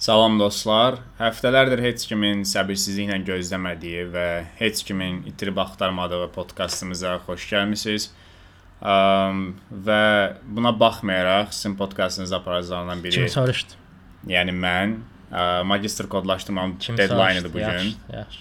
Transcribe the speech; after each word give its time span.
Salam 0.00 0.38
dostlar. 0.40 0.94
Həftələrdir 1.18 1.82
heç 1.84 2.06
kimin 2.08 2.40
səbirsizliklə 2.48 3.18
gözləmədiyi 3.26 4.06
və 4.14 4.26
heç 4.56 4.80
kimin 4.88 5.18
itirib 5.28 5.60
axtarmadığı 5.60 6.30
podkastımıza 6.32 7.18
xoş 7.26 7.44
gəlmisiniz. 7.50 8.06
Um, 8.80 9.42
və 9.84 10.00
buna 10.56 10.72
baxmayaraq 10.80 11.52
sizin 11.52 11.76
podkastınızı 11.76 12.36
aparıcılarından 12.36 13.04
biri, 13.04 13.12
Kim 13.12 13.28
soruşdu? 13.28 13.76
yəni 14.24 14.56
mən, 14.56 14.96
ə, 15.28 15.44
magistr 15.68 16.08
kodlaşdırmam 16.08 16.78
soruşdu? 16.80 17.52
bu 17.52 17.58
gün. 17.58 17.66
Yaxşı, 17.68 18.16
yaxşı. 18.16 18.40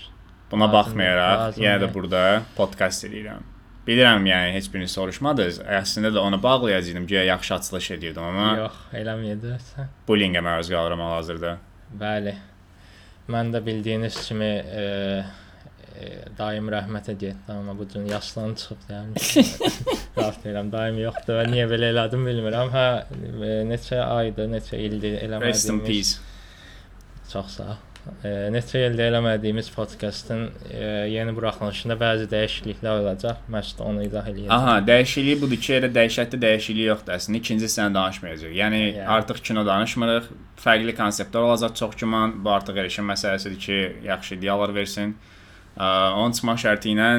Buna 0.51 0.71
baxmayaraq 0.73 1.59
yenə 1.59 1.83
də 1.83 1.93
burada 1.93 2.23
podkast 2.55 3.03
edirəm. 3.09 3.43
Bilirəm, 3.89 4.25
yəni 4.29 4.53
heç 4.53 4.67
birini 4.73 4.87
soruşmadınız. 4.91 5.55
Əslində 5.79 6.11
də 6.13 6.21
ona 6.21 6.37
bağlayacağdım 6.43 7.07
ki, 7.09 7.15
yaxşı 7.25 7.55
açılış 7.55 7.91
edirdim, 7.95 8.23
amma 8.23 8.49
Yox, 8.59 8.75
eləməyəcəksən. 9.01 9.87
bullyingə 10.07 10.43
məruz 10.45 10.69
qalıram 10.69 11.01
hal-hazırda. 11.07 11.55
Bəli. 12.03 12.35
Mən 13.33 13.49
də 13.53 13.63
bildiyiniz 13.65 14.15
kimi 14.27 14.45
e, 14.45 14.85
e, 15.97 16.11
daim 16.37 16.69
rəhmətə 16.69 17.17
getdi, 17.17 17.49
amma 17.55 17.73
bu 17.79 17.87
gün 17.89 18.05
yaşlan 18.13 18.53
çıxıb 18.61 18.85
yəni. 18.93 19.25
Rahat 20.17 20.39
deyirəm, 20.45 20.71
daim 20.71 21.01
yoxdur 21.07 21.41
və 21.41 21.49
niyə 21.49 21.65
belə 21.73 21.89
elədim 21.95 22.29
bilmirəm. 22.29 22.69
Hə, 22.73 22.87
e, 23.49 23.53
neçə 23.73 24.01
aydır, 24.05 24.49
neçə 24.53 24.77
ildir 24.85 25.17
Rest 25.17 25.23
in 25.25 25.29
eləmədiyimiz. 25.33 25.87
peace. 25.87 26.17
Çox 27.33 27.57
sağ 27.57 27.71
ol. 27.73 27.77
Neçə 28.53 28.85
ildir 28.87 29.09
eləmədiyimiz 29.09 29.67
podkastın 29.75 30.45
e, 30.71 30.83
yeni 31.11 31.33
buraxılışında 31.35 31.97
bəzi 31.99 32.25
dəyişikliklər 32.31 33.01
olacaq. 33.03 33.41
Məhz 33.51 33.73
onu 33.85 34.03
izah 34.07 34.27
eləyəcəm. 34.31 34.53
Aha, 34.55 34.75
dəyişikliyi 34.87 35.37
budur 35.41 35.59
ki, 35.61 35.73
elə 35.77 35.89
dəhşətli 35.93 36.39
dəyişiklik 36.41 36.87
yoxdur 36.87 37.15
əslində. 37.17 37.41
İkinci 37.43 37.69
sənə 37.69 37.93
danışmayacağıq. 37.97 38.55
Yəni 38.55 38.81
Yəni. 38.81 39.05
artıq 39.17 39.43
kino 39.51 39.65
danışmırıq. 39.67 40.31
Fərqli 40.63 40.95
konseptlər 40.97 41.49
olacaq 41.51 41.75
çox 41.75 41.95
güman. 42.01 42.37
Bu 42.43 42.51
artıq 42.55 42.81
erişim 42.81 43.07
məsələsidir 43.13 43.59
ki, 43.67 43.79
yaxşı 44.07 44.35
ideyalar 44.35 44.75
versin. 44.75 45.15
Onun 45.79 46.31
çıxma 46.35 46.57
şərti 46.65 46.95
ilə 46.95 47.09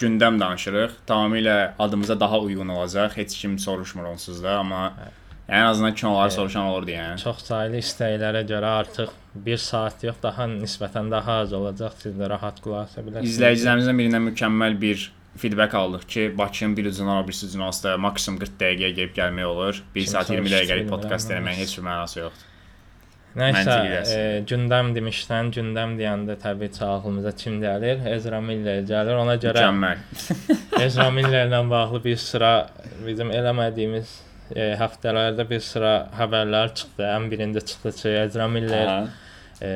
gündəm 0.00 0.40
danışırıq. 0.40 1.00
Tamamilə 1.06 1.72
adımıza 1.78 2.20
daha 2.20 2.40
uyğun 2.40 2.68
olacaq. 2.68 3.16
Heç 3.16 3.38
kim 3.38 3.58
soruşmur 3.58 4.04
onsuz 4.14 4.42
da, 4.42 4.58
amma 4.58 4.84
yəni 4.86 5.19
ən 5.50 5.66
azından 5.66 5.94
kinoları 5.94 6.30
soruşan 6.30 6.68
olur 6.70 6.86
deyə. 6.86 7.06
Çox 7.22 7.42
saylı 7.48 7.80
istəklərə 7.82 8.44
görə 8.48 8.74
artıq 8.80 9.14
1 9.34 9.62
saat 9.62 10.04
yox, 10.06 10.18
daha 10.22 10.46
nisbətən 10.50 11.10
daha 11.10 11.40
az 11.44 11.52
olacaq. 11.52 11.96
Siz 12.02 12.14
də 12.18 12.28
rahat 12.30 12.60
qulaq 12.62 12.86
asa 12.86 13.02
bilərsiniz. 13.06 13.34
İzləyicilərimizdən 13.34 14.02
birindən 14.02 14.28
mükəmməl 14.30 14.78
bir 14.80 15.08
feedback 15.38 15.74
aldıq 15.74 16.06
ki, 16.08 16.38
Bakının 16.38 16.76
bir 16.76 16.86
ucundan 16.86 17.22
o 17.22 17.26
birisi 17.26 17.46
ucuna 17.46 17.66
olsa 17.70 17.96
maksimum 17.98 18.38
40 18.40 18.54
dəqiqəyə 18.62 18.94
gəlib 18.98 19.16
gəlmək 19.18 19.50
olur. 19.54 19.82
1 19.94 20.04
Kim 20.04 20.12
saat 20.12 20.30
20 20.30 20.38
soruşdu 20.38 20.56
dəqiqəlik 20.56 20.94
podkast 20.94 21.34
eləməyin 21.34 21.62
heç 21.64 21.76
bir 21.78 21.86
mənası 21.88 22.22
yoxdur. 22.24 22.46
Nəysə, 23.38 23.74
e, 24.10 24.22
gündəm 24.50 24.88
demişdən, 24.96 25.52
gündəm 25.54 25.92
deyəndə 26.00 26.34
təbii 26.42 26.72
ki, 26.74 26.80
ağlımıza 26.82 27.30
kim 27.38 27.60
gəlir? 27.62 28.02
Ezra 28.10 28.40
Miller 28.42 28.82
gəlir. 28.88 29.18
Ona 29.22 29.36
görə 29.38 29.62
Mükəmməl. 29.62 30.82
Ezra 30.82 31.06
Millerlə 31.14 31.62
bağlı 31.70 32.02
bir 32.04 32.16
sıra 32.18 32.50
bizim 33.06 33.30
eləmədiyimiz 33.30 34.16
e, 34.54 34.70
həftələrdə 34.80 35.46
bir 35.50 35.62
sıra 35.64 35.94
xəbərlər 36.18 36.74
çıxdı. 36.80 37.06
Ən 37.06 37.28
birində 37.32 37.62
çıxdı 37.64 37.92
ki, 38.00 38.14
Ezra 38.24 38.48
Miller 38.50 38.90
Aha. 38.94 39.06
e, 39.62 39.70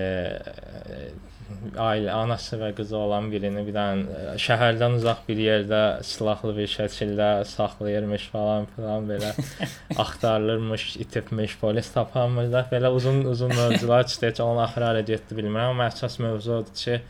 ailə 1.78 2.12
anası 2.14 2.56
və 2.60 2.70
qızı 2.76 2.96
olan 2.96 3.28
birini 3.32 3.64
bir 3.66 3.74
dənə 3.76 4.36
şəhərdən 4.40 4.96
uzaq 4.98 5.24
bir 5.28 5.40
yerdə 5.42 5.80
silahlı 6.06 6.54
bir 6.56 6.70
şəkildə 6.72 7.28
saxlayırmış 7.50 8.28
falan 8.32 8.68
filan 8.76 9.08
belə 9.10 9.32
axtarılırmış, 10.04 10.86
itibmiş, 11.04 11.58
polis 11.60 11.90
tapanmırlar. 11.94 12.70
Belə 12.72 12.92
uzun-uzun 12.96 13.54
mövzular 13.54 14.06
çıxdı 14.06 14.42
onun 14.42 14.62
axırı 14.64 14.90
hara 14.90 15.04
getdi 15.12 15.38
bilmirəm, 15.38 15.74
amma 15.74 15.90
əsas 15.92 16.18
mövzu 16.22 16.58
odur 16.60 16.74
ki, 16.84 17.00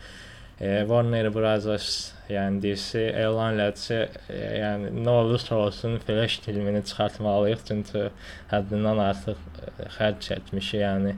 e, 0.60 0.80
Warner 0.88 1.34
Bros. 1.34 2.13
Yəni 2.32 2.60
DC 2.62 3.02
elan 3.24 3.58
elədi 3.58 3.82
ki, 3.86 4.20
e, 4.32 4.38
yəni 4.60 4.92
nə 5.04 5.16
olursa 5.22 5.56
olsun 5.56 5.98
Flash 6.04 6.38
filmini 6.44 6.84
çıxartmalıyıq 6.88 7.64
çünki 7.68 8.06
həddindən 8.52 9.02
artıq 9.08 9.40
e, 9.64 9.88
xərc 9.98 10.22
çəkmişik, 10.28 10.80
yəni 10.82 11.16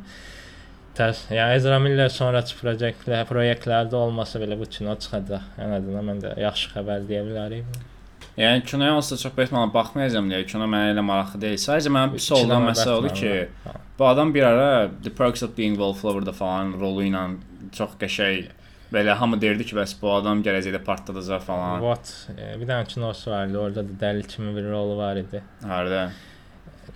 Təs, 0.96 1.26
yəni 1.28 1.58
Ezra 1.58 1.76
Miller 1.76 2.08
sonrakı 2.08 2.56
proyektlər, 2.56 3.26
proyektlərdə 3.28 3.98
olmasa 3.98 4.40
belə 4.40 4.56
bu 4.56 4.64
kino 4.64 4.94
çıxacaq. 4.96 5.50
Ən 5.60 5.74
azından 5.76 6.06
mən 6.08 6.22
də 6.22 6.30
yaxşı 6.40 6.70
xəbər 6.72 7.04
deyə 7.10 7.20
bilərik. 7.26 7.82
Yəni 8.36 8.64
kinoya 8.68 8.94
onsuz 8.96 9.20
çox 9.20 9.36
ehtimal 9.44 9.68
baxmayacağam 9.74 10.30
deyə 10.32 10.46
kino 10.48 10.64
mənə 10.68 10.94
elə 10.94 11.04
maraqlı 11.04 11.42
deyil. 11.42 11.60
Sadəcə 11.60 11.92
mənim 11.92 12.16
pis 12.16 12.30
olan 12.36 12.64
məsələ 12.70 12.96
odur 13.00 13.14
ki. 13.16 13.34
Ha. 13.64 13.76
bu 13.98 14.06
adam 14.06 14.34
bir 14.34 14.42
ara 14.42 14.90
The 15.02 15.10
Perks 15.10 15.42
of 15.42 15.56
Being 15.56 15.76
Wallflower-da 15.76 16.32
falan 16.32 16.74
rolu 16.80 17.06
ilə 17.06 17.22
çox 17.76 17.96
qəşəng 18.00 18.50
belə 18.92 19.14
hamı 19.18 19.40
deyirdi 19.40 19.66
ki, 19.66 19.76
bəs 19.76 19.96
bu 20.02 20.12
adam 20.14 20.42
gələcəkdə 20.46 20.82
partladacaq 20.84 21.42
falan. 21.46 21.80
What? 21.82 22.12
E, 22.36 22.54
bir 22.60 22.68
dənə 22.70 22.86
kinosu 22.92 23.30
var 23.30 23.48
idi. 23.50 23.58
Orada 23.58 23.82
da 23.88 23.98
dəli 24.04 24.26
kimi 24.28 24.54
bir 24.56 24.70
rolu 24.70 24.96
var 25.00 25.16
idi. 25.20 25.42
Harda? 25.66 26.08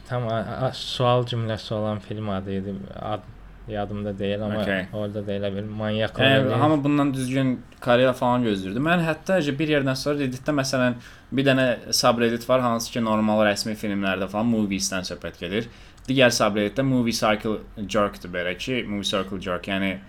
Tam 0.09 0.29
a, 0.31 0.39
a, 0.69 0.73
sual 0.75 1.27
cümləsi 1.27 1.75
olan 1.75 1.99
film 1.99 2.29
adı 2.31 2.53
idi. 2.61 2.75
Ad 3.01 3.27
yadımda 3.69 4.19
deyil 4.19 4.43
amma 4.43 4.61
Okay. 4.63 4.87
orada 4.93 5.21
da 5.27 5.33
elə 5.33 5.51
bir 5.57 5.63
manyak 5.65 6.17
Yəni 6.19 6.39
rol 6.45 6.47
idi. 6.51 6.55
hamı 6.63 6.85
bundan 6.85 7.15
düzgün 7.15 7.51
karyera 7.81 8.13
falan 8.13 8.43
gözləyirdi. 8.45 8.81
Mən 8.83 9.03
hətta 9.07 9.37
bir 9.59 9.69
yerdən 9.69 9.95
sonra 9.97 10.19
Reddit-də 10.25 10.55
məsələn 10.61 10.95
bir 11.33 11.47
dənə 11.47 11.67
subreddit 11.95 12.49
var, 12.49 12.61
hansı 12.61 12.91
ki 12.93 13.03
normal 13.05 13.45
rəsmi 13.47 13.75
filmlərdə 13.79 14.27
falan 14.33 14.47
movies-dən 14.51 15.07
söhbət 15.11 15.39
gedir. 15.41 15.69
Digər 16.09 16.33
subredditdə 16.35 16.83
Movie 16.83 17.13
Circle 17.15 17.61
Jerk-dır 17.89 18.33
belə 18.35 18.57
ki, 18.59 18.83
Movie 18.89 19.07
Circle 19.13 19.41
Jerk, 19.41 19.69
yəni 19.71 19.93
m, 19.93 20.01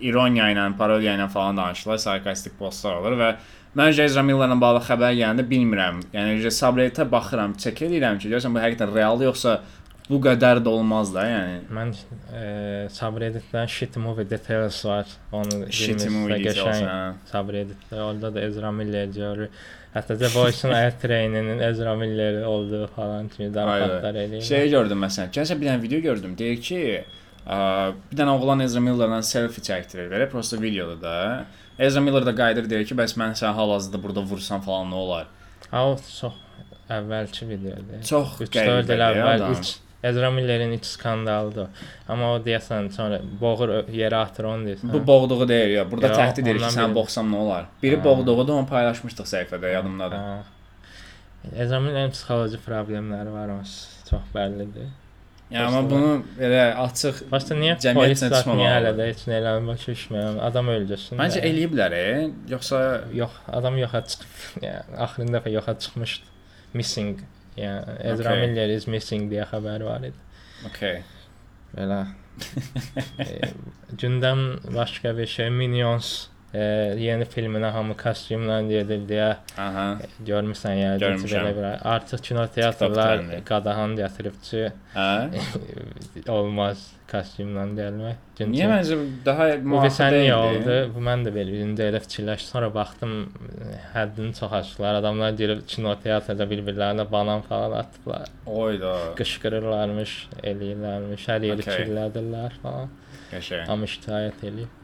ironiya 0.00 0.50
ilə, 0.52 0.66
parodiya 0.78 1.16
ilə 1.18 1.28
falan 1.32 1.56
danışılır, 1.60 2.02
sarkastik 2.02 2.58
postlar 2.58 3.00
olur 3.00 3.16
və 3.20 3.30
mən 3.76 3.92
Ezra 4.04 4.24
Millerlə 4.24 4.58
bağlı 4.60 4.84
xəbər 4.86 5.16
gələndə 5.18 5.46
bilmirəm. 5.48 6.02
Yəni 6.14 6.52
subredditə 6.52 7.08
baxıram, 7.10 7.56
çək 7.60 7.86
edirəm 7.88 8.20
ki, 8.20 8.30
görürsən 8.32 8.54
bu 8.56 8.62
həqiqətən 8.62 8.94
real 8.94 9.24
yoxsa 9.26 9.58
bu 10.06 10.20
qədər 10.22 10.60
də 10.62 10.70
olmaz 10.70 11.10
da, 11.14 11.24
yəni. 11.26 11.56
Mən 11.76 11.90
e, 12.30 12.44
subredditdən 12.94 13.66
Shit 13.70 13.96
Movie 13.98 14.28
Details 14.30 14.78
var. 14.86 15.10
Onu 15.34 15.64
girmiş 15.66 16.06
movie 16.14 16.38
qəşəng 16.44 16.86
hə. 16.86 17.00
subredditdə 17.32 17.98
orada 18.04 18.30
da 18.36 18.44
Ezra 18.46 18.70
Miller 18.72 19.10
görür. 19.10 19.50
Hətta 19.96 20.18
The 20.20 20.28
Voice-un 20.34 20.74
Air 20.76 20.94
Train-inin 21.02 21.58
Ezra 21.58 21.94
Miller 21.96 22.42
olduğu 22.44 22.86
falan 22.96 23.28
kimi 23.28 23.54
darafatlar 23.54 24.14
eləyir. 24.14 24.44
Şey 24.44 24.70
gördüm 24.70 25.02
məsələn, 25.02 25.32
gəlsə 25.34 25.60
bir 25.60 25.72
dənə 25.72 25.82
video 25.82 26.00
gördüm. 26.04 26.36
Deyir 26.38 26.60
ki, 26.62 26.80
ə, 27.00 27.25
bir 27.46 28.18
dənə 28.18 28.32
oğlan 28.34 28.60
Ezra 28.64 28.80
Millerlə 28.82 29.20
selfie 29.22 29.62
çəkdirir. 29.62 30.08
Belə 30.10 30.26
prosta 30.32 30.58
videoda 30.60 30.96
da. 31.02 31.16
Ezra 31.78 32.00
Miller 32.00 32.26
da 32.26 32.34
qayıdır 32.34 32.68
deyir 32.70 32.86
ki, 32.88 32.94
bəs 32.98 33.14
mən 33.20 33.34
sən 33.38 33.52
hal-hazırda 33.54 34.02
burada 34.02 34.22
vursam 34.26 34.60
falan 34.64 34.88
nə 34.90 34.94
olar? 35.06 35.26
Ha, 35.70 35.82
o 35.90 35.96
çox 35.96 36.34
əvvəlki 36.90 37.48
videodur. 37.50 38.00
Çox 38.06 38.38
3-4 38.40 38.54
qəribə 38.56 38.96
il 38.96 39.04
əvvəl 39.10 39.34
adam. 39.36 39.52
ilk 39.58 39.74
Ezra 40.06 40.30
Miller'in 40.30 40.72
ilk 40.76 40.84
skandalıdır. 40.86 41.68
Amma 42.08 42.32
o 42.34 42.42
deyəsən 42.44 42.90
sonra 42.94 43.20
boğur 43.40 43.72
yerə 43.90 44.20
atır 44.26 44.44
onu 44.50 44.68
deyirsən. 44.68 44.92
Bu 44.92 45.00
boğduğu 45.06 45.48
deyir 45.48 45.72
ya. 45.78 45.86
Burada 45.90 46.12
təhdid 46.14 46.44
edir 46.46 46.60
ki, 46.62 46.68
sən 46.76 46.94
boğsam 46.94 47.32
nə 47.32 47.36
olar? 47.46 47.64
Biri 47.82 47.96
Ha. 47.96 48.04
boğduğu 48.04 48.36
da 48.48 48.52
onu 48.52 48.66
paylaşmışdıq 48.70 49.26
səhifədə, 49.32 49.72
yadımdadır. 49.72 50.16
Ha. 50.16 50.44
Ezra 51.56 51.80
Miller'in 51.80 52.10
psixoloji 52.10 52.58
problemləri 52.66 53.32
var, 53.32 53.48
o 53.54 53.58
çox 54.10 54.30
bəllidir. 54.34 54.88
Yəni 55.46 55.62
amma 55.62 55.80
bunu 55.86 56.12
elə 56.42 56.62
açıq 56.82 57.20
Başda 57.30 57.54
niyə 57.54 57.76
Cəmiyyətlə 57.82 58.40
niyə 58.58 58.70
hələ 58.72 58.92
də 58.98 59.04
heç 59.12 59.20
nə 59.30 59.36
eləmir, 59.38 59.68
başa 59.76 59.92
düşmürəm. 59.92 60.40
Adam 60.42 60.70
öldürsün. 60.72 61.20
Məncə 61.20 61.38
də. 61.38 61.50
eləyiblər, 61.52 61.94
e? 61.94 62.06
yoxsa 62.50 62.80
Yox, 63.14 63.36
adam 63.54 63.78
yoxa 63.78 64.00
çıxıb. 64.10 64.64
Yəni 64.64 64.98
axırıncı 65.06 65.36
dəfə 65.36 65.52
yoxa 65.54 65.76
çıxmışdı. 65.84 66.32
Missing. 66.74 67.22
Yəni 67.56 67.98
Ezra 68.10 68.32
Okay. 68.34 68.42
Miller 68.42 68.74
is 68.74 68.88
missing 68.90 69.30
deyə 69.30 69.46
xəbər 69.52 69.86
var 69.86 70.08
idi. 70.10 70.18
okay. 70.66 71.04
Belə. 71.76 72.02
e, 73.22 73.52
gündəm 74.02 74.42
başqa 74.74 75.14
bir 75.16 75.30
şey 75.30 75.50
Minions 75.50 76.26
e, 76.56 76.64
yeni 77.04 77.24
filminə 77.34 77.70
hamı 77.74 77.96
kostyumla 78.00 78.58
gedir 78.70 79.04
deyə 79.10 79.30
Aha. 79.66 79.86
görmüsən 80.30 80.76
yəni 80.82 81.00
Görmüşəm. 81.04 81.46
belə 81.46 81.54
bir 81.58 81.66
artıq 81.94 82.22
kino 82.30 82.46
teatrlar 82.58 83.24
qadağan 83.48 83.96
gətirib 84.00 84.36
ki 84.48 84.62
Hə? 84.96 85.08
olmaz 86.36 86.86
kostyumla 87.10 87.64
gəlmək. 87.78 88.16
Çünki 88.38 88.50
Niyə 88.56 88.66
məncə 88.70 88.96
daha 89.26 89.44
müvafiq 89.62 90.30
oldu? 90.34 90.76
Bu 90.94 91.02
mən 91.06 91.22
də 91.26 91.32
belə 91.36 91.60
indi 91.62 91.84
elə 91.86 92.00
fikirləşdim. 92.02 92.50
Sonra 92.50 92.70
baxdım 92.74 93.12
həddini 93.94 94.34
çox 94.40 94.52
açdılar. 94.60 94.98
Adamlar 95.02 95.36
girib 95.38 95.62
kino 95.70 95.94
teatrda 96.02 96.48
bir-birlərinə 96.50 97.06
banan 97.12 97.44
falan 97.46 97.76
atdılar. 97.82 98.26
Oyda. 98.46 98.94
Qışqırırlarmış, 99.20 100.16
eləyirlərmiş, 100.42 101.28
hər 101.30 101.46
yeri 101.50 101.62
Okay. 101.66 101.84
kirlədirlər 101.84 102.58
falan. 102.64 102.90
Qəşəng. 103.30 103.70
Amma 103.70 103.86
şikayət 103.94 104.42
eləyib. 104.50 104.82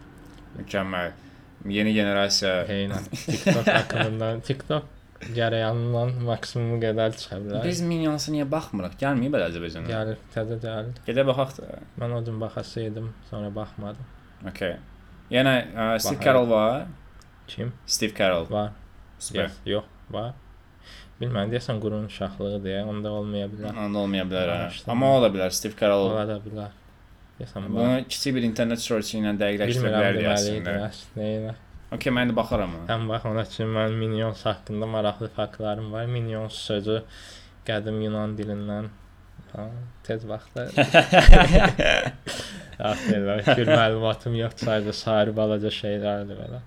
Mükəmməl. 0.60 1.12
Yeni 1.68 1.92
generasiya 1.94 2.64
Eynən. 2.70 3.04
TikTok 3.30 3.68
haqqında 3.68 4.32
TikTok 4.46 4.88
gərəyanından 5.36 6.16
maksimumu 6.26 6.80
qədər 6.82 7.14
çıxa 7.18 7.38
bilər. 7.44 7.62
Biz 7.66 7.82
Minions-a 7.86 8.32
niyə 8.34 8.46
baxmırıq? 8.50 8.96
Gəlməyib 9.02 9.36
elə 9.38 9.46
Azərbaycana. 9.52 9.86
gəlir, 9.86 10.18
təzə 10.34 10.58
gəlir. 10.64 10.96
Gedə 11.06 11.24
baxaq 11.28 11.52
da. 11.60 11.78
Mən 12.02 12.16
o 12.16 12.22
gün 12.26 12.40
baxası 12.42 12.82
idim, 12.88 13.12
sonra 13.30 13.52
baxmadım. 13.54 14.08
Okay. 14.50 14.74
Yəni 15.30 15.54
ə, 15.78 15.88
Steve. 16.02 16.18
Carell 16.24 16.48
var. 16.50 16.86
Kim 17.46 17.72
Steve 17.86 18.14
Carell. 18.18 18.48
var? 18.50 18.72
Super. 19.22 19.44
Yox, 19.46 19.60
yox, 19.66 19.84
var. 20.10 20.32
Bilməm, 21.20 21.52
deyəsən 21.52 21.78
qurun 21.78 22.08
uşaqlığı 22.10 22.56
deyə, 22.64 22.82
onda 22.90 23.12
olmaya 23.14 23.46
bilər. 23.52 23.76
Onda 23.84 24.02
olmaya 24.02 24.24
bilər. 24.26 24.50
hə. 24.50 24.82
Amma 24.90 25.12
ola 25.20 25.30
bilər 25.30 25.54
Steve 25.54 25.78
Carell. 25.78 26.08
Ola 26.10 26.24
da 26.26 26.40
bilər. 26.42 26.72
Deyəsən 27.42 27.66
var. 27.66 27.74
Bunu 27.74 28.08
kiçik 28.08 28.36
bir 28.38 28.46
internet 28.46 28.80
search 28.84 29.12
ilə 29.18 29.34
dəqiqləşdirə 29.42 29.92
bilərdik 29.92 30.32
əslində. 30.36 30.78
əslində. 30.88 31.54
Okay, 31.92 32.12
mən 32.14 32.30
də 32.30 32.34
baxaram. 32.36 32.72
ona. 32.78 32.86
Ən 32.94 33.04
bax 33.10 33.26
ona 33.28 33.42
üçün 33.44 33.68
mən 33.74 33.98
Minions 34.00 34.46
haqqında 34.48 34.86
maraqlı 34.88 35.28
faktlarım 35.36 35.90
var. 35.92 36.06
Minions 36.08 36.56
sözü 36.70 37.02
qədim 37.66 37.98
Yunan 38.06 38.36
dilindən 38.38 38.88
ha, 39.52 39.66
tez 40.06 40.24
vaxtda 40.28 40.68
Aferin, 42.82 43.42
gül 43.58 43.68
məlumatım 43.68 44.38
sadəcə 44.62 44.94
sair 44.96 45.30
balaca 45.36 45.70
şeylərdir 45.70 46.38
belə. 46.38 46.62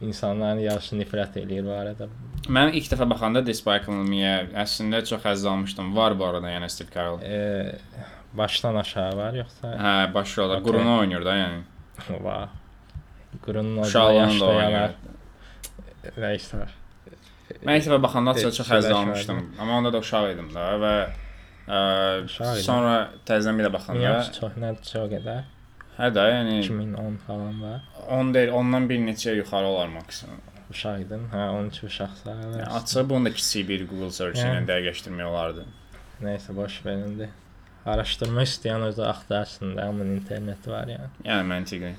İnsanların 0.00 0.62
yarısı 0.64 0.96
nifrət 0.96 1.36
eləyir 1.42 1.66
bu 1.66 1.74
arada. 1.76 2.08
Mən 2.48 2.72
ilk 2.78 2.88
dəfə 2.88 3.06
baxanda 3.10 3.42
Despicable 3.44 4.06
Me-yə 4.08 4.48
əslində 4.62 5.02
çox 5.04 5.20
həzz 5.28 5.44
almışdım. 5.52 5.92
Var 5.96 6.16
bu 6.18 6.24
arada 6.30 6.54
yəni 6.54 6.70
Steve 6.72 6.88
Carell. 6.94 7.20
E, 7.20 7.76
başdan 8.34 8.74
aşağı 8.76 9.16
var 9.16 9.32
yoxsa 9.34 9.68
Hə, 9.68 10.14
baş 10.14 10.38
rolda 10.38 10.52
Okay. 10.58 10.64
Qurunu 10.72 10.98
oynayır 10.98 11.24
da 11.24 11.34
yəni. 11.36 11.60
var? 12.24 12.48
Qurunun 13.44 13.76
o 13.76 13.80
Uşaqlığında 13.80 14.14
yaşlı 14.14 14.46
oynayır. 14.46 14.70
yanar. 14.72 14.90
Nəysə. 16.18 16.60
Mən 17.66 17.76
ilk 17.80 17.86
dəfə 17.88 18.02
baxanda 18.02 18.34
çox 18.40 18.70
almışdım. 18.72 19.40
Amma 19.60 19.78
onda 19.78 19.92
da 19.92 19.98
uşaq 19.98 20.28
idim 20.34 20.50
da 20.54 20.66
və 20.84 20.92
Uşaq 22.24 22.46
ə, 22.46 22.52
idin. 22.54 22.62
sonra 22.66 22.94
təzədən 23.26 23.58
bir 23.58 23.64
də 23.68 23.72
baxanda 23.72 24.12
çox 24.40 24.54
nədir, 24.64 24.84
çox 24.92 25.10
qədər. 25.14 25.42
hə 25.98 26.08
də 26.16 26.22
yəni 26.34 26.54
2010 26.62 27.16
falan 27.26 27.62
var. 27.62 27.80
10 28.08 28.34
deyil, 28.34 28.52
ondan 28.60 28.88
bir 28.88 28.98
neçə 28.98 29.34
yuxarı 29.36 29.66
olar 29.66 29.88
maksimum. 29.88 30.40
Uşaq 30.70 31.00
idin. 31.02 31.26
Hə, 31.34 31.48
13 31.58 31.82
uşaq 31.84 32.12
sayılır. 32.24 32.58
Yəni 32.62 32.68
açıq 32.78 33.08
bunu 33.10 33.24
da 33.26 33.32
kiçik 33.34 33.68
bir 33.68 33.86
Google 33.88 34.10
search 34.10 34.38
ilə 34.38 34.54
Yəni. 34.54 34.66
dəqiqləşdirmək 34.70 35.24
olardı. 35.32 35.64
Nəysə 36.22 36.56
boş 36.56 36.80
verin 36.86 37.02
indi. 37.10 37.28
Araşdırma 37.86 38.44
istəyən 38.44 38.84
özü 38.90 39.02
axtarsın 39.08 39.76
da, 39.76 39.88
amma 39.88 40.04
internet 40.04 40.68
var 40.68 40.88
yəni. 40.90 41.10
Yəni 41.24 41.46
məntiqli. 41.48 41.92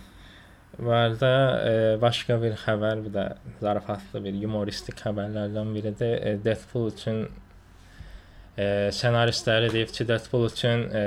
Var 0.80 1.16
da 1.20 1.34
e, 1.68 1.74
başqa 2.02 2.38
bir 2.42 2.54
xəbər, 2.62 3.02
bir 3.06 3.16
də 3.16 3.26
zarafatlı 3.62 4.22
bir 4.24 4.38
humoristik 4.44 5.02
xəbərlərdən 5.02 5.74
biridir. 5.76 6.14
E, 6.22 6.38
Deadpool 6.46 6.92
üçün 6.94 7.26
e, 7.26 8.90
ssenaristləri 8.94 9.72
deyib 9.74 9.92
ki, 9.96 10.08
Deadpool 10.08 10.48
üçün 10.52 10.88
e, 10.96 11.04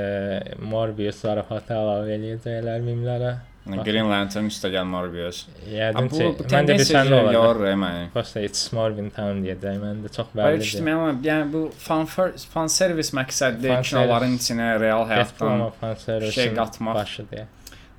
Morbius 0.59 1.23
zarafatı 1.23 1.79
əlavə 1.79 2.15
eləyəcəklər 2.19 2.85
mimlərə. 2.91 3.35
Green 3.65 4.05
Lantern 4.11 4.51
üstə 4.53 4.69
gəl 4.75 4.85
Morbius. 4.85 5.47
Yəqin 5.73 6.11
Bu, 6.13 6.19
mən 6.21 6.29
də 6.29 6.37
bir 6.37 6.45
sən 6.45 6.51
tendensiya 6.53 7.03
olacaq. 7.07 7.33
yorur 7.39 7.69
məni. 7.81 8.05
Prosta 8.13 8.43
it's 8.45 8.67
Morvin 8.77 9.09
Town 9.11 9.41
deyəcək. 9.45 9.79
Mən 9.81 10.03
də 10.05 10.13
çox 10.13 10.27
bəllidir. 10.37 10.61
düşdüm 10.61 10.91
amma 10.93 11.11
yəni 11.25 11.53
bu 11.53 11.63
fan 11.79 12.05
fan 12.55 12.69
servis 12.69 13.15
məqsədli 13.17 13.81
kinoların 13.89 14.37
içinə 14.37 14.69
real 14.81 15.07
həyatdan 15.09 16.31
şey 16.31 16.55
qatmaq. 16.59 16.95
başı 16.95 17.25
deyə. 17.33 17.47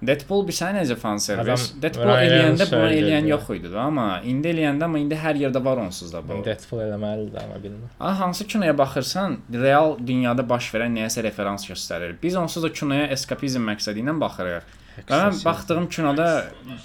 Deadpool 0.06 0.44
bir 0.46 0.54
sənə 0.54 0.84
necə 0.84 0.96
fan 1.02 1.18
servis? 1.24 1.74
Deadpool 1.82 2.12
eləyəndə 2.14 2.66
bunu 2.70 2.90
eləyən 3.00 3.28
yox 3.32 3.50
idi 3.56 3.72
da, 3.72 3.88
amma 3.88 4.22
indi 4.28 4.52
eləyəndə 4.52 4.84
amma 4.86 5.00
indi 5.00 5.16
hər 5.18 5.40
yerdə 5.40 5.64
var 5.64 5.80
onsuz 5.82 6.12
da 6.14 6.22
bu. 6.22 6.44
Deadpool 6.46 6.84
eləməlidir 6.86 7.42
amma 7.42 7.58
bilmirəm. 7.64 7.90
Aha, 8.00 8.20
hansı 8.20 8.46
kinoya 8.46 8.78
baxırsan, 8.78 9.40
real 9.54 9.96
dünyada 9.98 10.46
baş 10.50 10.68
verən 10.76 10.94
nəyəsə 11.00 11.24
referans 11.24 11.66
göstərir. 11.66 12.18
Biz 12.22 12.36
onsuz 12.44 12.64
da 12.68 12.70
kinoya 12.70 13.08
eskapizm 13.16 13.66
məqsədi 13.72 14.04
ilə 14.04 14.20
baxırıq. 14.20 14.76
Və 15.04 15.20
mən 15.28 15.44
baxdığım 15.46 15.90
kinoda 15.92 16.30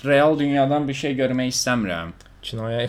real 0.04 0.38
dünyadan 0.38 0.88
bir 0.88 0.94
şey 1.04 1.14
görmək 1.22 1.48
istəmirəm. 1.54 2.12
kinoya 2.42 2.88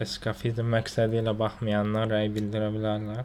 eskapizm 0.00 0.66
məqsədi 0.74 1.22
ilə 1.22 1.32
baxmayanlar 1.38 2.10
rəy 2.10 2.28
bildirə 2.34 2.68
bilərlər. 2.74 3.24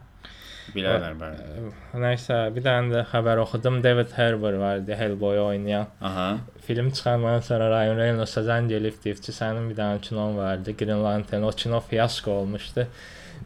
Bilərlər 0.75 1.15
bəli. 1.19 1.71
Nəysə, 1.99 2.35
bir 2.55 2.63
dənə 2.63 2.93
də 2.93 3.01
xəbər 3.11 3.41
oxudum. 3.43 3.79
David 3.83 4.11
Harbour 4.15 4.55
var 4.61 4.75
idi, 4.83 4.93
Hellboy 4.95 5.39
oynayan. 5.41 5.87
Aha. 6.01 6.27
Film 6.67 6.91
çıxandan 6.91 7.39
sonra 7.47 7.67
Ryan 7.73 7.97
Reynolds-a 7.97 8.41
zəng 8.45 8.69
elib 8.77 9.01
deyib 9.03 9.19
ki, 9.25 9.31
sənin 9.35 9.67
bir 9.71 9.75
dənə 9.79 9.97
kinon 10.05 10.37
vardı, 10.37 10.75
Green 10.77 11.03
Lantern. 11.03 11.43
O 11.43 11.51
kino 11.51 11.79
fiasko 11.89 12.31
olmuşdu. 12.43 12.85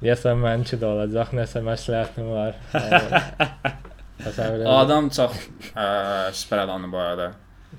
Deyəsən 0.03 0.37
mənimki 0.43 0.75
də 0.81 0.85
olacaq, 0.91 1.29
nəsə 1.39 1.63
məsləhətim 1.65 2.27
var. 2.35 2.53
Adam 4.75 5.09
çox 5.09 5.31
ə, 5.75 6.31
süper 6.33 6.57
adamdır 6.65 6.91
bu 6.91 6.97
arada. 6.97 7.31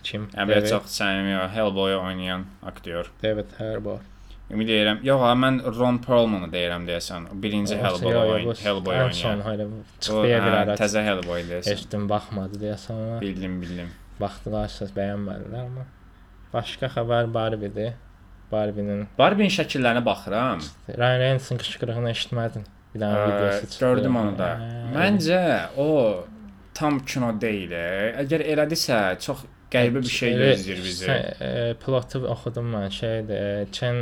Kim? 0.03 0.29
Belə 0.35 0.61
David- 0.61 0.69
çox 0.71 0.85
səmimi, 1.01 1.49
Hellboy 1.55 1.97
oynayan 1.97 2.45
aktyor. 2.63 3.11
David 3.23 3.51
Harbour. 3.59 3.99
Ümid 4.51 4.69
edirəm. 4.69 4.99
Yox, 5.03 5.21
ha, 5.27 5.33
mən 5.35 5.57
Ron 5.79 5.99
Perlman'ı 5.99 6.49
deyirəm 6.53 6.85
deyəsən. 6.87 7.25
Birinci 7.43 7.77
Hellboy 7.77 8.45
bu 8.47 8.55
Hellboy 8.55 8.95
son 9.13 9.29
oynayan. 9.31 9.41
hələ 9.49 9.65
O, 9.67 9.81
çıxdı 10.01 10.23
bir 10.23 10.35
hə, 10.35 10.51
ara. 10.63 10.75
Təzə 10.79 11.03
Hellboy 11.09 11.43
deyəsən. 11.51 11.73
Eşitdim 11.73 12.09
baxmadı 12.09 12.61
deyəsən. 12.63 13.21
Bildim, 13.21 13.57
bildim. 13.63 13.89
Baxdılar, 14.21 14.69
siz 14.69 14.93
bəyənmədilər 14.97 15.65
amma. 15.67 15.85
Başqa 16.53 16.87
xəbər 16.95 17.33
Barbie-dir. 17.35 17.93
Barbie-nin 18.53 19.09
Barbie-nin 19.19 19.51
şəkillərinə 19.51 20.05
baxıram. 20.07 20.61
Ryan 20.89 21.21
Reynolds-ın 21.21 21.59
qışqırığını 21.59 22.11
eşitmədin. 22.15 22.65
Bir 22.95 23.01
dənə 23.03 23.27
videosu 23.27 23.67
çıxdı. 23.67 23.81
Gördüm 23.85 24.17
onu 24.17 24.39
da. 24.39 24.51
Məncə 24.95 25.41
o 25.77 25.89
tam 26.75 27.01
kino 27.01 27.33
deyil. 27.41 27.75
Əgər 28.23 28.47
elədisə, 28.55 29.01
çox 29.27 29.43
qəribə 29.73 30.01
bir 30.03 30.13
şey 30.15 30.33
gözləyir 30.39 30.83
bizi. 30.85 31.07
e, 31.11 31.75
Plotu 31.85 32.21
oxudum 32.35 32.69
mən. 32.75 32.91
Şeydir, 32.91 33.35
e, 33.35 33.67
Ken 33.73 33.97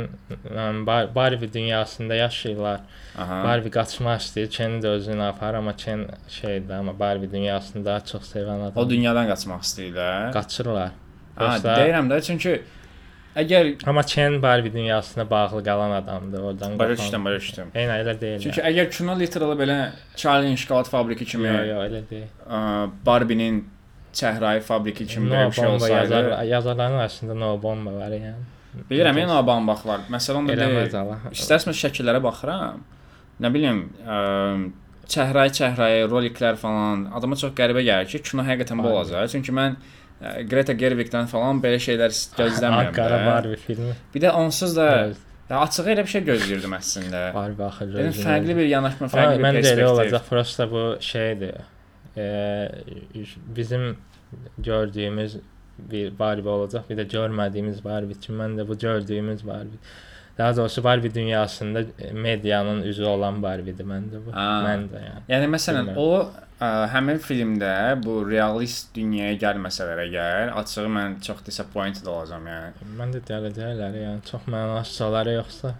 yəni, 0.55 0.85
Bar- 0.85 1.09
Barbie 1.15 1.53
dünyasında 1.53 2.15
yaşayırlar. 2.15 2.79
Aha. 3.17 3.43
Barbie 3.43 3.71
qaçmaq 3.71 4.19
istəyir, 4.21 4.49
Ken 4.57 4.71
də 4.83 4.87
özünü 4.99 5.23
apar, 5.23 5.53
amma 5.53 5.75
Ken 5.75 6.05
şeydir, 6.29 6.69
amma 6.73 6.99
Barbie 6.99 7.31
dünyasını 7.31 7.85
daha 7.85 7.99
çox 8.05 8.35
sevən 8.35 8.61
adam. 8.61 8.73
O 8.83 8.89
dünyadan 8.89 9.27
qaçmaq 9.27 9.61
istəyirlər. 9.67 10.31
qaçırlar. 10.33 10.91
Ha, 11.35 11.57
deyirəm 11.63 12.07
də 12.13 12.21
çünki 12.21 12.61
əgər 13.35 13.73
Amma 13.89 14.03
Ken 14.03 14.41
Barbie 14.41 14.73
dünyasına 14.73 15.29
bağlı 15.29 15.63
qalan 15.63 15.91
adamdır, 15.91 16.39
oradan. 16.39 16.79
başa 16.79 16.97
düşdüm, 16.97 17.25
başa 17.25 17.35
düşdüm. 17.39 17.67
Eynə 17.75 17.95
elə 18.03 18.21
deyil. 18.21 18.39
Çünki 18.39 18.61
yəni. 18.61 18.69
əgər 18.71 18.89
kino 18.97 19.19
literally 19.19 19.57
belə 19.63 19.89
Charlie 20.15 20.57
Şokolad 20.57 20.85
fabriki 20.85 21.25
kimi, 21.25 21.47
Yox, 21.47 21.67
yox, 21.67 21.83
elə 21.89 22.01
deyil. 22.09 22.27
Barbie-nin 23.05 23.67
çəhrayı 24.21 24.61
fabriki 24.61 25.07
kimi 25.07 25.29
belə 25.31 25.47
bir 25.47 25.55
şey 25.59 25.67
olsaydı. 25.67 25.93
yazar, 26.13 26.43
yazarların 26.43 26.97
arasında 27.03 27.33
no 27.35 27.49
bomba 27.63 27.93
var 27.93 28.11
yəni. 28.15 28.33
Bilirəm, 28.89 29.19
yəni 29.21 29.31
o 29.31 29.41
bambax 29.47 29.85
var. 29.87 30.01
Məsələn 30.11 30.49
Eləməz 30.51 30.89
deyil. 30.93 31.29
İstərsəz 31.31 31.77
şəkillərə 31.83 32.21
baxıram. 32.23 32.81
Nə 33.43 33.51
bilim, 33.53 33.83
ə, 34.07 34.17
çəhrayı 35.11 35.51
çəhrayı 35.59 36.07
roliklər 36.11 36.55
falan 36.59 37.05
adama 37.15 37.35
çox 37.39 37.53
qəribə 37.57 37.83
gəlir 37.87 38.09
ki, 38.11 38.21
kino 38.31 38.43
həqiqətən 38.47 38.81
bu 38.83 38.89
olacaq. 38.93 39.29
Çünki 39.35 39.53
mən 39.55 39.77
ə, 40.21 40.33
Greta 40.49 40.73
Gerwig-dən 40.73 41.27
falan 41.31 41.61
belə 41.63 41.79
şeylər 41.83 42.15
gözləmirəm. 42.39 42.91
Də. 42.95 43.21
Barbie 43.27 43.59
filmi. 43.67 43.93
Bir 44.15 44.21
də 44.25 44.31
onsuz 44.39 44.75
da 44.77 44.89
Evet, 45.05 45.17
ya 45.49 45.59
açığı 45.61 45.87
elə 45.93 46.03
bir 46.07 46.11
şey 46.15 46.25
gözləyirdim 46.31 46.75
əslində. 46.79 47.21
Barbie 47.35 47.65
axır. 47.67 47.93
Dedim 47.95 48.15
fərqli 48.23 48.55
bir 48.59 48.67
yanaşma, 48.71 49.07
fərqli 49.13 49.37
bir 49.39 49.47
Mən 49.47 49.59
də 49.59 49.63
elə 49.63 49.63
perspektiv. 49.63 49.91
olacaq. 49.93 50.27
Prosta 50.29 50.67
bu 50.71 50.83
şeydir. 50.99 51.55
Bizim 53.55 53.97
gördüyümüz 54.57 55.37
bir 55.79 56.19
Barbie 56.19 56.49
olacaq, 56.49 56.83
bir 56.89 56.97
də 56.97 57.07
görmədiyimiz 57.11 57.83
Barbie. 57.83 58.15
Çünki 58.15 58.39
mən 58.41 58.59
də 58.59 58.67
bu 58.67 58.77
gördüyümüz 58.77 59.47
Barbie. 59.47 59.79
Daha 60.37 60.55
doğrusu 60.55 60.83
Barbie 60.83 61.13
dünyasında 61.13 61.81
e, 61.99 62.11
medianın 62.11 62.81
üzü 62.81 63.03
olan 63.03 63.43
Barbie'dir 63.43 63.85
məndə 63.85 64.19
bu. 64.25 64.33
Aa. 64.33 64.63
Mən 64.65 64.89
də 64.91 65.03
yəni. 65.03 65.21
Yəni 65.29 65.47
məsələn 65.53 65.87
Bilmirəm. 65.87 65.95
o 65.97 66.31
ə, 66.59 66.71
həmin 66.91 67.21
filmdə 67.23 67.71
bu 68.03 68.17
realist 68.29 68.91
dünyaya 68.95 69.37
gəlməsələr 69.39 70.01
əgər, 70.09 70.51
açığı 70.59 70.89
mən 70.97 71.21
çox 71.23 71.39
disappointed 71.45 72.05
olacağam 72.11 72.47
yəni. 72.51 72.89
Mən 72.99 73.15
də 73.15 73.23
gələcəklər 73.29 73.99
yəni 74.01 74.27
çox 74.31 74.47
mənasız 74.51 75.01
olar 75.07 75.31
yoxsa. 75.37 75.75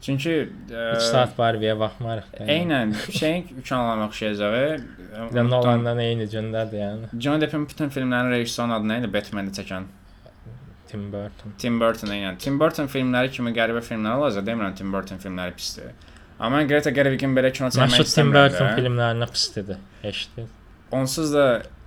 Çünki 0.00 0.34
3 0.70 0.72
ə, 0.72 1.00
saat 1.04 1.34
Barbie-yə 1.38 1.74
baxmarıq. 1.78 2.28
yəni. 2.38 2.50
Eynən 2.54 2.92
şeyin. 3.12 3.48
Bir 3.60 5.34
də 5.36 5.42
Nolandan 5.50 5.98
eyni 6.00 6.24
gündədir 6.32 6.78
yəni. 6.80 7.10
Johnny 7.20 7.40
Depp'in 7.42 7.66
bütün 7.68 7.90
filmlərinin 7.92 8.32
rejissorunun 8.38 8.74
adı 8.78 8.88
nə 8.92 8.98
idi? 9.02 9.10
Batman-i 9.12 9.52
çəkən. 9.58 9.88
Tim 10.90 11.02
Burton. 11.12 11.52
Tim 11.58 11.76
Burton 11.80 12.08
eynən. 12.14 12.38
Tim 12.42 12.56
Burton 12.60 12.88
filmləri 12.90 13.30
kimi 13.30 13.52
qəribə 13.54 13.82
filmlər 13.86 14.16
olacaq. 14.22 14.46
Demirəm 14.46 14.74
Tim 14.78 14.92
Burton 14.92 15.20
filmləri 15.22 15.52
pisdir. 15.58 15.92
Amma 16.40 16.62
Greta 16.64 16.90
Gerwig-in 16.96 17.36
belə 17.36 17.52
kino 17.52 17.68
çəkmək 17.68 17.92
Məşhur 17.92 18.06
Tim 18.08 18.10
istəmirəm. 18.10 18.48
Burton 18.48 18.66
də. 18.66 18.72
filmlərinə 18.80 19.28
pisdir. 19.30 19.76
Eşitdin? 20.10 20.48
Onsuz 20.96 21.34
da 21.36 21.44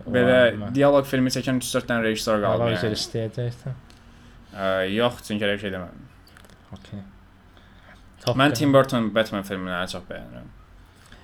belə 0.07 0.37
dialoq 0.75 1.09
filmi 1.09 1.33
çəkən 1.33 1.57
3-4 1.65 1.89
dənə 1.89 2.05
rejissor 2.05 2.39
qalıb. 2.45 2.61
Allah 2.61 2.77
üzr 2.77 2.91
Yəni. 2.93 2.99
istəyəcəksən. 3.01 3.75
Ə, 4.53 4.69
yox, 4.93 5.23
çünki 5.27 5.43
elə 5.49 5.57
bir 5.57 5.65
şey 5.65 5.73
demədim. 5.73 6.05
Okay. 6.77 7.01
Top 8.25 8.37
Mən. 8.39 8.53
Tim 8.55 8.73
Burton 8.73 9.09
Batman 9.15 9.43
filmlərini 9.47 9.91
çox 9.91 10.05
bəyənirəm. 10.09 10.49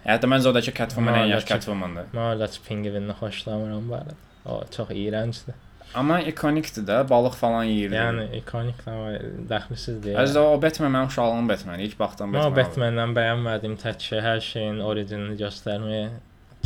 Hətta 0.03 0.27
məncə 0.31 0.51
odakı 0.51 0.73
Catwoman 0.75 1.13
ən 1.13 1.25
Mən 1.25 1.33
yaxşı 1.35 1.47
Catwomandır. 1.53 2.11
Mən 2.15 2.29
öyle 2.33 2.47
pingvinini 2.67 3.15
xoşlamıram 3.19 3.89
bu 3.89 3.95
arada. 3.95 4.15
O 4.45 4.61
çox 4.75 4.89
iyrəncdir. 4.95 5.57
Amma 5.95 6.19
ikonikdir 6.21 6.83
də, 6.85 6.97
balıq 7.09 7.33
falan 7.39 7.63
yeyirdi. 7.65 7.95
Yəni 7.97 8.25
ikonik 8.37 8.81
amma 8.87 9.13
dəxlisiz 9.49 9.97
deyil. 10.03 10.19
Əslində 10.21 10.43
o 10.45 10.57
Batman 10.61 10.93
mənim 10.93 11.09
uşaqlığım 11.09 11.49
Batman. 11.49 11.79
İlk 11.85 11.99
baxdım 11.99 12.35
Amma 12.35 12.43
Batman. 12.55 12.59
Batman-dən 12.59 13.15
bəyənmədiyim 13.17 13.77
tək 13.81 14.05
şey 14.09 14.21
hər 14.21 14.41
şeyin 14.45 14.81
originini 14.85 15.37
göstərməyə 15.39 16.09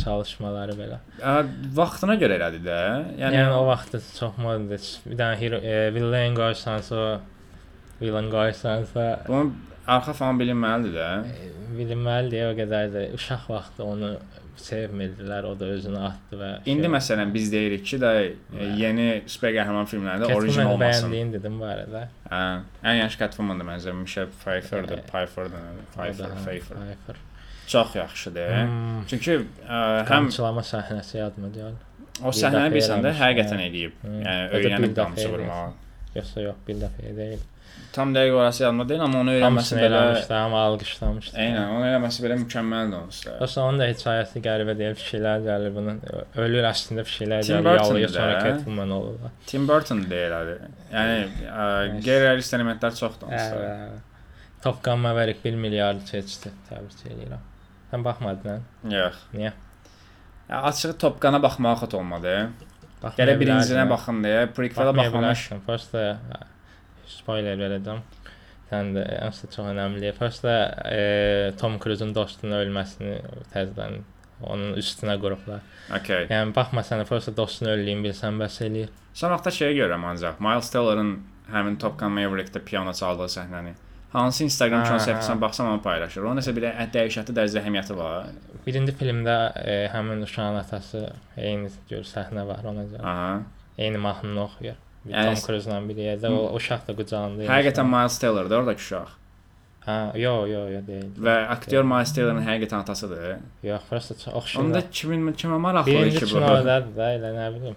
çalışmaları 0.04 0.76
belə. 0.76 0.98
Ə, 1.22 1.34
vaxtına 1.78 2.18
görə 2.20 2.36
elədi 2.40 2.60
də. 2.66 2.78
Yəni, 3.22 3.38
Yəni, 3.38 3.54
o 3.56 3.64
vaxtda 3.70 4.02
çox 4.18 4.36
moddir. 4.44 4.88
Bir 5.06 5.16
dənə 5.22 5.38
hero, 5.40 5.60
e, 5.62 5.78
villain 5.94 6.36
qoysansa, 6.36 7.04
villain 8.02 8.28
qoysansa 8.34 9.06
bunun 9.28 9.54
arxa 9.86 10.12
falan 10.12 10.38
bilinməlidir 10.40 10.94
də. 10.96 11.08
e, 11.26 11.50
bilinməlidir 11.78 12.48
o 12.52 12.54
qədər 12.58 12.90
də 12.94 13.02
uşaq 13.18 13.48
vaxtı 13.50 13.84
onu 13.84 14.14
sevmirdilər, 14.64 15.44
o 15.50 15.54
da 15.58 15.66
özünü 15.74 15.98
atdı 16.08 16.36
və 16.40 16.50
İndi 16.70 16.86
məsələn 16.88 17.32
biz 17.34 17.50
deyirik 17.52 17.82
ki, 17.86 17.98
də 17.98 18.10
e, 18.22 18.66
yeni 18.78 19.06
super 19.26 19.50
qəhrəman 19.56 19.88
filmlərdə 19.90 20.28
orijinal 20.34 20.70
olmasın. 20.76 21.10
bəyəndiyim 21.10 21.32
dedim 21.34 21.58
bu 21.60 21.64
arada. 21.68 22.04
Hə, 22.30 22.42
ən 22.86 23.00
yaxşı 23.02 23.18
Catwoman-dır 23.24 23.66
məncə 23.72 23.92
Michelle 23.98 24.30
Pfeiffer-dir, 24.40 24.98
E, 24.98 25.06
Pfeiffer-dır, 25.10 25.64
Pfeiffer, 25.94 26.28
da- 26.30 26.34
Pfeiffer. 26.44 26.76
Pfeiffer. 26.76 27.16
Çox 27.66 27.94
yaxşıdır. 27.96 28.50
Hmm. 28.62 29.02
Çünki 29.10 29.32
ə, 29.32 29.44
həm 29.68 30.06
Qamçılama 30.08 30.60
səhnəsi 30.60 31.16
yadıma 31.18 31.48
gəldi. 31.48 31.90
o 32.22 32.30
səhnəni 32.30 32.70
bilsən 32.76 33.02
də 33.04 33.12
həqiqətən 33.18 33.58
hə. 33.58 33.68
eləyib. 33.70 33.94
Hı. 34.02 34.12
Yəni 34.22 34.50
da 34.52 34.58
öyrənib 34.58 34.98
eləyib. 35.00 35.30
vurmağı. 35.32 35.72
Yoxsa 36.14 36.40
yox, 36.44 36.56
bir 36.68 36.74
dəfə 36.84 37.16
deyil. 37.16 37.40
Tam 37.94 38.10
dəqiq 38.10 38.34
orası 38.34 38.62
yadıma 38.64 38.84
deyil, 38.88 39.02
amma 39.04 39.20
onu 39.22 39.32
öyrənməsi 39.36 39.76
belə 39.78 39.86
eləmişdi, 40.00 40.34
amma 40.34 40.62
alqışlamışdı. 40.68 41.36
Eynən, 41.44 41.74
onu 41.76 41.84
eləməsi 41.86 42.24
belə 42.24 42.38
mükəmməldir 42.40 42.96
onsuz 42.98 43.26
da. 43.28 43.34
Yoxsa 43.38 43.66
onun 43.68 43.78
da 43.78 43.86
hekayəsi 43.86 44.42
qəribə 44.42 44.74
deyil, 44.80 44.96
fikirlər 44.98 45.44
gəlir 45.44 45.76
bunun. 45.76 46.00
Ölür 46.42 46.66
əslində 46.72 47.04
fikirlər 47.06 47.44
gəlir, 47.46 47.68
da. 47.68 47.84
sonra 48.18 48.40
Catwoman 48.48 48.94
olur. 48.96 49.28
Tim 49.46 49.68
Burton 49.70 50.02
deyilədi. 50.10 50.56
Yəni 50.90 52.00
qeyri-realist 52.02 52.58
elementlər 52.58 52.98
çoxdur. 52.98 53.30
Hə. 53.30 53.90
Top 54.64 54.82
Gun 54.82 54.98
Maverick 55.04 55.44
1 55.44 55.54
milyard 55.60 56.02
keçdi. 56.08 56.50
Təbrik 56.70 57.04
edirəm. 57.12 57.46
Sən 57.92 58.02
baxmadın? 58.06 58.64
Yox. 58.90 59.20
Niyə? 59.36 59.52
Açığı 60.48 60.96
Top 60.98 61.22
Gun-a 61.22 61.42
baxmağa 61.42 61.76
xot 61.84 61.94
olmadı. 62.00 62.34
Gələ 63.20 63.36
birincinə 63.38 63.84
baxım 63.90 64.22
deyə, 64.24 64.48
prequel-ə 64.56 64.96
Baxmaya 64.96 65.12
baxmamış. 65.14 66.53
Spoiler 67.10 67.58
verəcəm. 67.60 68.02
Sən 68.70 68.94
də 68.96 69.04
əsl 69.26 69.50
çox 69.52 69.70
önəmli. 69.74 70.10
First 70.16 70.46
e, 70.48 71.52
Tom 71.60 71.78
Cruise-un 71.82 72.14
dostunun 72.16 72.56
ölməsini 72.62 73.18
təzədən 73.52 74.02
onun 74.44 74.74
üstünə 74.80 75.16
qurublar. 75.20 75.62
Okay. 76.00 76.26
Yəni 76.30 76.54
baxmasan 76.56 77.04
first 77.08 77.32
dostunu 77.36 77.74
öldüyünü 77.76 78.08
bilsən 78.08 78.40
bəs 78.40 78.60
eləyir. 78.66 78.92
Son 79.14 79.32
vaxtda 79.34 79.52
şeyə 79.54 79.76
görürəm 79.78 80.04
ancaq 80.10 80.40
Miles 80.42 80.70
Teller'ın 80.74 81.16
həmin 81.52 81.78
Top 81.80 81.98
Gun 82.00 82.14
Maverick-də 82.16 82.64
piano 82.64 82.92
çaldığı 82.92 83.30
səhnəni. 83.36 83.74
Hansı 84.14 84.44
Instagram 84.46 84.84
səhifəsindən 84.86 85.40
baxsam 85.42 85.72
onu 85.72 85.82
paylaşır. 85.82 86.22
Onun 86.22 86.38
nəsə 86.38 86.54
bir 86.54 86.68
dəhşətli 86.94 87.34
dərəcədə 87.34 87.64
əhəmiyyəti 87.64 87.96
var. 87.98 88.28
Birinci 88.66 88.94
filmdə 88.94 89.34
e, 89.58 89.74
həmin 89.90 90.22
uşağın 90.22 90.60
atası 90.60 91.08
eyni 91.36 91.72
gör 91.90 92.06
səhnə 92.06 92.46
var 92.46 92.62
ona 92.70 92.86
görə. 92.92 93.02
Aha. 93.02 93.32
Eyni 93.78 93.98
mahnını 93.98 94.44
oxuyur. 94.44 94.78
Tom 95.10 95.36
Cruise-la 95.46 95.80
bir 95.88 96.00
yerdə 96.00 96.30
o 96.32 96.46
uşaq 96.56 96.86
da 96.88 96.96
qucağında. 96.96 97.46
Həqiqətən 97.50 97.88
Miles 97.90 98.18
Teller'dır 98.22 98.62
oradakı 98.62 98.84
uşaq. 98.84 99.10
Hə, 99.84 99.96
yo, 100.16 100.34
yo, 100.48 100.62
yo 100.72 100.80
deyil. 100.86 101.10
Və 101.26 101.34
aktyor 101.52 101.84
Miles 101.88 102.14
Teller'ın 102.16 102.46
həqiqətən 102.46 102.84
atasıdır. 102.86 103.34
Yox, 103.68 103.88
prosta 103.90 104.14
oxşayır. 104.32 104.64
Onda 104.64 104.82
kimin 104.90 105.34
kimə 105.42 105.58
maraqlı 105.66 105.92
birinci 105.92 106.22
ki 106.22 106.30
bu? 106.30 106.38
kinodadır 106.38 106.94
da, 106.96 107.10
elə 107.18 107.34
nə 107.36 107.50
bilim. 107.56 107.76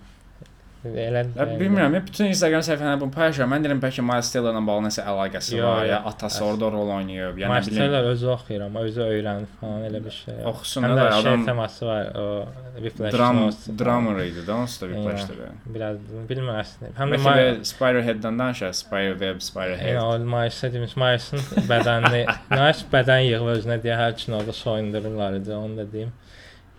Elə 1.08 1.24
bilmirəm, 1.60 1.94
ya 1.98 2.02
bütün 2.06 2.32
Instagram 2.32 2.64
səhifələrində 2.66 3.02
bunu 3.02 3.12
paylaşıram. 3.16 3.52
Mən 3.54 3.66
deyirəm 3.66 3.82
bəlkə 3.84 4.06
Miles 4.06 4.32
Teller'la 4.34 4.62
bağlı 4.68 4.88
nəsə 4.88 5.06
əlaqəsi 5.12 5.58
Yo, 5.58 5.68
var, 5.68 5.86
ya 5.86 6.00
atası 6.12 6.46
orada 6.46 6.72
rol 6.74 6.90
oynayıb, 6.98 7.38
ya 7.42 7.50
nə 7.50 7.54
Miles 7.54 7.70
bilim. 7.72 7.82
Teller 7.84 8.10
özü 8.14 8.28
oxuyur 8.34 8.66
amma 8.68 8.84
özü 8.88 9.02
öyrənib 9.08 9.56
falan 9.62 9.88
elə 9.90 10.04
bir 10.06 10.16
şey. 10.18 10.40
Oxusun 10.52 10.84
da 10.84 10.94
də 10.96 11.08
şey 11.12 11.22
adam 11.22 11.46
teması 11.46 11.86
var, 11.86 12.12
o 12.16 12.46
Whiplash 12.78 13.14
dram 13.18 13.42
drummer 13.80 14.24
idi 14.26 14.46
də 14.48 14.54
onsuz 14.54 14.82
da 14.82 14.92
plaşdı. 14.94 15.50
Biraz 15.66 15.98
bilmirəm 16.30 16.62
əslində. 16.62 16.94
Həm 17.00 17.16
də 17.16 17.22
də 17.26 17.66
Spider-Head-dən 17.72 18.40
danışaq, 18.44 18.78
Spider-Web, 18.84 19.38
Yəni 19.38 19.50
Spider-Head. 19.50 20.02
o 20.04 20.20
Miles 20.20 20.64
dediğimiz 20.64 20.98
Miles'ın 20.98 21.40
bədənini, 21.70 22.24
Miles 22.52 22.86
bədən 22.94 23.26
yığıb 23.28 23.52
özünə 23.58 23.82
deyə 23.84 23.98
hər 24.00 24.16
kinoda 24.20 24.54
soyundururlar 24.54 25.40
idi, 25.42 25.54
onu 25.54 25.78
da 25.78 25.92
deyim. 25.92 26.12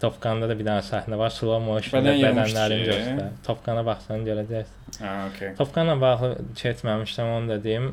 Top 0.00 0.20
Gun'da 0.22 0.46
da 0.46 0.54
bir 0.54 0.66
dənə 0.66 0.82
səhnə 0.86 1.16
var, 1.18 1.32
slow 1.34 1.58
motion 1.62 1.98
Bədən 1.98 2.20
yığmışdı 2.20 2.36
bədənlərini 2.38 2.84
göstərir. 2.86 3.32
Top 3.46 3.64
Gun'a 3.64 3.82
baxsan 3.86 4.22
görəcəksən. 4.28 5.02
Ha, 5.02 5.14
okay. 5.26 5.50
Top 5.58 5.74
Gun'la 5.74 5.96
bağlı 6.00 6.30
keçməmişdim, 6.60 7.32
onu 7.34 7.50
da 7.50 7.58
deyim. 7.64 7.90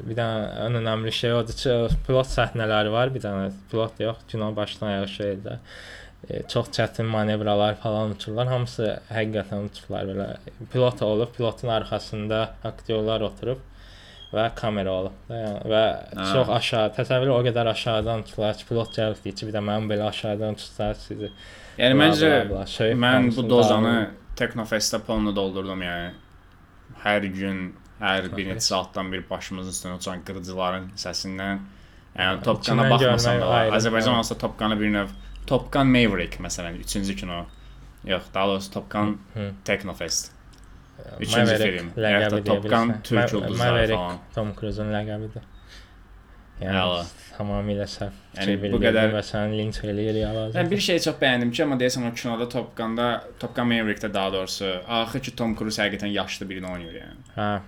Bir 0.00 0.18
dənə 0.18 0.50
ən 0.66 0.80
önəmli 0.80 1.14
şey 1.14 1.36
odur 1.38 1.58
ki, 1.62 1.78
pilot 2.08 2.32
səhnələri 2.32 2.90
var, 2.96 3.14
bir 3.14 3.22
dənə 3.22 3.48
pilot 3.70 4.02
yox, 4.02 4.26
kino 4.32 4.50
başdan 4.56 4.90
ayağa 4.90 5.08
şeydə. 5.14 5.56
E, 6.28 6.42
çox 6.50 6.74
çətin 6.76 7.06
manevralar 7.14 7.78
falan 7.84 8.16
uçurlar. 8.16 8.50
Hamısı 8.50 8.96
həqiqətən 9.14 9.70
uçurlar 9.70 10.10
belə. 10.10 10.28
Pilot 10.72 11.06
olub, 11.06 11.30
pilotun 11.36 11.70
arxasında 11.78 12.42
aktyorlar 12.74 13.22
oturub 13.30 13.69
və 14.32 14.44
kamera 14.54 14.92
olub. 14.92 15.12
Yəni, 15.30 15.52
və 15.72 15.82
Ha. 16.16 16.26
çox 16.32 16.48
aşağı, 16.58 16.92
təsəvvür 16.98 17.32
o 17.34 17.40
qədər 17.46 17.70
aşağıdan 17.72 18.22
ki, 18.22 18.34
pilot 18.68 18.94
gəlib 18.96 19.24
deyir 19.24 19.36
ki, 19.36 19.46
bir 19.48 19.52
də 19.58 19.62
mənim 19.68 19.88
belə 19.90 20.08
aşağıdan 20.08 20.54
uçsaz 20.54 20.96
sizi. 21.08 21.30
Yəni 21.78 21.94
bla, 21.96 22.04
məncə 22.04 22.30
bla, 22.30 22.48
bla, 22.50 22.66
söyüb 22.66 22.98
mən 23.02 23.30
bu 23.36 23.48
dozanı. 23.50 23.94
Teknofestdə 24.36 25.00
polnu 25.06 25.34
doldurdum 25.36 25.82
yəni. 25.82 26.12
Hər 27.04 27.26
gün, 27.34 27.74
hər 28.00 28.30
bir 28.36 28.46
neçə 28.54 28.66
saatdan 28.70 29.12
bir 29.12 29.24
başımızın 29.30 29.72
üstünə 29.72 29.96
uçan 29.98 30.22
qırıcıların 30.24 30.90
səsindən. 30.96 31.58
Yəni 32.18 32.42
Top 32.42 32.62
İçindən 32.62 32.76
Gun-a 32.76 32.90
baxmasam 32.90 33.40
da, 33.40 33.60
Azərbaycan 33.76 34.14
hə. 34.14 34.18
olsa 34.18 34.38
Top 34.38 34.58
Gun-a 34.58 34.80
bir 34.80 34.90
növ 34.92 35.08
Top 35.46 35.72
Gun 35.72 35.86
Maverick 35.86 36.38
məsələn 36.42 36.76
3-cü 36.82 37.16
kino. 37.16 37.46
Yox, 38.04 38.22
daha 38.34 38.46
doğrusu 38.46 38.72
Top 38.72 38.90
Gun 38.90 39.18
Hı. 39.34 39.50
Teknofest. 39.64 40.32
Üçüncü 41.20 41.40
Maverick 41.40 41.78
film. 41.78 41.92
ləqəbi 41.96 42.24
Hətta 42.24 42.44
Top 42.44 42.62
Gun. 42.70 42.94
Türk 43.04 43.34
ulduzları 43.34 43.94
falan. 43.94 44.18
Tom 44.34 44.52
Cruise-un 44.60 44.92
ləqəbidir. 44.94 45.42
Yəni 46.60 46.76
Əla. 46.76 47.04
tamamilə 47.38 47.86
səhv. 47.88 48.12
Yəni, 48.36 48.56
bu 48.60 48.66
çevrildi 48.68 48.80
qədər- 48.84 49.12
və 49.14 49.22
sən 49.24 49.54
linç 49.58 49.78
eləyir 49.90 50.16
ya 50.20 50.28
Mən 50.28 50.34
lazım. 50.36 50.70
bir 50.70 50.80
şey 50.86 50.98
çox 51.06 51.14
bəyəndim 51.22 51.50
ki, 51.52 51.62
amma 51.64 51.76
deyəsən 51.80 52.10
o 52.10 52.14
kinoda 52.14 52.48
Top 52.48 52.76
Gun-da, 52.76 53.24
Top 53.40 53.56
Gun 53.56 53.66
Maverick-də 53.66 54.14
daha 54.14 54.32
doğrusu, 54.32 54.66
axı 54.88 55.20
ki 55.20 55.36
Tom 55.36 55.56
Cruise 55.56 55.82
həqiqətən 55.82 56.06
yaşlı 56.12 56.48
birini 56.50 56.66
oynayır 56.66 56.94
yəni. 56.94 57.16
Hə. 57.36 57.60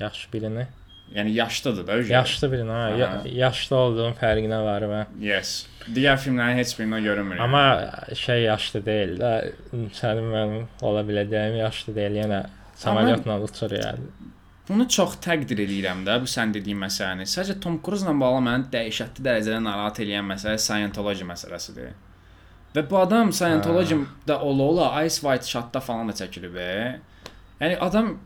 Yaxşı 0.00 0.32
birini. 0.32 0.66
Yəni 1.14 1.30
yaşlıdır 1.32 1.86
da. 1.86 1.96
Yaşlı 2.12 2.52
birini, 2.52 2.70
ha. 2.70 2.88
Ya, 2.88 3.06
Aha. 3.08 3.22
yaşlı 3.24 3.76
olduğun 3.76 4.12
fərqinə 4.12 4.62
var 4.64 4.82
və 4.82 5.06
Yes. 5.20 5.66
Digər 5.94 6.16
filmlərin 6.18 6.56
heç 6.58 6.72
birində 6.78 7.02
görünmür. 7.02 7.36
yəni. 7.36 7.40
amma 7.40 7.90
şey 8.14 8.42
yaşlı 8.42 8.86
deyil 8.86 9.18
də. 9.20 9.52
Sənin 9.94 10.30
mənim 10.34 10.64
ola 10.82 11.02
biləcəyim 11.02 11.58
yaşlı 11.58 11.94
deyil. 11.94 12.16
Yəni 12.22 12.46
samolyotla 12.82 13.38
uçur 13.44 13.76
yəni. 13.76 14.10
Bunu 14.68 14.88
çox 14.90 15.20
təqdir 15.22 15.60
edirəm 15.62 16.02
də 16.06 16.16
bu 16.22 16.28
sən 16.30 16.52
dediyin 16.54 16.78
məsələni. 16.82 17.26
Sadəcə 17.30 17.60
Tom 17.62 17.78
Cruise-la 17.86 18.14
bağlı 18.20 18.40
məni 18.48 18.70
dəhşətli 18.72 19.22
dərəcədə 19.26 19.60
narahat 19.62 20.00
edən 20.02 20.26
məsələ 20.26 20.58
Scientology 20.58 21.26
məsələsidir. 21.28 21.92
Və 22.74 22.82
bu 22.90 22.98
adam 22.98 23.30
Scientology-da 23.32 24.40
ola-ola 24.42 24.88
Ice 25.06 25.22
White 25.22 25.46
Shot-da 25.46 25.80
falan 25.80 26.10
da 26.10 26.16
çəkilib. 26.18 26.56
e. 26.58 27.00
Yəni 27.60 27.78
adam 27.80 28.16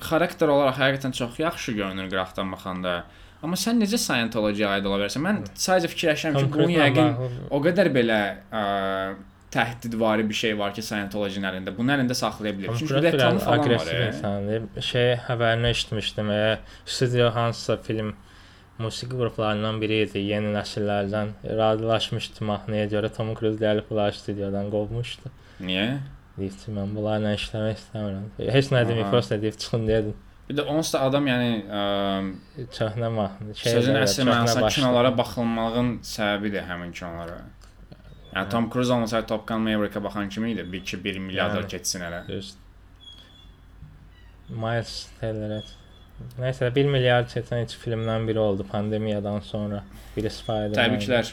xarakter 0.00 0.48
olaraq 0.54 0.78
həqiqətən 0.78 1.12
çox 1.12 1.40
yaxşı 1.40 1.72
görünür 1.72 2.10
qıraqdan 2.12 2.52
baxanda. 2.52 2.94
Amma 3.42 3.58
sən 3.58 3.82
necə 3.82 3.98
Scientology-yə 4.00 4.76
aid 4.76 4.86
ola 4.86 5.02
bilərsən? 5.02 5.24
Mən 5.26 5.42
sadəcə 5.52 5.90
fikirləşirəm 5.92 6.38
ki, 6.38 6.46
bunun 6.54 6.72
yəqin 6.78 7.50
o 7.50 7.60
qədər 7.64 7.90
belə 7.92 8.20
ə, 8.48 8.62
təhdidvari 9.56 10.28
bir 10.28 10.38
şey 10.42 10.58
var 10.58 10.74
ki, 10.76 10.84
Scientology-nin 10.84 11.48
əlində. 11.50 11.74
Bunu 11.76 11.94
əlində 11.96 12.16
saxlaya 12.18 12.54
bilər. 12.56 12.76
Çünki 12.78 12.94
biraz 12.94 13.16
falan 13.16 13.40
var. 13.40 13.58
aqressiv 13.58 13.96
e. 13.96 14.06
insandır. 14.12 14.68
Şey 14.90 15.10
xəbərini 15.28 15.72
eşitmişdim. 15.74 16.30
E, 16.30 16.58
studio 16.84 17.30
hansısa 17.34 17.76
film 17.88 18.14
musiqi 18.78 19.16
qruplarından 19.16 19.80
biri 19.80 20.02
idi, 20.04 20.20
yeni 20.30 20.52
nəsillərdən 20.56 21.32
razılaşmışdı 21.60 22.44
mahnıya 22.44 22.90
görə 22.92 23.12
Tom 23.16 23.32
Cruise 23.38 23.62
gəlib 23.62 23.88
bunları 23.90 24.18
studiodan 24.18 24.68
qovmuşdu. 24.74 25.32
Niyə? 25.64 25.88
Deyib 26.36 26.56
ki, 26.60 26.72
mən 26.76 26.92
bunlarla 26.92 27.32
işləmək 27.38 27.80
istəmirəm. 27.80 28.30
Heç 28.52 28.72
nə 28.74 28.84
Aha. 28.84 29.10
prosta 29.10 29.40
deyib 29.40 29.56
çıxın 29.62 29.88
dedim. 29.88 30.16
Bir 30.48 30.54
də 30.60 30.62
onsuz 30.70 30.92
da 30.94 31.00
adam 31.08 31.24
yəni 31.26 31.54
ə, 31.66 32.66
Köhnə 32.76 33.08
mahnı. 33.10 33.54
Şey 33.58 33.72
sözün 33.78 33.96
əsl 33.98 34.28
başlı. 34.30 34.68
kinolara 34.76 35.10
baxılmağın 35.18 35.88
səbəbidir 36.06 36.68
həmin 36.68 36.92
kinolara. 36.92 37.40
Yəni 38.36 38.50
Tom 38.52 38.68
Cruise 38.70 38.92
olmasaydı 38.92 39.26
Top 39.26 39.46
Gun 39.48 39.60
Maverick-ə 39.64 40.02
baxan 40.04 40.28
kimi 40.28 40.50
idi? 40.52 40.64
Bir 40.72 40.84
ki 40.84 41.04
1 41.04 41.18
milyard 41.18 41.56
Yəni. 41.56 41.68
keçsin 41.72 42.04
hələ. 42.04 42.20
Düz. 42.28 42.54
Miles 44.48 45.08
Teller. 45.20 45.64
Nəysə 46.40 46.68
1 46.74 46.90
milyard 46.92 47.30
çəkən 47.32 47.62
heç 47.64 47.76
filmdən 47.80 48.28
biri 48.28 48.38
oldu 48.38 48.66
pandemiyadan 48.72 49.40
sonra. 49.40 49.82
Biri 50.16 50.30
Spider-Man. 50.30 50.76
Təbriklər. 50.76 51.32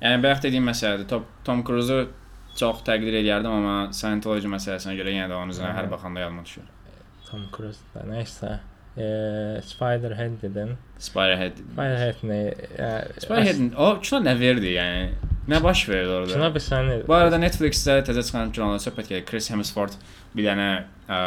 Yəni 0.00 0.22
bayaq 0.24 0.42
dediyim 0.46 0.66
məsələdir. 0.72 1.06
Tom, 1.12 1.28
Tom 1.44 1.62
Cruise-u 1.68 2.08
çox 2.56 2.82
təqdir 2.88 3.20
edərdim, 3.20 3.52
amma 3.60 3.76
Scientology 3.92 4.48
məsələsinə 4.56 4.96
görə 4.98 5.14
yenə 5.14 5.30
də 5.30 5.36
onun 5.36 5.52
üzünə 5.52 5.76
hər 5.76 5.92
baxanda 5.92 6.24
yadıma 6.24 6.48
düşür. 6.48 6.66
Tom 7.28 7.44
Cruise 7.52 7.84
da 7.94 8.08
nəysə. 8.08 8.58
E, 8.96 9.06
Spider-Head 9.68 10.40
dedin. 10.42 10.76
Spiderhead. 10.98 11.60
Spider-Head 11.74 12.22
nə? 12.26 12.38
E, 12.56 12.92
Spiderhead 13.22 13.76
o 13.76 13.90
kino 14.00 14.24
nə 14.24 14.38
verdi 14.40 14.72
yəni? 14.78 15.27
Nə 15.48 15.62
baş 15.64 15.88
verdi 15.88 16.10
orada? 16.12 16.32
Şuna 16.34 16.48
bir 16.54 16.60
səni. 16.60 16.96
Bu 17.08 17.14
arada 17.16 17.38
Netflix-də 17.40 18.02
təzə 18.04 18.24
çıxan 18.26 18.50
kinolardan 18.52 18.82
söhbət 18.84 19.08
gedir. 19.08 19.24
Chris 19.30 19.48
Hemsworth 19.50 19.96
bir 20.36 20.44
dənə 20.44 20.66
ə, 21.08 21.20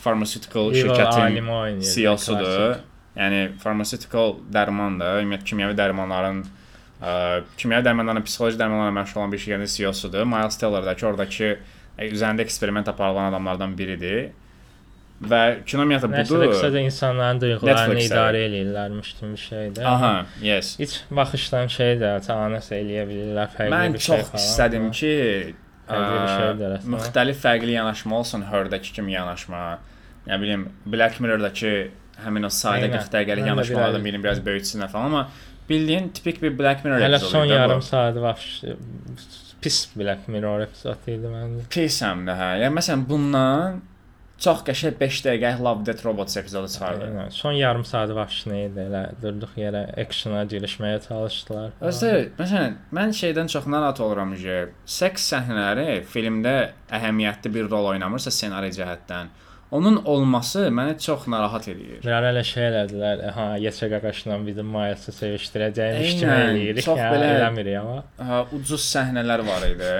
pharmaceutical 0.00 0.72
şirkətin. 0.72 1.82
CEO-sudur. 1.84 2.78
Yəni 3.18 3.42
pharmaceutical 3.60 4.38
dərmandır. 4.54 5.20
Ümumiyyətlə 5.24 5.50
kimyəvi 5.52 5.76
dərmanların 5.76 6.40
ə, 6.46 7.12
kimyəvi 7.60 7.84
dərmanlarla 7.90 8.24
psixoloji 8.24 8.60
dərmanlarla 8.60 8.96
məşğul 9.02 9.20
olan 9.20 9.34
bir 9.34 9.44
şirkətin 9.44 9.72
CEO-sudur. 9.74 10.24
Miles 10.30 10.56
Teller 10.62 10.88
da 10.88 10.96
ki, 10.96 11.06
oradakı 11.12 11.52
üzərində 12.08 12.46
eksperiment 12.46 12.88
aparılan 12.88 13.28
adamlardan 13.34 13.76
biridir. 13.76 14.30
Və 15.20 15.40
kino 15.68 15.82
ümumiyyətlə 15.84 16.22
budur. 16.30 16.46
qısaca 16.54 16.80
insanların 16.80 17.40
duyğularını 17.42 18.00
idarə 18.06 18.38
eləyirlərmiş 18.46 19.10
kimi 19.18 19.32
bir 19.32 19.42
şeydir. 19.42 19.82
Aha, 19.84 20.12
yes. 20.42 20.70
İç 20.80 20.94
baxışdan 21.10 21.66
şey 21.68 21.98
də 22.00 22.12
tanəsə 22.24 22.78
eləyə 22.80 23.02
bilirlər 23.10 23.50
fərqli 23.52 23.74
Mən 23.74 23.92
bir 23.98 23.98
şey 24.06 24.16
çox 24.22 24.30
istədim 24.40 24.86
ki, 24.96 25.10
Fərqli 25.90 26.16
bir 26.16 26.24
ə, 26.24 26.32
əslində. 26.38 26.94
müxtəlif 26.94 27.42
fərqli 27.44 27.74
yanaşma 27.76 28.16
olsun 28.22 28.46
Her-dəki 28.48 28.92
kimi 28.96 29.12
yanaşma. 29.12 29.60
Nə 30.30 30.40
bilim, 30.40 30.64
Black 30.86 31.20
Mirror-dakı 31.20 31.74
həmin 32.24 32.46
o 32.48 32.52
sadə 32.62 32.88
Eynən. 32.88 32.96
40 33.04 33.12
dəqiqəlik 33.18 33.44
Mən 33.44 33.50
də 33.50 33.52
yanaşmalardan 33.52 33.92
biraz- 34.00 34.04
birini 34.04 34.22
biraz 34.24 34.40
böyütsünlər 34.46 34.88
falan, 34.88 35.04
amma 35.06 35.28
bildiyin 35.68 36.08
tipik 36.08 36.40
bir 36.42 36.58
Black 36.58 36.84
Mirror 36.84 36.98
Hələ 37.00 37.16
epizodu 37.20 37.30
son 37.30 37.44
idi 37.44 37.52
bu. 37.52 37.56
yarım 37.58 37.82
saat 37.82 38.16
var. 38.16 38.40
Pis 39.60 39.88
Black 39.96 40.28
Mirror 40.28 40.60
epizodu 40.64 41.10
idi 41.12 41.26
məncə. 41.36 41.68
Pisəm 41.74 42.24
də 42.28 42.32
hə. 42.40 42.50
Yəni 42.64 42.74
məsələn 42.80 43.04
bundan 43.08 43.80
çox 44.40 44.62
qəşəng 44.68 44.94
5 45.00 45.18
dəqiqə 45.26 45.50
Love 45.64 45.84
Death 45.86 46.04
Robots 46.06 46.36
epizodu 46.40 46.68
çıxardı. 46.68 47.04
Aynen. 47.04 47.28
Son 47.28 47.52
yarım 47.52 47.84
saat 47.84 48.10
vahşi 48.16 48.48
idi 48.66 48.80
elə 48.88 49.02
durduq 49.22 49.52
yerə 49.60 49.82
actiona 50.00 50.44
girişməyə 50.52 51.02
çalışdılar. 51.08 51.74
Özdə 51.90 52.12
məsələn 52.38 52.78
mən 52.96 53.12
şeydən 53.20 53.52
çox 53.52 53.66
narahat 53.68 54.00
oluram 54.00 54.32
ki, 54.36 54.56
seks 54.86 55.28
səhnələri 55.34 56.00
filmdə 56.14 56.56
əhəmiyyətli 56.96 57.52
bir 57.54 57.68
rol 57.70 57.92
oynamırsa 57.92 58.30
ssenari 58.32 58.72
cəhətdən, 58.78 59.28
onun 59.70 60.00
olması 60.04 60.66
məni 60.74 60.96
çox 60.98 61.28
narahat. 61.30 61.68
Bir 61.68 62.10
ara 62.16 62.32
elə 62.32 62.42
şey 62.44 62.64
elədilər, 62.72 63.20
ha, 63.36 63.46
Yeçə 63.62 63.86
qaqaşla 63.92 64.40
bizim 64.46 64.66
Miles'ı 64.66 65.12
sevişdirəcəyimiz 65.20 66.16
kimi 66.20 66.32
eləyirik. 66.32 66.82
çox 66.88 66.98
ya, 66.98 67.12
belə- 67.12 67.30
eləmirik 67.36 67.76
amma. 67.80 68.02
Ha, 68.18 68.44
ucuz 68.56 68.82
səhnələr 68.96 69.44
var 69.46 69.68
idi. 69.68 69.92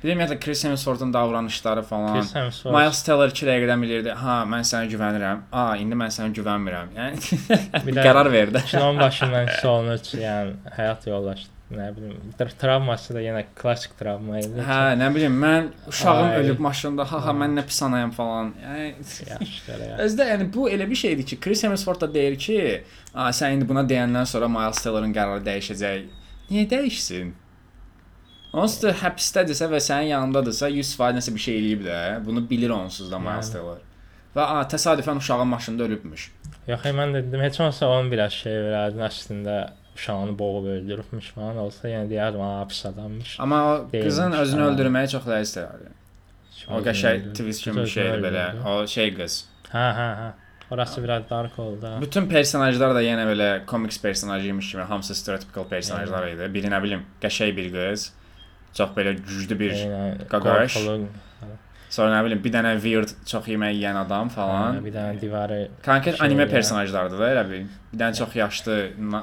Bir 0.00 0.08
də 0.08 0.14
ümumiyyətlə 0.14 0.38
Chris 0.40 0.64
Hemsworth'un 0.64 1.12
davranışları 1.12 1.82
falan. 1.84 2.14
Hemsworth 2.34 2.72
Miles 2.76 3.02
Teller 3.04 3.28
2 3.34 3.46
dəqiqədən 3.50 3.82
bilirdi. 3.84 4.12
Ha, 4.16 4.36
mən 4.48 4.64
sənə 4.64 4.88
güvənirəm. 4.94 5.42
A, 5.52 5.64
indi 5.76 5.98
mən 6.00 6.12
sənə 6.14 6.32
güvənmirəm. 6.38 6.94
Yəni 6.96 7.96
qərar 8.06 8.30
verdi. 8.32 8.62
Kinonun 8.70 9.00
başından 9.04 9.50
ki, 9.52 10.22
yəni 10.22 10.54
həyat 10.78 11.04
yoldaşı, 11.10 11.50
nə 11.76 11.90
bilim, 11.96 12.14
tra- 12.38 12.54
travması 12.62 13.14
da 13.18 13.20
yenə 13.26 13.42
klassik 13.60 13.92
travma 14.00 14.40
idi. 14.40 14.64
Hə, 14.70 14.78
nə 15.02 15.10
bilim, 15.14 15.36
mən 15.44 15.68
uşağım 15.92 16.30
Ay. 16.30 16.38
ölüb 16.46 16.64
maşında. 16.64 17.04
Ha, 17.12 17.20
ha, 17.26 17.36
mən 17.42 17.60
nə 17.60 17.66
pis 17.68 17.82
anayam 17.84 18.10
falan. 18.16 18.54
Yəni. 18.64 20.00
Özdə 20.06 20.30
yəni 20.32 20.48
bu 20.54 20.70
elə 20.72 20.88
bir 20.90 20.96
şeydir 21.02 21.28
ki, 21.28 21.40
Chris 21.44 21.62
Hemsworth 21.68 22.00
da 22.00 22.08
deyir 22.14 22.38
ki, 22.40 22.58
"A, 23.14 23.28
sən 23.36 23.52
indi 23.58 23.68
buna 23.68 23.84
deyəndən 23.84 24.26
sonra 24.32 24.48
Miles 24.48 24.80
Teller'ın 24.82 25.12
qərarı 25.14 25.44
dəyişəcək." 25.44 26.02
Niyə 26.50 26.66
dəyişsin? 26.72 27.30
Onsuz 28.52 28.82
da 28.82 28.92
həbsdədirsə 29.04 29.68
və 29.70 29.78
sənin 29.84 30.10
yanındadırsa 30.10 30.68
100% 30.74 31.20
nəsə 31.20 31.34
bir 31.34 31.42
şey 31.44 31.58
eləyib 31.60 31.84
də, 31.86 31.98
bunu 32.26 32.42
bilir 32.50 32.72
onsuz 32.74 33.10
da 33.12 33.18
Miles. 33.22 33.52
Teller. 33.52 33.84
Və 34.34 34.42
a, 34.42 34.62
təsadüfən 34.70 35.18
uşağın 35.22 35.48
maşında 35.52 35.86
ölübmüş. 35.86 36.24
Yox, 36.66 36.88
mən 36.98 37.14
də 37.14 37.22
dedim, 37.28 37.40
heç 37.46 37.60
olmasa 37.60 37.88
onun 37.88 38.10
biraz 38.10 38.34
şey 38.42 38.58
verərdin, 38.66 39.04
əslində 39.06 39.56
uşağını 39.96 40.36
boğub 40.38 40.66
öldürübmüş 40.74 41.30
falan 41.36 41.56
olsa, 41.62 41.88
yəni 41.88 42.10
deyərdim, 42.10 42.42
ha, 42.42 42.66
pis 42.68 42.84
adammış. 42.86 43.36
Amma 43.40 43.62
o 43.72 43.88
qızın 43.92 44.36
özünü 44.42 44.62
ha. 44.62 44.68
öldürməyi 44.72 45.10
çox 45.14 45.26
ləzzət 45.30 45.48
istəyirdi. 45.48 45.96
O 46.70 46.82
qəşəng 46.84 47.32
twist 47.34 47.64
kimi 47.64 47.82
bir 47.82 47.90
şeydir 47.90 48.22
belə. 48.26 48.44
O 48.68 48.86
şey 48.86 49.14
qız. 49.16 49.40
Hə, 49.72 49.88
hə, 49.98 50.08
hə. 50.20 50.30
Orası 50.70 51.02
biraz 51.02 51.30
dark 51.30 51.58
oldu. 51.58 51.86
ha. 51.86 51.96
Bütün 52.02 52.28
personajlar 52.30 52.94
da 52.94 53.02
yenə 53.02 53.24
belə 53.26 53.48
komiks 53.66 53.98
personajıymış 54.02 54.70
kimi 54.70 54.82
hamısı 54.82 55.14
stereotipikal 55.14 55.64
personajlar 55.70 56.28
idi. 56.28 56.46
Biri 56.54 56.70
nə 56.70 56.78
bilim 56.82 57.02
qəşəng 57.22 57.56
bir 57.56 57.72
qız, 57.74 58.12
çox 58.74 58.90
belə 58.96 59.16
güclü 59.18 59.58
bir 59.58 59.74
qaqaş. 60.30 60.76
Sonra 61.90 62.10
nə 62.14 62.24
bilim 62.24 62.38
bir 62.44 62.52
dənə 62.54 62.76
weird 62.78 63.10
çox 63.26 63.48
yemək 63.50 63.72
yeyən 63.74 63.96
adam 64.04 64.28
falan. 64.30 64.76
hə, 64.78 64.84
Bir 64.84 64.92
dənə 64.94 65.20
divarı 65.20 65.56
Konkret 65.84 66.16
şey 66.18 66.26
anime 66.26 66.46
personajlardır 66.48 67.18
da 67.18 67.30
elə 67.34 67.42
bil. 67.50 67.64
Bir 67.92 67.98
dənə 68.04 68.14
çox 68.20 68.36
yaşlı, 68.38 68.76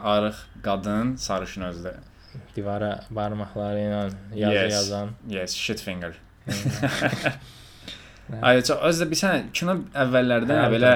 arıq 0.04 0.42
qadın, 0.66 1.16
sarışın 1.16 1.62
özdə. 1.72 1.94
divara 2.56 3.00
barmaqları 3.10 3.80
ilə 3.86 4.02
yazı 4.36 4.54
Yes. 4.56 4.74
yazan. 4.74 5.10
Yes, 5.30 5.54
shit 5.56 5.80
finger. 5.82 6.14
Ay, 8.42 8.60
çox 8.68 8.82
özdə 8.90 9.06
bir 9.10 9.16
sən 9.16 9.46
kino 9.56 9.78
əvvəllərdən 9.96 10.58
Hə, 10.60 10.68
belə 10.74 10.90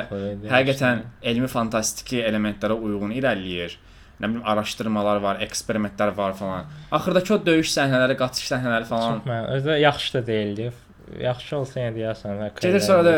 həqiqətən 0.52 1.06
elmi 1.32 1.48
fantastiki 1.48 2.20
elementlərə 2.28 2.76
uyğun 2.76 3.14
irəliləyir. 3.16 3.78
Nə 4.22 4.30
bilim 4.30 4.42
araşdırmalar 4.46 5.18
var, 5.24 5.40
eksperimentlər 5.42 6.16
var 6.18 6.34
falan. 6.38 6.66
Axırdakı 6.92 7.34
o 7.36 7.40
döyüş 7.46 7.72
səhnələri, 7.74 8.18
qaçış 8.20 8.52
səhnələri 8.52 8.86
falan. 8.86 9.20
Çox 9.20 9.30
mən 9.32 9.48
özü 9.56 9.78
yaxşı 9.82 10.14
da 10.14 10.28
deyildi. 10.28 10.72
Yaxşı 11.20 11.58
olsa 11.58 11.80
yenə 11.80 11.96
deyərsən. 11.96 12.38
hə, 12.44 12.52
Gedir 12.62 12.80
sonra 12.80 13.06
da 13.06 13.16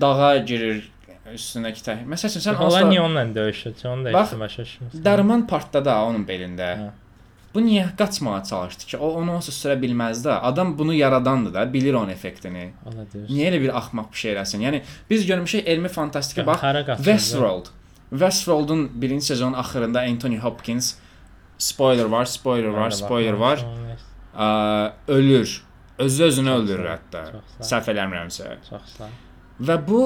dağa 0.00 0.36
girir 0.48 0.86
üstündəki 1.34 1.84
tək. 1.84 2.06
Məsəl 2.08 2.32
üçün 2.32 2.46
sən 2.46 2.56
onsuz 2.64 2.86
niyə 2.88 3.02
onunla 3.04 3.26
döyüşür? 3.34 3.74
Onu 3.92 4.04
da 4.08 4.12
Bax, 4.16 4.32
heç 4.32 4.40
başa 4.40 4.62
düşmürəm. 4.62 5.04
dərman 5.04 5.44
partda 5.46 5.84
da 5.84 5.98
onun 6.08 6.24
belində. 6.26 6.70
Hə. 6.80 6.88
Bu 7.54 7.60
niyə 7.64 7.84
qaçmağa 7.98 8.42
çalışdı 8.44 8.84
ki? 8.90 8.96
O 8.96 9.08
onu 9.20 9.34
onsuz 9.38 9.56
sürə 9.56 9.76
bilməz 9.80 10.20
də. 10.24 10.34
Adam 10.50 10.72
bunu 10.78 10.94
yaradandı 10.94 11.54
da, 11.54 11.72
bilir 11.72 11.94
onun 11.94 12.08
effektini. 12.12 12.70
Niyə 13.28 13.48
elə 13.50 13.60
bir 13.60 13.76
axmaq 13.78 14.10
bir 14.12 14.16
şey 14.22 14.32
eləsin? 14.34 14.64
Yəni 14.66 14.80
biz 15.10 15.26
görmüşük 15.26 15.68
elmi 15.68 15.88
fantastika 15.88 16.46
bax 16.46 16.62
Hara 16.62 16.84
qaçırdı? 16.86 17.04
Westworld. 17.04 17.66
Westworld'un 18.10 18.90
birinci 19.02 19.26
sezonun 19.26 19.52
axırında 19.52 20.00
Anthony 20.00 20.38
Hopkins 20.38 20.94
spoiler 21.58 22.04
var, 22.04 22.24
spoiler 22.24 22.68
var, 22.68 22.90
spoiler 22.90 23.32
var. 23.32 23.64
Ə, 24.36 24.92
ölür. 25.08 25.62
Özü 25.98 26.24
özünü 26.24 26.48
Çox 26.48 26.60
öldürür 26.62 26.90
hətta. 26.92 27.24
Səhv 27.60 27.90
eləmirəmsə. 27.92 28.52
Çox 28.68 28.92
sağ. 28.98 29.08
Və 29.58 29.74
bu 29.88 30.02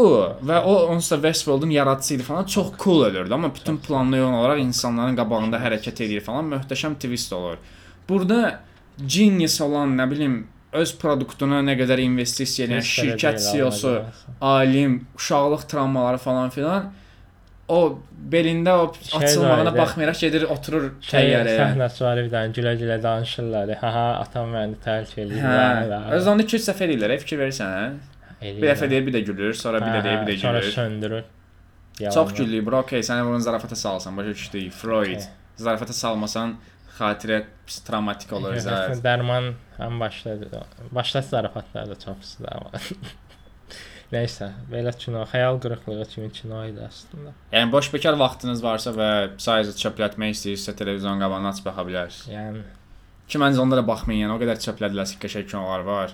və 0.48 0.62
o 0.64 0.74
onsuz 0.94 1.10
da 1.10 1.16
Westworld'un 1.16 1.70
yaradıcısı 1.70 2.14
idi 2.14 2.22
falan. 2.22 2.44
Çox 2.44 2.72
cool 2.78 3.04
ölürdü, 3.04 3.34
amma 3.34 3.54
bütün 3.54 3.76
planlı 3.76 4.16
yol 4.16 4.32
olaraq 4.32 4.62
insanların 4.62 5.16
qabağında 5.16 5.60
hərəkət 5.60 6.02
edir 6.04 6.24
falan. 6.24 6.48
Möhtəşəm 6.54 6.94
twist 6.94 7.32
olur. 7.32 7.60
Burada 8.08 8.60
genius 9.06 9.60
olan, 9.60 9.92
nə 9.98 10.08
bilim, 10.10 10.46
öz 10.72 10.94
produktuna 10.98 11.60
nə 11.60 11.76
qədər 11.76 12.00
investisiya 12.00 12.68
edən 12.68 12.86
şirkət 12.88 13.44
CEO-su, 13.44 13.92
alim, 14.40 15.02
uşaqlıq 15.20 15.68
travmaları 15.68 16.18
falan 16.18 16.50
filan 16.50 16.92
o 17.68 17.98
belində 18.32 18.72
o 18.82 18.92
Şey 18.94 19.18
açılmağına 19.24 19.64
var 19.72 19.78
baxmayaraq 19.78 20.20
gedir 20.20 20.42
oturur 20.50 20.88
Şey, 21.00 21.20
təyyarəyə. 21.20 21.58
səhnəsi 21.60 22.04
var 22.04 22.16
bir 22.24 22.30
dənə 22.32 22.54
gülə-gülə 22.56 22.96
danışırlar. 23.02 23.74
Ha 23.82 23.92
ha, 23.94 24.06
atam 24.24 24.50
məni 24.54 24.78
tərk 24.84 25.14
eləyir. 25.22 25.44
Hə. 25.46 26.00
Öz 26.18 26.26
onu 26.32 26.42
2-3 26.46 26.66
dəfə 26.70 26.88
eləyirlər, 26.88 27.14
fikir 27.22 27.38
verirsən, 27.44 27.76
hə? 27.78 27.86
eləyir. 28.40 28.62
Bir 28.62 28.68
dəfə 28.72 28.90
deyir, 28.90 29.06
bir 29.06 29.14
də 29.18 29.22
gülür, 29.30 29.54
sonra 29.54 29.80
bir 29.84 29.94
də 29.98 30.02
deyir, 30.04 30.20
bir 30.26 30.32
də 30.32 30.40
Sonra 30.42 30.60
gülür. 30.60 30.72
söndürür. 30.72 31.24
Çox 32.12 32.34
güllük, 32.34 32.66
bro, 32.66 32.78
okey, 32.82 33.00
sənə 33.06 33.24
bunu 33.28 33.40
zarafata 33.40 33.76
salsan, 33.76 34.16
başa 34.16 34.28
düşdük. 34.34 34.72
Freud. 34.72 35.06
Okey. 35.16 35.26
Zarafata 35.56 35.92
salmasan 35.92 36.56
xatirə 36.98 37.42
travmatik 37.86 38.32
olur 38.32 38.56
zət. 38.66 38.98
Dərman 39.04 39.52
ən 39.80 40.00
başda 40.00 40.34
başda 40.92 41.22
zarafatlar 41.22 41.88
da 41.90 41.98
çox 41.98 42.16
pisdir 42.20 42.48
amma. 42.52 42.70
Nəysə, 44.12 44.50
belə 44.68 44.92
kino, 44.92 45.22
xəyal 45.30 45.56
qırıqlığı 45.62 46.04
kimi 46.10 46.28
kino 46.36 46.60
idi 46.68 46.82
əslində. 46.84 47.32
Yəni 47.54 47.72
boş 47.72 47.88
bekar 47.94 48.18
vaxtınız 48.20 48.60
varsa 48.60 48.92
və 48.92 49.08
sadəcə 49.40 49.72
çöplətmək 49.80 50.36
istəyirsə 50.36 50.76
televizyon 50.76 51.22
qabağına 51.24 51.54
açıb 51.54 51.70
baxa 51.70 51.86
bilərsiniz. 51.88 52.34
Yəni 52.34 52.64
Ki 53.32 53.40
məncə 53.40 53.62
onlara 53.62 53.80
baxmayın, 53.88 54.26
yəni 54.26 54.34
o 54.34 54.40
qədər 54.42 54.58
çöplədilər 54.60 55.08
ki, 55.14 55.18
qəşəng 55.22 55.46
kinolar 55.48 55.86
var. 55.86 56.10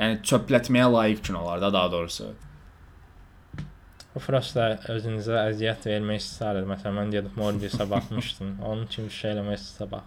Yəni 0.00 0.16
çöplətməyə 0.26 0.88
layiq 0.90 1.20
kinolar 1.28 1.60
da 1.62 1.70
daha 1.72 1.92
doğrusu. 1.92 2.32
bu 4.14 4.20
Frostda 4.22 4.64
özünüzə 4.94 5.38
əziyyət 5.52 5.86
vermək 5.90 6.20
istəyirdi. 6.22 6.66
Məsələn, 6.70 6.98
mən 6.98 7.14
gedib 7.14 7.38
Morbius-a 7.38 7.86
baxmışdım. 7.90 8.56
Onun 8.70 8.86
kimi 8.90 9.10
şey 9.10 9.36
eləmək. 9.36 9.70
Mən 9.78 10.02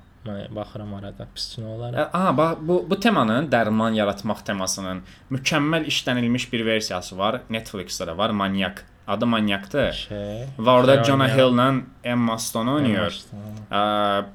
baxıram 0.56 0.94
arada. 0.94 1.28
Pis 1.36 1.58
nə 1.60 1.66
olar? 1.76 1.94
Ə, 1.94 2.06
Aha, 2.14 2.34
bax 2.38 2.58
bu 2.62 2.78
bu 2.90 3.00
temanın 3.00 3.48
dərman 3.52 3.94
yaratmaq 3.98 4.44
temasının 4.46 5.02
mükəmməl 5.32 5.86
işlənilmiş 5.92 6.52
bir 6.54 6.66
versiyası 6.66 7.18
var. 7.18 7.42
Netflix-də 7.50 8.08
də 8.12 8.18
var. 8.18 8.30
Manyak. 8.30 8.86
Adı 9.08 9.26
Manyakdır. 9.26 9.92
Şey. 9.94 10.42
Və 10.60 10.70
orada 10.70 11.04
Jonah 11.04 11.26
oynayan- 11.30 11.38
Hill-la 11.38 11.74
Emma 12.04 12.38
Stone 12.38 12.72
oynayır. 12.72 13.22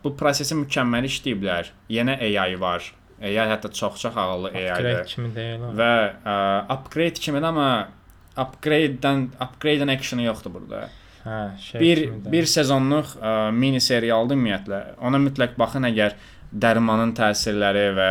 Bu 0.05 0.17
prosesi 0.17 0.55
mükəmməl 0.55 1.05
işləyiblər. 1.11 1.67
Yenə 1.91 2.15
AI 2.21 2.61
var. 2.61 2.93
AI 3.23 3.35
hətta 3.53 3.69
çox-çox 3.73 4.17
ağıllı 4.17 4.49
Upgrade 4.49 4.73
AI-dir. 4.73 5.05
kimi 5.07 5.35
deyil. 5.35 5.61
Və 5.79 5.93
ə, 6.25 6.65
upgrade 6.75 7.21
kimidir 7.21 7.45
amma 7.47 7.89
upgrade-dən 8.37 9.29
upgrade-dən 9.45 9.93
action 9.95 10.21
yoxdur 10.25 10.55
burada. 10.55 10.89
Hə, 11.23 11.41
şey 11.63 11.81
Bir 11.81 12.03
kimi 12.05 12.33
bir 12.33 12.49
sezonluq 12.51 13.17
ə, 13.19 13.33
mini 13.55 13.81
serialdır 13.81 14.39
ümumiyyətlə. 14.39 14.81
Ona 15.07 15.21
mütləq 15.23 15.55
baxın 15.59 15.87
əgər 15.87 16.17
dərmanın 16.53 17.15
təsirləri 17.17 17.85
və 17.97 18.11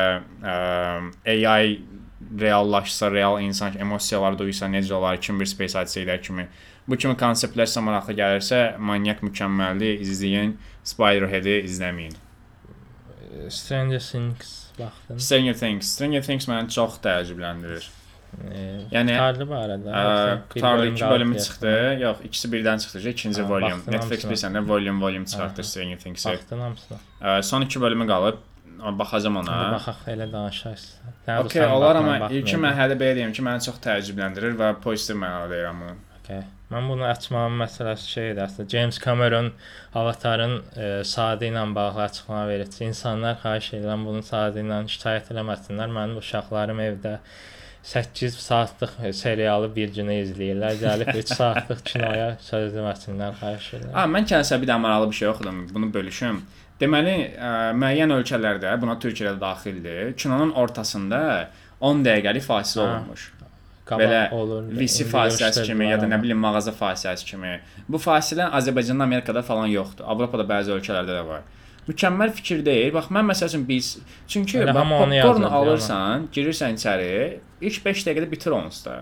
ə, 0.54 0.56
AI 1.36 1.80
reallaşsa, 2.40 3.10
real 3.12 3.40
insan 3.44 3.76
emosiyalar 3.82 4.38
duysa 4.40 4.70
necə 4.72 4.94
olar, 4.96 5.20
kim 5.20 5.40
bir 5.42 5.50
Space 5.50 5.78
Odyssey-lər 5.78 6.22
kimi 6.24 6.48
bu 6.88 6.98
kimi 6.98 7.16
konseptlər 7.20 7.70
sizə 7.70 7.84
maraqlı 7.86 8.16
gəlirsə, 8.18 8.62
Manyak 8.80 9.22
mükəmməldir, 9.26 10.02
izləyin. 10.06 10.56
Spiderhead-i 10.88 11.60
izləməyin. 11.68 12.16
Stranger 13.54 14.00
Things 14.02 14.72
baxdın. 14.80 15.20
Stranger 15.20 15.58
Things, 15.58 15.92
Stranger 15.96 16.24
Things 16.26 16.48
məni 16.50 16.74
çox 16.74 16.98
təəccübləndirir. 17.04 17.86
Yəni, 18.92 19.16
Tarlı 19.18 19.48
bu 19.50 19.56
arada. 19.56 19.90
Ə, 19.92 20.04
yoxsa 20.04 20.36
bir 20.36 20.46
Qutarlı 20.54 20.82
bölüm 20.82 20.94
2 20.94 21.02
qalıb 21.02 21.14
bölümü 21.14 21.40
çıxdı. 21.40 21.74
Yox, 22.02 22.22
ikisi 22.30 22.52
birdən 22.54 22.80
çıxdı. 22.84 23.10
İkinci 23.10 23.50
baxdın 23.50 23.92
Netflix 23.92 24.24
bilirsən 24.26 24.56
də 24.58 24.68
volume 24.70 25.02
volume 25.06 25.26
çıxartdı. 25.26 25.64
Stranger 25.64 26.00
Things-i. 26.00 26.30
Baxdın 26.30 26.60
hamısına. 26.60 27.44
Son 27.44 27.62
2 27.62 27.82
bölümü 27.82 28.08
qalıb. 28.08 28.38
Baxacam 29.00 29.38
ona. 29.38 29.72
baxaq 29.72 30.08
elə 30.10 30.32
danışarsan. 30.32 31.12
Okay, 31.46 31.68
olar 31.70 32.00
amma 32.00 32.32
ilk 32.34 32.56
mərhələdə 32.64 32.96
belə 32.98 33.18
deyim 33.20 33.34
ki, 33.36 33.44
məni 33.46 33.62
çox 33.68 33.78
təəccübləndirir 33.84 34.56
və 34.58 34.72
pozitiv 34.82 35.20
mənada 35.22 35.52
deyirəm 35.54 35.84
bunu. 35.84 35.94
Okay. 36.24 36.42
Mən 36.72 36.88
bunu 36.90 37.06
açmağımın 37.06 37.66
məsələsi 37.66 38.10
şeydir 38.16 38.42
əslində. 38.46 38.70
James 38.74 39.00
Cameron 39.04 39.52
Avatarın 40.02 40.54
e, 40.74 40.90
sadə 41.06 41.50
ilə 41.52 41.64
bağlı 41.76 42.04
açıqlama 42.08 42.48
verir. 42.48 42.70
İnsanlar 42.88 43.40
xahiş 43.44 43.72
edirəm 43.78 44.06
bunun 44.08 44.26
sadə 44.26 44.64
ilə 44.64 44.78
şikayət 44.96 45.34
eləməsinlər. 45.36 45.92
Mənim 45.98 46.22
uşaqlarım 46.22 46.80
evdə 46.88 47.18
8 47.84 48.34
saatlıq 48.38 48.92
e, 49.04 49.14
serialı 49.14 49.70
bir 49.76 49.90
günə 49.96 50.20
izləyirlər. 50.24 50.76
Gəlib 50.82 51.14
3 51.18 51.34
saatlıq 51.40 51.82
kinoya 51.88 52.28
söz 52.46 52.74
deməsinlər, 52.76 53.34
xahiş 53.42 53.70
edirəm. 53.80 53.94
Ha, 53.98 54.04
mən 54.12 54.28
kənsə 54.30 54.60
bir 54.62 54.70
də 54.70 54.78
maraqlı 54.84 55.10
bir 55.12 55.18
şey 55.22 55.28
oxudum. 55.34 55.62
Bunu 55.74 55.90
bölüşüm. 55.94 56.42
Deməli, 56.82 57.16
ə, 57.38 57.50
müəyyən 57.78 58.14
ölkələrdə, 58.16 58.72
buna 58.82 58.96
Türkiyə 59.02 59.34
də 59.36 59.42
daxildir, 59.42 60.14
kinonun 60.18 60.54
ortasında 60.58 61.22
10 61.82 62.04
dəqiqəlik 62.06 62.46
fasilə 62.46 62.86
Ha. 62.88 62.98
olunmuş. 63.00 63.32
Belə 63.92 64.20
olur. 64.32 64.70
VC 64.80 65.04
fasiləsi 65.12 65.66
kimi 65.68 65.90
ya 65.90 65.98
da 66.00 66.06
nə 66.08 66.22
bilim 66.22 66.38
mağaza 66.40 66.72
fasiləsi 66.72 67.26
kimi. 67.28 67.58
Bu 67.92 68.00
fasilə 68.00 68.46
Azərbaycanda, 68.56 69.04
Amerikada 69.04 69.42
falan 69.44 69.68
yoxdur. 69.68 70.06
Avropada 70.08 70.46
bəzi 70.48 70.72
ölkələrdə 70.78 71.18
də 71.18 71.26
var. 71.28 71.42
Mükəmməl 71.92 72.34
fikir 72.38 72.66
deyil. 72.66 72.92
Bax 72.96 73.10
mən 73.14 73.28
məsəl 73.32 73.52
üçün 73.52 73.68
biz 73.68 73.94
çünki 74.28 74.66
popcorn 74.66 75.48
alırsan, 75.48 76.30
girirsən 76.36 76.80
içəri, 76.80 77.40
ilk 77.62 77.86
5 77.86 78.06
dəqiqədə 78.08 78.32
bitir 78.32 78.56
onsuz 78.56 78.86
da. 78.86 79.02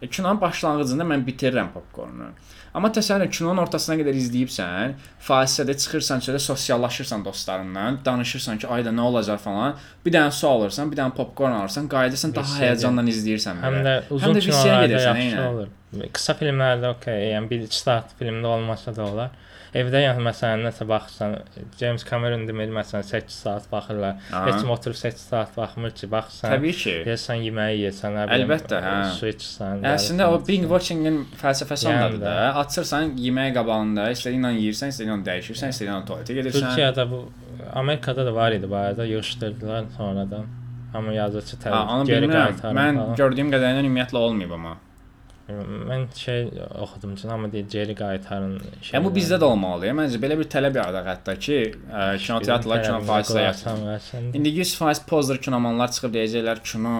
E, 0.00 0.08
kinonun 0.08 0.40
başlanğıcında 0.40 1.04
mən 1.04 1.26
bitirirəm 1.26 1.74
popcornu. 1.74 2.30
Amma 2.74 2.88
təsəvvür 2.94 3.26
et, 3.26 3.32
kinonun 3.34 3.60
ortasına 3.64 3.96
qədər 3.98 4.16
izləyibsən, 4.16 4.94
fasilədə 5.26 5.74
çıxırsan 5.82 6.22
çölə 6.24 6.38
sosiallaşırsan 6.40 7.24
dostlarınla, 7.24 7.86
danışırsan 8.06 8.62
ki, 8.62 8.68
ayda 8.76 8.92
nə 8.94 9.08
olacaq 9.10 9.42
falan. 9.42 9.74
Bir 10.06 10.14
dənə 10.14 10.30
su 10.32 10.46
alırsan, 10.48 10.92
bir 10.92 11.00
dənə 11.02 11.12
popcorn 11.16 11.58
alırsan, 11.58 11.90
qayıdırsan 11.90 12.34
daha 12.36 12.60
həyəcanla 12.62 13.04
izləyirsən 13.12 13.60
Həm 13.66 13.80
də 13.88 13.96
uzun 14.14 14.38
gedirsən, 14.38 15.20
yaxşı 15.20 15.44
olur. 15.48 15.74
Qısa 16.14 16.38
filmlərdə 16.38 16.94
okey, 16.94 17.24
yəni 17.34 17.50
1-2 17.50 17.80
saat 17.82 18.14
filmdə 18.20 18.54
olmasa 18.54 18.94
da 18.96 19.04
olar. 19.10 19.34
Evdə 19.70 20.00
yəni 20.02 20.22
məsələn 20.26 20.64
nəsə 20.66 20.82
baxırsan, 20.90 21.34
James 21.78 22.02
Cameron 22.08 22.42
deməli 22.48 22.72
məsələn 22.74 23.04
8 23.06 23.34
saat 23.44 23.68
baxırlar. 23.70 24.16
Aha. 24.32 24.40
Heç 24.48 24.64
kim 24.64 24.70
oturub 24.74 24.96
8 24.98 25.20
saat 25.30 25.52
baxmır 25.56 25.92
ki, 25.94 26.08
baxırsan. 26.10 26.54
Təbii 26.56 26.74
ki. 26.80 26.94
Yesən 27.06 27.44
yeməyi 27.46 27.84
yesən, 27.84 28.16
nə 28.18 28.24
bilim. 28.32 28.48
Əlbəttə, 28.50 28.80
hə. 28.82 28.96
Su 29.14 29.28
içsən. 29.30 29.84
Əslində 29.92 30.26
o 30.34 30.40
binge 30.48 30.66
watching-in 30.72 31.20
fəlsəfəsi 31.42 31.86
Yəni 31.86 32.02
ondadır 32.08 32.24
da. 32.26 32.34
Açırsan 32.64 33.14
yemək 33.26 33.54
qabağında, 33.60 34.08
istədiyinlə 34.16 34.52
yeyirsən, 34.58 34.90
istədiyinlə 34.96 35.28
dəyişirsən, 35.30 35.76
istədiyinlə 35.76 36.02
tualetə 36.10 36.38
gedirsən. 36.40 36.66
Türkiyədə 36.66 37.06
bu 37.14 37.22
Amerikada 37.78 38.26
da 38.26 38.34
var 38.34 38.52
idi 38.58 38.70
bu 38.70 38.76
arada, 38.76 39.06
yığışdırdılar 39.06 39.84
sonradan. 39.96 40.50
Amma 40.94 41.12
yazıcı 41.14 41.56
tərəf 41.62 42.06
geri 42.08 42.26
qaytarır 42.26 42.74
Mən 42.74 42.96
falan. 42.98 43.16
gördüyüm 43.20 43.52
qədərilə 43.54 43.84
ümumiyyətlə 43.86 44.18
olmayıb 44.26 44.54
amma. 44.56 44.72
Mən 45.90 46.06
şey 46.16 46.46
oxudum 46.84 47.16
ki, 47.16 47.28
amma 47.28 47.50
deyir 47.52 47.66
geri 47.70 47.94
qaytarın. 47.98 48.54
Şey 48.82 48.96
Yəni 48.96 49.06
bu 49.06 49.12
bizdə 49.16 49.40
də 49.42 49.48
olmalıdır. 49.48 49.96
Məncə 50.02 50.20
belə 50.22 50.38
bir 50.40 50.48
tələb 50.52 50.78
yaradaq 50.80 51.10
hətta 51.14 51.36
ki, 51.46 51.58
ə, 51.88 52.06
kinoteatrlar 52.22 52.84
kino 52.86 53.02
fasilə 53.08 53.48
yatsın. 53.48 54.30
İndi 54.38 54.54
100% 54.60 55.04
pozer 55.10 55.42
kinomanlar 55.42 55.92
çıxıb 55.96 56.16
deyəcəklər 56.16 56.64
kino 56.72 56.96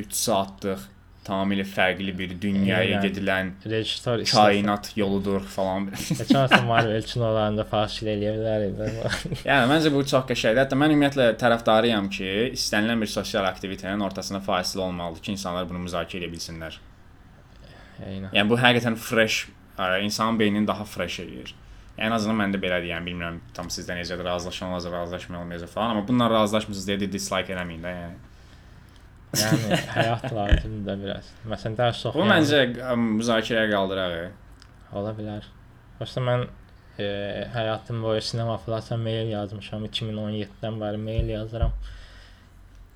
3 0.00 0.16
saatlıq 0.24 0.88
tamamilə 1.26 1.64
fərqli 1.68 2.12
bir 2.16 2.32
dünyaya 2.40 2.96
Yəni, 2.96 3.00
gedilən 3.04 3.50
rejissor 3.68 4.22
kainat 4.30 4.90
yoludur 4.96 5.44
falan. 5.54 5.90
Keçən 5.92 6.64
Marvel 6.68 7.04
kinolarında 7.06 7.66
fasilə 7.68 8.14
eləyə 8.16 8.34
bilərdi. 8.38 9.40
yəni 9.48 9.70
məncə 9.70 9.92
bu 9.94 10.04
çox 10.12 10.26
qəşəngdir. 10.30 10.62
Hətta 10.64 10.78
mən 10.80 10.94
ümumiyyətlə 10.96 11.28
tərəfdarıyam 11.40 12.08
ki, 12.12 12.30
istənilən 12.56 13.04
bir 13.04 13.12
sosial 13.12 13.48
aktivitetənin 13.50 14.04
ortasında 14.06 14.40
fasilə 14.46 14.86
olmalıdır 14.88 15.28
ki, 15.28 15.36
insanlar 15.36 15.68
bunu 15.68 15.84
müzakirə 15.84 16.24
edə 16.24 16.32
bilsinlər. 16.32 16.80
Eynən. 18.06 18.32
Yəni 18.36 18.48
bu 18.50 18.58
həqiqətən 18.60 18.96
fresh, 18.96 19.48
insanın 20.04 20.38
beynini 20.40 20.66
daha 20.68 20.84
fresh 20.84 21.20
eləyir. 21.24 21.54
Yəni, 21.96 22.08
ən 22.08 22.16
azından 22.16 22.38
məndə 22.40 22.60
belədir. 22.62 22.90
Yəni 22.94 23.10
bilmirəm 23.10 23.38
tam 23.56 23.68
sizdə 23.72 23.96
necədir, 23.98 24.24
razılaşmalısınız, 24.24 24.92
razılaşmayalmayacaq 24.92 25.72
falan, 25.74 25.94
amma 25.94 26.08
bununla 26.08 26.30
razılaşmırsınız 26.30 26.88
deyə 26.88 27.12
dislike 27.12 27.54
eləməyin 27.54 27.84
də, 27.84 27.94
yəni. 28.00 28.18
Yəni 29.40 29.80
həyat 29.96 30.26
lazımdır 30.34 30.86
da 30.86 30.96
biraz. 31.04 31.32
Məsələn, 31.52 31.76
dərs 31.78 32.04
Bu 32.04 32.12
oxuyan 32.12 32.32
məncə 32.32 32.96
müzakirəyə 33.20 33.70
qaldıraq. 33.74 34.16
ola 34.92 35.12
bilər. 35.14 35.46
Başda 36.00 36.22
mən 36.26 36.46
e, 36.98 37.06
həyatım 37.54 38.02
boyu 38.02 38.20
sinema 38.20 38.56
filasa 38.58 38.96
mail 38.96 39.30
yazmışam. 39.30 39.84
2017-dən 39.86 40.78
bəri 40.82 40.98
mail 40.98 41.28
yazıram. 41.36 41.74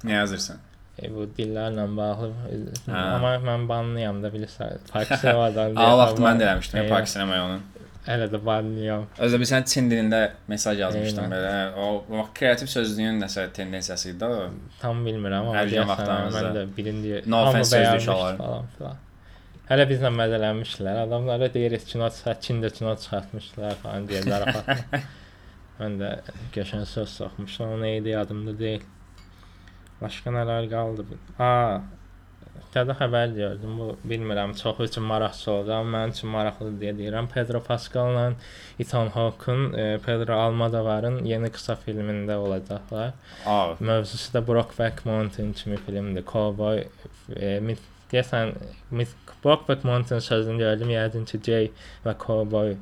Nə 0.05 0.19
yazırsan? 0.21 0.59
E, 0.99 1.09
dillərlə 1.11 1.85
bağlı. 1.97 2.29
E, 2.51 2.59
Hə. 2.87 2.99
Amma 3.17 3.33
mən 3.43 3.69
banlıyam 3.69 4.21
da 4.23 4.31
bilirsən. 4.35 4.77
Pakistandan. 4.93 5.75
Aa 5.77 5.95
vaxt 5.99 6.21
mən 6.23 6.39
də 6.41 6.47
eləmişdim, 6.49 6.83
Eyvah. 6.85 6.99
Pak 6.99 7.09
sinemaya 7.09 7.47
onu. 7.49 7.61
Hələ 8.05 8.27
də 8.29 8.39
banlıyam. 8.47 9.07
Özdə 9.27 9.39
bir 9.41 9.49
sən 9.49 9.65
Çin 9.73 9.87
dilində 9.91 10.19
mesaj 10.53 10.79
yazmışdın 10.83 11.31
belə. 11.33 11.53
O, 11.81 11.87
o 12.19 12.27
kreativ 12.37 12.69
sözlüyün 12.69 13.17
nəsə 13.25 13.47
tendensiyası 13.57 14.11
idi 14.13 14.29
o. 14.29 14.51
Tam 14.83 15.01
bilmirəm 15.07 15.49
amma 15.49 15.57
Hər 15.63 15.73
vaxtlarımızda. 15.89 16.43
mən 16.43 16.59
də 16.59 16.65
birinci 16.77 17.23
No 17.27 17.41
falan 17.51 18.69
filan. 18.77 19.01
Hələ 19.71 19.87
bizlə 19.89 20.11
məzələnmişdilər. 20.13 20.99
Adamlara 21.07 21.49
deyirik 21.55 21.87
kino 21.89 22.11
çıxart, 22.13 22.43
Çində 22.45 22.69
kino 22.71 22.93
çıxartmışdılar 23.01 23.79
falan 23.83 24.05
zarafat. 24.29 24.69
mən 25.81 25.97
də 26.03 26.11
qəşəng 26.55 26.85
söz 26.87 27.09
soxmuşdum. 27.23 27.73
O 27.73 27.79
nə 27.81 27.95
idi 28.03 28.13
yadımda 28.13 28.59
deyil. 28.59 28.85
Başqa 30.05 30.33
nələr 30.35 30.71
qaldı? 30.73 31.05
A, 31.41 31.51
Tədə 32.75 32.95
xəbər 32.99 33.31
gördüm. 33.37 33.77
Bu 33.79 33.85
bilmirəm, 34.11 34.53
çox 34.59 34.81
üçün 34.89 35.05
maraqlı 35.07 35.53
olacaq. 35.53 35.85
Mənim 35.95 36.11
üçün 36.17 36.31
maraqlıdır 36.35 36.81
deyə 36.81 36.95
deyirəm. 36.99 37.29
Pedro 37.31 37.61
Pascal'la 37.63 38.25
Ethan 38.83 39.13
Hawke'un 39.15 39.73
e, 39.79 39.85
Pedro 40.07 40.35
Almodovar'ın 40.43 41.21
yeni 41.31 41.53
qısa 41.55 41.77
filmində 41.85 42.35
olacaqlar. 42.43 43.13
Aa, 43.47 43.77
Mövzusu 43.81 44.33
da 44.35 44.43
Brokeback 44.49 45.05
Mountain 45.07 45.53
kimi 45.53 45.77
filmdir. 45.87 46.27
Cowboy 46.33 46.83
e, 47.37 47.61
mit, 47.61 47.79
deyəsən 48.13 48.57
mit, 48.91 49.15
Brokeback 49.45 49.85
Mountain 49.87 50.19
sözünü 50.19 50.59
gördüm. 50.67 50.91
Yəqin 50.99 51.31
ki 51.31 51.41
Jay 51.47 51.71
və 52.07 52.19
Cowboy 52.27 52.75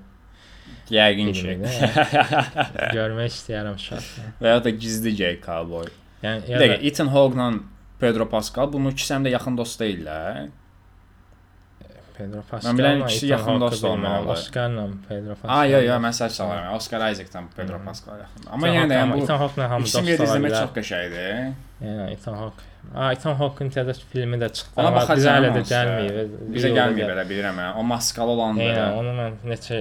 yəqin 0.90 1.34
ki. 1.36 1.40
filmidir. 1.42 1.98
Görmək 2.96 3.28
istəyirəm 3.36 3.76
şahsən. 3.90 4.38
Və 4.40 4.56
ya 4.56 4.64
da 4.64 4.72
gizli 4.72 5.12
gay 5.20 5.36
cowboy. 5.44 5.92
Yəni 6.22 6.50
ya 6.50 6.58
dəqiqə, 6.62 6.80
da 6.80 6.88
Ethan 6.90 7.12
Hawke-la 7.14 7.52
Pedro 8.02 8.26
Pascal 8.30 8.72
bunun 8.72 8.94
ikisi 8.94 9.14
həm 9.14 9.26
də 9.26 9.32
yaxın 9.36 9.56
dost 9.58 9.80
deyillər. 9.82 10.50
Pedro 12.16 12.42
Pascal. 12.50 12.76
bilən 12.78 13.04
ikisi 13.06 13.30
yaxın 13.30 13.60
dost 13.60 13.84
olmalıdır. 13.84 14.32
Oscar'la 14.32 14.88
Pedro 15.08 15.34
Pascal. 15.34 15.54
Aa, 15.56 15.64
yo, 15.66 15.80
yo, 15.86 15.94
məsəl 16.06 16.28
salıram. 16.28 16.74
Oscar 16.76 17.06
Isaac-dan 17.12 17.48
Pedro. 17.56 17.78
Pascal 17.84 18.20
yaxın. 18.20 18.50
Amma 18.52 18.68
yenə 18.68 18.90
də 18.90 18.98
yəni 19.00 19.16
bu 19.16 19.24
Ethan 19.24 19.40
Hawke-la 19.44 19.70
hamı 19.70 19.84
dost 19.84 19.96
ikisini 19.96 20.12
bir 20.12 20.24
ola 20.24 20.28
izləmək 20.28 20.58
çox 20.58 20.74
qəşəngdir. 20.78 21.54
Yəni 21.86 22.10
Ethan 22.16 22.36
Hawke 22.42 22.68
Ethan 23.12 23.38
Hawke'un 23.40 23.70
təzə 23.76 23.94
filmi 24.12 24.40
də 24.42 24.50
çıxdı. 24.58 24.74
Ona 24.76 24.90
amma 24.90 24.98
bizə 24.98 25.08
baxacağam 25.08 25.44
hələ 25.44 25.52
də 25.56 25.62
gəlməyib. 25.70 26.34
Bizə 26.56 26.72
gəlməyib 26.76 27.14
elə 27.14 27.24
bilirəm 27.30 27.56
mən. 27.62 27.78
O 27.80 27.86
maskalı 27.86 28.36
olan 28.36 28.60
Eynən, 28.60 28.82
da. 28.82 28.90
onu 29.00 29.14
mən 29.18 29.38
neçə 29.52 29.80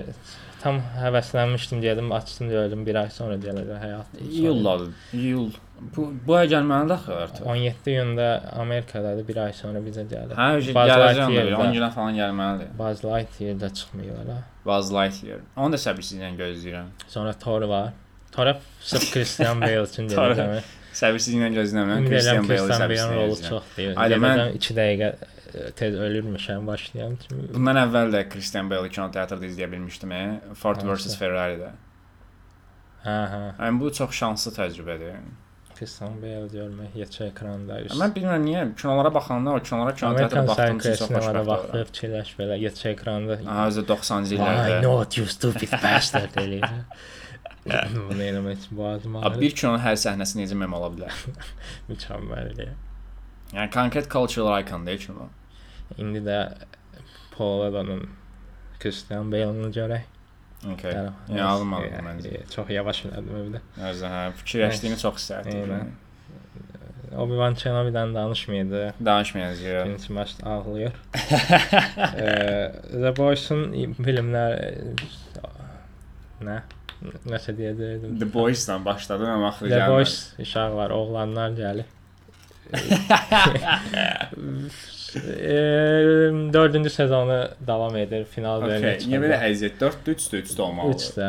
tam 0.62 0.78
həvəslənmişdim 1.02 1.82
dedim, 1.82 2.12
açdım 2.16 2.50
gördüm, 2.50 2.86
bir 2.86 3.02
ay 3.02 3.10
sonra 3.10 3.36
gələcək 3.42 3.84
həyat. 3.86 4.18
İyuldadır. 4.30 4.94
İyul. 5.14 5.52
Bu 5.98 6.04
bu 6.28 6.36
ay 6.36 6.48
gəlməlidir 6.48 6.94
axı 6.94 7.16
artıq. 7.16 7.46
17 7.46 7.90
iyunda 7.90 8.28
Amerikadadır, 8.60 9.28
bir 9.28 9.38
ay 9.38 9.54
sonra 9.54 9.80
bizə 9.88 10.04
gəlir. 10.12 10.36
Hə, 10.38 10.50
gələcəm. 10.76 11.32
Lightyear 11.32 11.54
10 11.58 11.66
da- 11.66 11.72
günə 11.78 11.90
falan 11.96 12.16
gəlməlidir. 12.20 12.68
Buzz 12.82 13.04
Lightyear 13.06 13.60
da 13.60 13.74
çıxmır 13.74 14.06
ha. 14.30 14.38
Buzz 14.66 14.94
Lightyear. 14.94 15.40
Onu 15.58 15.74
da 15.74 15.80
səbirsizliklə 15.86 16.38
gözləyirəm. 16.44 16.88
Sonra 17.08 17.34
Thor 17.34 17.62
var. 17.74 17.90
Thor 18.32 18.54
sırf 18.82 19.12
Christian 19.14 19.62
Bale 19.66 19.82
üçün 19.84 20.10
deyirəm. 20.10 20.62
Səbirsizliklə 21.02 21.50
gözləyirəm. 21.58 22.08
Christian 22.10 22.48
Christian 22.48 22.90
Bale-in 22.90 23.14
rolu 23.16 23.34
səbirsizliklə. 23.36 23.50
çox 23.50 23.64
deyil. 23.78 23.94
Aynen, 23.98 24.20
mən- 24.28 24.40
Gələcəm 24.40 24.56
2 24.62 24.74
dəqiqə 24.80 25.14
e, 25.54 25.72
tez 25.82 25.96
ölürmüşəm 26.08 26.68
başlayam. 26.68 27.18
Çünki 27.28 27.54
Bundan 27.54 27.76
əvvəl 27.88 28.14
də 28.16 28.26
Christian 28.30 28.70
Bale-i 28.70 28.90
kinoteatrda 28.94 29.46
izləyə 29.46 29.72
bilmişdim. 29.72 30.12
e, 30.12 30.40
Ford 30.54 30.86
vs 30.88 31.18
Ferrari-də. 31.20 31.72
hə 33.06 33.18
hə. 33.34 33.42
Yəni 33.60 33.80
bu 33.82 33.92
çox 33.94 34.12
şanslı 34.24 34.52
təcrübədir. 34.62 35.16
Christian 35.82 36.14
Bale 36.22 36.46
görmək 36.54 36.92
yeçə 37.02 37.28
ekranda. 37.32 37.80
üst- 37.82 37.98
Mən 37.98 38.12
bilmirəm 38.14 38.44
niyə 38.46 38.60
kinolara 38.78 39.10
baxanda 39.14 39.56
o 39.58 39.60
kinolara 39.66 39.92
üçün 39.96 40.14
Psycho 40.14 40.94
çox 41.00 41.10
xoşbəxt 41.10 41.48
baxıb 41.48 41.88
fikirləş 41.90 42.30
belə 42.40 42.58
yeçə 42.66 42.92
ekranda. 42.94 43.40
Aha, 43.48 43.64
özü 43.72 43.82
90-cı 43.90 44.36
I 44.36 44.38
illərdə. 44.38 44.82
know 44.84 45.18
you 45.22 45.26
stupid 45.28 45.72
bastard 45.84 46.38
eləyir. 46.44 46.70
Bunu 47.66 48.22
eləmək 48.30 48.68
boğazım 48.78 49.16
Abi 49.26 49.42
bir 49.42 49.56
kinonun 49.58 49.82
hər 49.88 49.98
səhnəsi 50.06 50.38
necə 50.42 50.56
mem 50.58 50.74
ola 50.74 50.88
bilər? 50.94 51.18
Mükəmməldir. 51.90 52.72
Yəni 53.54 53.70
konkret 53.74 54.10
cultural 54.10 54.62
icon 54.62 54.86
deyil 54.86 55.00
kino. 55.08 55.28
İndi 55.98 56.22
də 56.30 56.38
Paul 57.38 57.62
Adam'ın 57.72 58.06
Christian 58.80 59.32
Bale-ını 59.32 59.72
görək. 59.74 60.02
Okay. 60.62 60.94
Yəni, 60.94 61.42
alınmadı 61.42 62.02
məncə. 62.06 62.44
Çox 62.54 62.70
yavaş 62.70 63.00
elədim 63.10 63.38
evdə. 63.40 63.62
Özü 63.90 64.10
hə, 64.14 64.20
fikirləşdiyini 64.42 64.98
çox 65.02 65.16
istərdim. 65.24 65.90
Obi-Wan 67.12 67.56
Kenobi-dən 67.60 68.14
danışmaydı. 68.16 68.84
Danışmayacağıq. 69.06 69.86
Birinci 69.86 70.14
maç 70.14 70.36
ağlayır. 70.44 70.94
Eee, 72.22 72.72
The 72.92 73.12
Boys-un 73.18 73.66
filmlər 74.06 74.54
nə? 76.46 76.62
Nəsə 77.26 77.58
deyəcəydim. 77.58 78.16
The 78.22 78.30
Boys-dan 78.34 78.86
başladın 78.86 79.26
amma 79.34 79.50
axırı 79.50 79.70
The 79.70 79.76
gəlmədi. 79.82 79.92
Boys 79.98 80.16
uşaqlar, 80.40 80.90
oğlanlar 80.90 81.50
gəlir. 81.58 81.90
Eee, 85.16 86.54
dördüncü 86.54 86.90
sezonu 86.90 87.48
davam 87.68 87.96
edir. 87.98 88.26
Final 88.26 88.62
Okay. 88.62 88.78
bölümü 88.80 89.10
Niyə 89.10 89.20
belə 89.24 89.40
əziyyət? 89.50 89.76
4-də 89.82 90.16
3-də 90.16 90.42
3-də 90.46 90.62
olmalı. 90.62 90.96
3 90.96 91.08
də. 91.18 91.28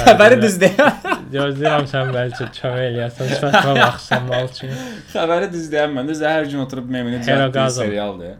Xəbəri 0.00 0.40
düz 0.42 0.58
deyən. 0.62 1.06
Gözləyirəm 1.34 1.86
sən 1.92 2.12
bəlkə 2.16 2.48
kömək 2.58 2.84
eləyəsən. 2.90 3.32
Sifətimə 3.36 3.74
baxsan 3.78 4.28
mal 4.30 4.48
üçün. 4.50 4.74
Xəbəri 5.14 5.50
düz 5.54 5.70
deyən 5.72 5.94
mən 5.98 6.10
də 6.10 6.18
hər 6.26 6.48
gün 6.50 6.64
oturub 6.66 6.90
memini 6.90 7.20
düzəltdiyim 7.22 7.70
serialdır. 7.78 8.36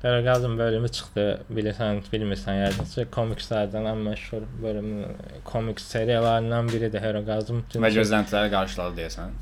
Orqazm 0.00 0.54
bölümü 0.58 0.88
çıxdı. 0.88 1.24
Bilirsən, 1.52 1.98
bilmirsən 2.12 2.62
yəqin. 2.62 3.10
Komikslərdən 3.12 3.84
ən 3.90 4.00
məşhur 4.06 4.46
bölümü 4.62 5.10
komiks 5.44 5.84
seriyalarından 5.92 6.72
biridir 6.72 7.04
Orqazm. 7.12 7.60
Və 7.84 7.92
gözləntiləri 7.98 8.50
qarşıladı 8.56 9.02
deyəsən. 9.02 9.38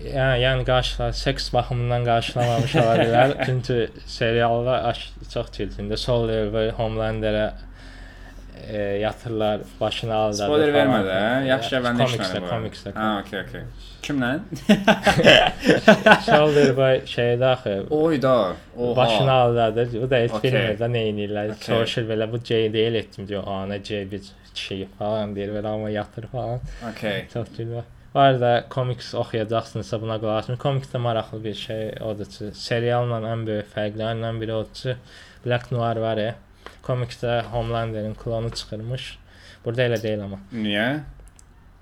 Yəni, 0.00 0.36
yəni 0.42 0.64
qarşılar 0.68 1.12
seks 1.12 1.50
baxımından 1.54 2.04
qarşılamamış 2.04 2.76
ola 2.76 2.94
bilər. 3.00 3.34
Çünki 3.46 3.88
serialda 4.06 4.84
aş- 4.84 5.10
çox 5.32 5.50
çirkindir. 5.52 5.96
Sawyer 6.00 6.48
və 6.54 6.62
Homelanderə 6.78 7.50
e, 8.68 8.78
yatırlar, 9.02 9.60
başını 9.80 10.14
alırlar. 10.14 10.46
Spoiler 10.46 10.72
vermə 10.74 11.00
də. 11.06 11.18
Yaxşı 11.50 11.76
əvvəlində 11.80 12.06
Komiksdə, 12.06 12.26
işlənir. 12.30 12.50
komiksdə. 12.54 12.94
Ha, 12.94 13.10
okay, 13.22 13.40
okay. 13.44 13.62
Kimlə? 14.02 14.32
Sawyer 16.30 16.74
və 16.78 16.88
şeydə 17.08 17.48
axı 17.52 17.76
Oy 17.90 18.22
da. 18.22 18.34
Oha. 18.78 18.96
başını 18.96 19.32
alırlar. 19.32 19.88
Bu 20.02 20.10
da 20.10 20.16
heç 20.24 20.32
Okey. 20.38 20.52
bilmir 20.52 20.78
də 20.80 20.90
nə 20.96 21.04
edirlər. 21.12 21.54
Okey. 21.54 21.66
Soruşur 21.74 22.08
belə 22.10 22.32
bu 22.32 22.42
C 22.44 22.72
deyil 22.72 22.94
etdim 23.04 23.28
diyor. 23.28 23.42
Ana 23.46 23.82
C 23.82 24.10
bir 24.10 24.22
şey 24.54 24.86
falan 24.98 25.36
deyir 25.36 25.48
belə 25.58 25.66
amma 25.74 25.90
yatır 25.90 26.26
falan. 26.26 26.60
Okay. 26.92 27.26
Çox 27.32 27.48
gülür. 27.58 27.82
Var 28.14 28.40
da 28.40 28.64
komiks 28.70 29.12
oxuyacaqsınızsa 29.14 30.00
buna 30.02 30.16
qulaq 30.22 30.38
asın. 30.42 30.56
Komiksdə 30.58 30.98
maraqlı 30.98 31.38
bir 31.44 31.54
şey 31.54 31.84
odur 32.02 32.26
serialla 32.58 33.20
ən 33.34 33.44
böyük 33.46 33.68
fərqlərindən 33.74 34.40
biri 34.42 34.56
odur 34.56 34.74
ki, 34.82 34.96
Black 35.44 35.70
Noir 35.72 36.00
var 36.02 36.18
ya. 36.18 36.34
Komiksdə 36.82 37.42
Homelander'in 37.52 38.14
klonu 38.18 38.50
çıxırmış. 38.50 39.06
Burada 39.64 39.86
elə 39.86 40.02
deyil 40.02 40.24
amma. 40.26 40.40
Niyə? 40.52 40.88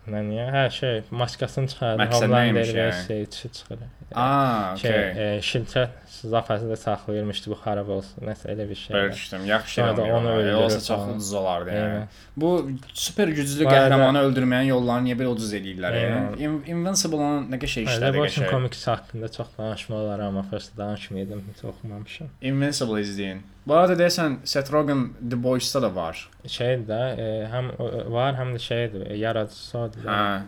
Nə 0.08 0.20
niyə? 0.24 0.44
Hə 0.52 0.66
şey, 0.72 1.00
maskasını. 1.10 1.72
Məqsəd 2.02 2.26
Homelander 2.28 2.70
yəni? 2.76 3.06
şey 3.06 3.26
çıxır. 3.26 3.78
Aa, 4.14 4.76
Şey, 4.76 4.90
okay. 4.90 5.36
e, 5.36 5.40
şilçə 5.40 5.88
zafəsində 6.24 6.76
saxlayırmışdı 6.76 7.50
bu 7.50 7.56
xarab 7.62 7.88
olsun. 7.88 8.24
Nəsə 8.26 8.50
elə 8.54 8.64
bir 8.68 8.74
şey. 8.74 8.96
Belə 8.96 9.12
düşdüm. 9.12 9.44
Yaxşı 9.46 9.72
şey. 9.74 9.84
onu 9.84 10.30
öldürür 10.32 10.52
Olsa 10.54 10.80
çox 10.80 11.08
ucuz 11.16 11.32
olardı 11.34 11.70
yəni. 11.70 12.00
Bu 12.36 12.70
super 12.94 13.28
güclü 13.28 13.64
qəhrəmanı 13.64 14.22
öldürməyin 14.26 14.68
yollarını 14.72 15.08
niyə 15.08 15.16
belə 15.20 15.26
ucuz 15.34 15.52
eləyirlər? 15.54 15.96
Yəni 16.02 16.42
In- 16.46 16.62
Invincible-ın 16.74 17.48
nə 17.52 17.58
qəşəng 17.62 17.86
işlədi 17.88 18.18
qəşəng. 18.24 18.50
komiks 18.50 18.86
haqqında 18.86 19.28
çox 19.28 19.46
danışmaq 19.58 19.96
olar, 20.04 20.20
amma 20.20 20.42
first 20.50 20.76
danışmaydım, 20.78 21.42
heç 21.52 21.64
oxumamışam. 21.64 22.28
Invincible 22.42 23.00
izləyin. 23.00 23.38
Bu 23.66 23.74
arada 23.74 23.94
deyəsən 24.02 24.36
Seth 24.44 24.72
Rogen 24.72 25.10
The 25.30 25.42
Boys-da 25.42 25.82
da 25.82 25.94
var. 25.94 26.28
Şeydir 26.46 26.86
də, 26.88 27.00
e, 27.20 27.48
həm 27.52 27.66
o- 27.78 28.12
var, 28.12 28.34
həm 28.34 28.54
də 28.54 28.58
şeydir, 28.58 29.10
e, 29.10 29.16
yaradıcısı 29.16 29.78
odur. 29.78 30.04
Hə. 30.06 30.40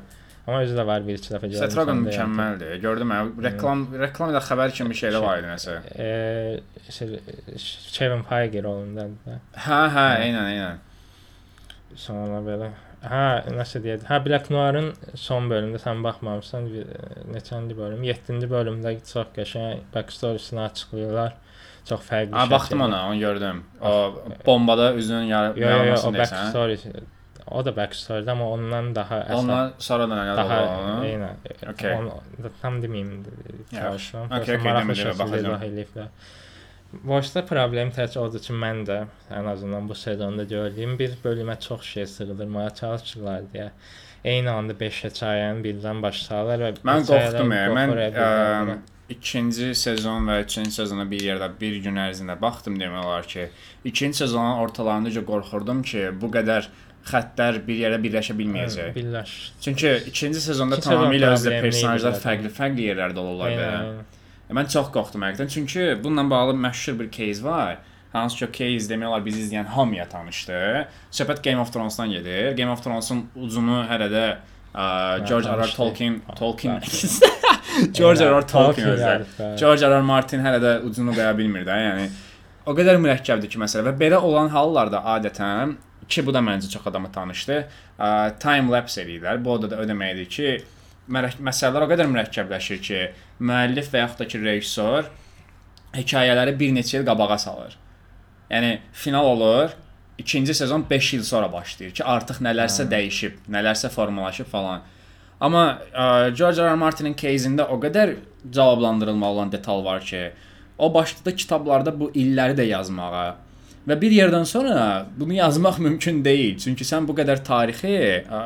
Amma 0.51 0.65
özü 0.67 0.75
də 0.75 0.85
var 0.89 1.05
bir 1.07 1.15
iki 1.21 1.31
dəfə 1.31 1.47
də 1.47 1.55
yəni. 1.55 1.97
mükəmməldir. 2.03 2.77
Gördüm 2.83 3.11
mən 3.15 3.29
reklam 3.45 3.85
reklam 4.01 4.33
ilə 4.35 4.41
xəbər 4.51 4.73
kimi 4.75 4.91
bir 4.91 4.99
şeylər 4.99 5.23
var 5.23 5.39
idi 5.39 5.51
nəsə. 5.55 5.77
E, 5.95 6.09
Kevin 7.95 8.23
Feige 8.27 8.63
rolundadır 8.67 9.19
da. 9.27 9.37
Hə, 9.67 9.79
hə, 9.95 10.07
eynən, 10.27 10.49
eynən. 10.57 10.81
Sonra 12.07 12.41
belə 12.47 12.71
Hə, 13.01 13.21
nəsə 13.57 13.81
deyək. 13.81 14.03
Hə, 14.11 14.19
Black 14.27 14.51
Noir-ın 14.53 14.91
son 15.17 15.47
bölümündə 15.49 15.79
sən 15.81 16.03
baxmamısan, 16.05 16.67
e, 16.83 16.83
neçənci 17.33 17.77
bölüm? 17.79 18.03
7-ci 18.05 18.51
bölümdə 18.51 18.93
çox 19.13 19.31
qəşəng 19.39 19.87
backstory-sini 19.95 20.61
açıqlayırlar. 20.67 21.39
Çox 21.89 22.03
fərqli. 22.11 22.35
Ha, 22.37 22.45
baxdım 22.51 22.83
şəkildə. 22.83 22.89
ona, 22.91 22.99
onu 23.09 23.19
gördüm. 23.23 23.63
O 23.81 23.95
bombada 24.47 24.91
üzünün 25.01 25.31
yar 25.33 25.55
Yo, 25.55 25.55
yo, 25.55 25.63
yo, 25.63 25.77
yarılmasını 25.79 26.11
o 26.11 26.15
deyəsən. 26.19 26.37
backstory. 26.45 26.79
O 27.51 27.65
da 27.65 27.73
backstory 27.77 28.31
amma 28.31 28.47
ondan 28.55 28.93
daha 28.95 29.23
əsas. 29.25 29.39
Ondan 29.41 29.73
sonradan 29.79 30.21
elədi 30.25 30.37
daha 30.37 30.59
onu. 30.67 30.93
eynən. 31.09 31.41
Okey. 31.73 31.95
Onu 31.97 32.13
da 32.45 32.51
tam 32.63 32.79
deməyim. 32.83 33.11
Çalışıram. 33.71 34.27
Okey, 34.27 34.37
Prosta 34.37 34.53
okey, 34.53 34.65
maraqlı 34.69 34.93
demə, 34.93 34.99
demə, 34.99 35.01
şəkildə 35.01 35.19
baxacağam. 35.19 35.57
izah 35.57 35.67
eləyiblər. 35.71 36.13
Boşda 37.07 37.45
problem 37.47 37.91
tək 37.95 38.17
odur 38.19 38.43
ki, 38.43 38.55
mən 38.65 38.85
də 38.87 39.01
ən 39.31 39.47
azından 39.53 39.89
bu 39.89 39.95
sezonda 39.95 40.45
gördüyüm 40.45 40.97
bir 40.99 41.13
bölümə 41.25 41.55
çox 41.67 41.83
şey 41.87 42.07
sığdırmağa 42.07 42.71
çalışırlar 42.81 43.45
deyə. 43.55 43.69
Eyni 44.25 44.51
anda 44.51 44.75
5 44.81 45.05
hekayəni 45.05 45.63
birdən 45.65 46.03
başlayırlar 46.03 46.65
və 46.65 46.73
Mən 46.85 47.07
qorxdum. 47.07 47.55
Mən 47.79 47.95
ə, 48.11 48.79
ikinci 49.11 49.71
sezon 49.75 50.27
və 50.29 50.41
üçüncü 50.45 50.71
sezona 50.71 51.07
bir 51.11 51.23
yerdə 51.25 51.49
bir 51.61 51.79
gün 51.85 51.97
ərzində 51.99 52.37
baxdım 52.41 52.77
demək 52.81 53.07
olar 53.07 53.27
ki, 53.27 53.49
ikinci 53.85 54.19
sezonun 54.25 54.59
ortalarındaca 54.67 55.25
qorxurdum 55.31 55.83
ki, 55.83 56.09
bu 56.21 56.31
qədər 56.37 56.69
xəttlər 57.09 57.61
bir 57.67 57.79
yerə 57.81 57.99
birləşə 58.03 58.35
bilməyəcək. 58.39 58.91
Birləş. 58.95 59.35
Çünki 59.65 59.93
ikinci 60.11 60.41
sezonda 60.41 60.77
İkinci 60.77 60.91
tamamilə 60.95 61.31
özdə 61.35 61.61
personajlar 61.65 62.19
fərqli-fərqli 62.21 62.89
yerlərdə 62.91 63.23
olurlar 63.23 63.55
belə. 63.55 63.71
aynen. 63.79 64.19
Mən 64.51 64.69
çox 64.69 64.91
qorxdum 64.95 65.23
həqiqətən. 65.25 65.49
Çünki 65.49 65.87
bununla 66.05 66.31
bağlı 66.31 66.57
məşhur 66.59 66.99
bir 67.01 67.11
case 67.11 67.45
var. 67.45 67.79
Hansı 68.13 68.39
ki, 68.39 68.47
case 68.59 68.91
demək 68.91 69.07
olar 69.07 69.25
bizi 69.25 69.45
izləyən 69.45 69.69
hamıya 69.71 70.09
tanışdı. 70.11 70.87
Söhbət 71.15 71.43
Game 71.45 71.61
of 71.63 71.71
Thrones-dan 71.73 72.11
gedir. 72.11 72.57
Game 72.59 72.71
of 72.73 72.83
Thrones-un 72.83 73.21
ucunu 73.39 73.85
hələ 73.87 74.09
də 74.11 74.25
ə, 74.75 75.27
George 75.29 75.47
R. 75.49 75.63
R. 75.63 75.75
Tolkien, 75.77 76.17
Tolkien. 76.39 76.81
George 77.99 78.25
R. 78.25 78.33
R. 78.35 78.47
Tolkien 78.47 78.89
özü. 78.89 79.27
George 79.61 79.87
R. 79.87 79.95
R. 79.95 80.01
Martin 80.03 80.43
hələ 80.43 80.59
də 80.59 80.73
ucunu 80.83 81.15
qoya 81.15 81.31
bilmir 81.39 81.63
də, 81.69 81.77
yəni. 81.85 82.09
O 82.67 82.75
qədər 82.75 82.99
mürəkkəbdir 83.01 83.49
ki, 83.55 83.63
məsələ 83.63 83.87
və 83.87 83.95
belə 84.03 84.19
olan 84.27 84.51
hallarda 84.51 85.05
adətən 85.15 85.77
ki, 86.11 86.27
bu 86.27 86.35
da 86.35 86.43
məncə 86.45 86.71
çox 86.73 86.87
adamı 86.91 87.13
tanışdı. 87.13 87.63
Ə, 87.99 88.11
time 88.43 88.73
lapse 88.73 89.03
eləyirlər. 89.03 89.41
Bu 89.45 89.57
da, 89.63 89.81
deməkdir 89.89 90.29
ki, 90.31 90.53
məsələlər 91.11 91.87
o 91.87 91.91
qədər 91.91 92.11
mürəkkəbləşir 92.11 92.83
ki, 92.87 93.03
müəllif 93.41 93.91
və 93.95 94.05
yaxud 94.05 94.25
da 94.25 94.29
ki, 94.31 94.43
rejissor 94.45 95.11
hekayələri 95.95 96.55
bir 96.59 96.75
neçə 96.77 97.01
il 97.01 97.07
qabağa 97.07 97.39
salır. 97.39 97.77
Yəni 98.51 98.79
final 98.93 99.27
olur, 99.33 99.75
ikinci 100.19 100.55
sezon 100.55 100.85
5 100.91 101.15
il 101.15 101.23
sonra 101.23 101.53
başlayır 101.53 101.95
ki, 101.95 102.05
artıq 102.05 102.41
nələrsə 102.45 102.87
Hə. 102.87 102.91
dəyişib, 102.95 103.43
nələrsə 103.51 103.91
formalaşıb 103.95 104.51
falan. 104.51 104.83
Amma 105.41 105.65
ə, 105.91 106.07
George 106.37 106.61
R. 106.61 106.69
R. 106.69 106.77
Martinin 106.79 107.15
case-ində 107.17 107.67
o 107.71 107.79
qədər 107.81 108.17
cavablandırılmalı 108.53 109.39
olan 109.39 109.53
detal 109.53 109.85
var 109.85 110.05
ki, 110.05 110.31
o 110.79 110.95
başladı 110.95 111.37
kitablarda 111.37 111.95
bu 112.01 112.11
illəri 112.15 112.57
də 112.59 112.67
yazmağa. 112.71 113.37
Və 113.89 113.97
bir 114.01 114.13
yerdən 114.13 114.45
sonra 114.45 115.07
bunu 115.17 115.33
yazmaq 115.39 115.79
mümkün 115.81 116.25
deyil. 116.25 116.59
Çünki 116.61 116.85
sən 116.85 117.07
bu 117.09 117.15
qədər 117.17 117.41
tarixi 117.47 117.95
ə, 118.29 118.41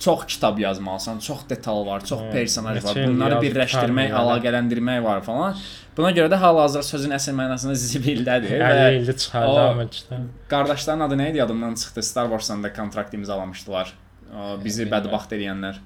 çox 0.00 0.26
kitab 0.26 0.58
yazmalısan, 0.60 1.18
çox 1.24 1.46
detal 1.48 1.86
var, 1.86 2.04
çox 2.04 2.20
personaj 2.32 2.82
var. 2.84 2.98
Bunları 3.08 3.38
birləşdirmək, 3.44 4.12
əlaqələndirmək 4.20 5.02
var 5.04 5.22
falan. 5.24 5.56
Buna 5.96 6.10
görə 6.16 6.30
də 6.32 6.38
hal-hazırda 6.40 6.86
sözün 6.86 7.16
əsl 7.16 7.34
mənasında 7.40 7.74
zibildədir 7.86 8.52
50 8.56 8.62
və 8.80 8.92
ildir 9.00 9.16
çıxardamır 9.24 9.88
kitab. 9.96 10.28
qardaşların 10.52 11.06
adı 11.08 11.18
nə 11.20 11.30
idi 11.32 11.38
yadımdan 11.42 11.74
çıxdı. 11.74 12.02
Star 12.02 12.28
Wars-dan 12.32 12.62
da 12.64 12.72
kontrakt 12.72 13.14
imzalamışdılar. 13.14 13.92
O, 14.30 14.56
bizi 14.64 14.84
bədbəxt 14.92 15.32
edənlər. 15.36 15.80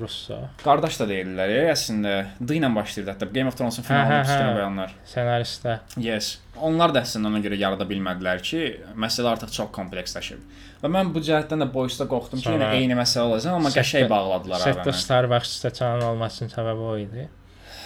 Russo. 0.00 0.36
Qardaş 0.62 0.98
da 1.00 1.06
deyirlər, 1.10 1.52
əslində 1.72 2.12
D 2.40 2.56
ilə 2.58 2.70
başlayırdı 2.74 3.12
hətta 3.14 3.28
Game 3.34 3.50
of 3.52 3.56
Thrones-un 3.58 3.86
finalını 3.86 4.20
üstünə 4.24 4.52
qoyanlar. 4.56 4.92
Senaristdə. 5.12 5.78
Yes. 6.02 6.32
Onlar 6.68 6.92
da 6.94 7.02
əslində 7.06 7.30
ona 7.30 7.40
görə 7.44 7.58
yarada 7.60 7.86
bilmədilər 7.88 8.42
ki, 8.42 8.62
məsələ 8.98 9.32
artıq 9.36 9.52
çox 9.54 9.70
kompleksləşib. 9.76 10.40
Və 10.82 10.90
mən 10.94 11.12
bu 11.14 11.22
cəhətdən 11.26 11.62
də 11.64 11.70
Boys-da 11.74 12.06
qorxdum 12.10 12.42
ki, 12.42 12.50
yenə 12.54 12.72
eyni 12.78 12.96
məsələ 12.98 13.28
olacaq, 13.30 13.54
amma 13.58 13.70
qəşəng 13.74 14.08
bağladılar 14.10 14.64
Setdə 14.66 14.84
arana. 14.86 14.98
Starbucks 15.04 15.56
stəkanın 15.62 16.06
olmasının 16.12 16.54
səbəbi 16.54 16.86
o 16.92 16.94
idi. 17.04 17.28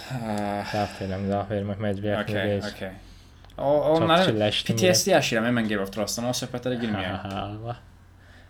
Hə, 0.09 0.37
Cavab 0.71 0.99
verirəm, 0.99 1.25
cavab 1.31 1.53
vermək 1.53 1.81
məcburiyyətində 1.87 2.21
Okay, 2.21 2.53
deyil. 2.53 2.69
okay. 2.73 2.91
O 3.57 3.71
onları 3.93 4.33
PTSD 4.65 5.11
yaşayıram 5.13 5.53
mən 5.59 5.67
Game 5.69 5.83
of 5.85 5.91
Thrones-dan. 5.93 6.25
O 6.25 6.33
söhbətlərə 6.37 6.79
girməyəm. 6.81 7.73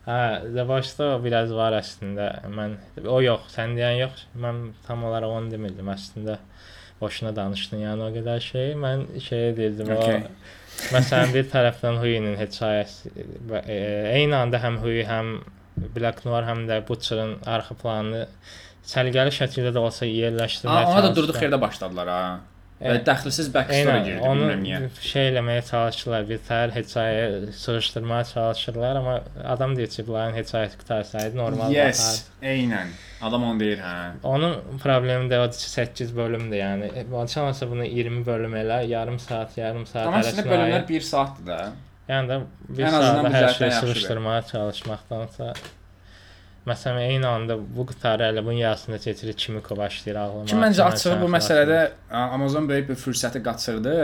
Hə, 0.04 0.64
Voice-da 0.68 1.14
o 1.16 1.20
biraz 1.24 1.54
var 1.56 1.76
əslində. 1.78 2.26
Mən 2.52 2.76
o 3.08 3.22
yox, 3.24 3.46
sən 3.56 3.78
deyən 3.78 4.02
yox. 4.02 4.26
Mən 4.36 4.66
tam 4.88 5.06
olaraq 5.08 5.32
onu 5.38 5.54
demirdim 5.54 5.88
əslində. 5.94 6.40
Boşuna 7.00 7.32
danışdın 7.36 7.82
yəni 7.84 8.04
o 8.06 8.10
qədər 8.16 8.44
şey. 8.44 8.76
Mən 8.80 9.06
şey 9.24 9.56
deyirdim 9.58 9.90
Okay. 9.96 10.22
o 10.24 10.94
Məsələn 10.94 11.34
bir 11.36 11.48
tərəfdən 11.52 12.00
Huyinin 12.02 12.36
hekayəsi 12.40 13.12
e, 13.62 13.76
eyni 14.18 14.36
anda 14.36 14.60
həm 14.64 14.80
Huy, 14.82 15.04
həm 15.08 15.36
Black 15.96 16.24
Noir, 16.26 16.48
həm 16.48 16.64
də 16.70 16.80
Butcher'ın 16.88 17.36
arxa 17.50 17.76
planını 17.80 18.24
səliqəli 18.88 19.32
şəkildə 19.36 19.72
də 19.76 19.84
olsa 19.84 20.08
yerləşdirməyə 20.10 20.88
Aa, 20.88 20.96
ona 20.96 21.04
da 21.06 21.12
durduq 21.16 21.40
yerdə 21.46 21.60
başladılar 21.62 22.12
ha. 22.12 22.24
Və 22.82 22.98
dəxilsiz 23.08 23.48
backstory 23.54 24.00
girdi, 24.04 24.20
bilmirəm 24.26 24.64
niyə. 24.66 24.80
şey 25.02 25.30
eləməyə 25.32 25.62
çalışırlar, 25.70 26.26
bir 26.30 26.40
tər 26.48 26.74
hekayə 26.76 27.52
sığışdırmağa 27.56 28.24
çalışırlar, 28.34 28.96
amma 29.00 29.14
adam 29.54 29.76
deyir 29.78 29.88
ki, 29.94 30.04
bunların 30.08 30.36
hekayəsi 30.36 30.80
qutarsaydı 30.82 31.38
normal 31.38 31.72
Yes, 31.72 32.02
baxardı. 32.02 32.52
eynən. 32.54 32.92
Adam 33.22 33.44
onu 33.44 33.60
deyir, 33.60 33.78
hə. 33.80 33.94
Onun 34.24 34.58
problemi 34.84 35.30
də 35.32 35.40
odur 35.46 35.54
ki, 35.62 35.70
8 35.70 36.16
bölümdür, 36.18 36.58
yəni. 36.58 36.90
Olsa 37.14 37.70
bunu 37.72 37.86
20 37.86 38.26
bölüm 38.26 38.56
elə, 38.56 38.82
yarım 38.88 39.20
saat, 39.20 39.58
yarım 39.58 39.86
saat 39.86 40.08
Amma 40.08 40.20
əslində 40.20 40.44
bölümlər 40.50 40.74
ayır. 40.82 40.88
1 40.90 41.02
saatdır 41.02 41.48
da. 41.48 41.62
Yəni 42.10 42.28
də 42.34 42.42
bir 42.70 42.84
Ən 42.84 42.88
azından 42.88 43.14
saatda 43.16 43.30
bu 43.30 43.34
hər 43.34 43.54
şeyi 43.58 43.72
sığışdırmağa 43.72 44.42
çalışmaqdansa 44.52 45.54
Məsələn, 46.68 47.02
eyni 47.12 47.28
anda 47.28 47.58
bu 47.78 47.84
qutarı 47.86 48.24
elə 48.32 48.42
bunun 48.46 48.60
yarısında 48.62 48.98
keçirir 48.98 49.34
kimi 49.34 49.60
başlayır 49.78 50.20
ağlamağa. 50.20 50.46
Kim 50.46 50.60
məncə 50.64 50.84
açığı 50.84 51.16
bu 51.22 51.28
məsələdə 51.34 51.80
Amazon 52.12 52.70
böyük 52.70 52.90
bir 52.90 52.96
fürsəti 52.96 53.42
qaçırdı. 53.44 53.96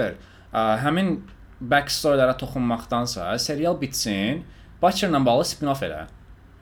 Ə, 0.53 0.63
Həmin 0.83 1.13
backstory-lara 1.61 2.35
toxunmaqdansa 2.37 3.37
serial 3.39 3.81
bitsin, 3.81 4.43
Butcher-la 4.81 5.25
bağlı 5.25 5.43
spin-off 5.43 5.83
elə. 5.87 6.01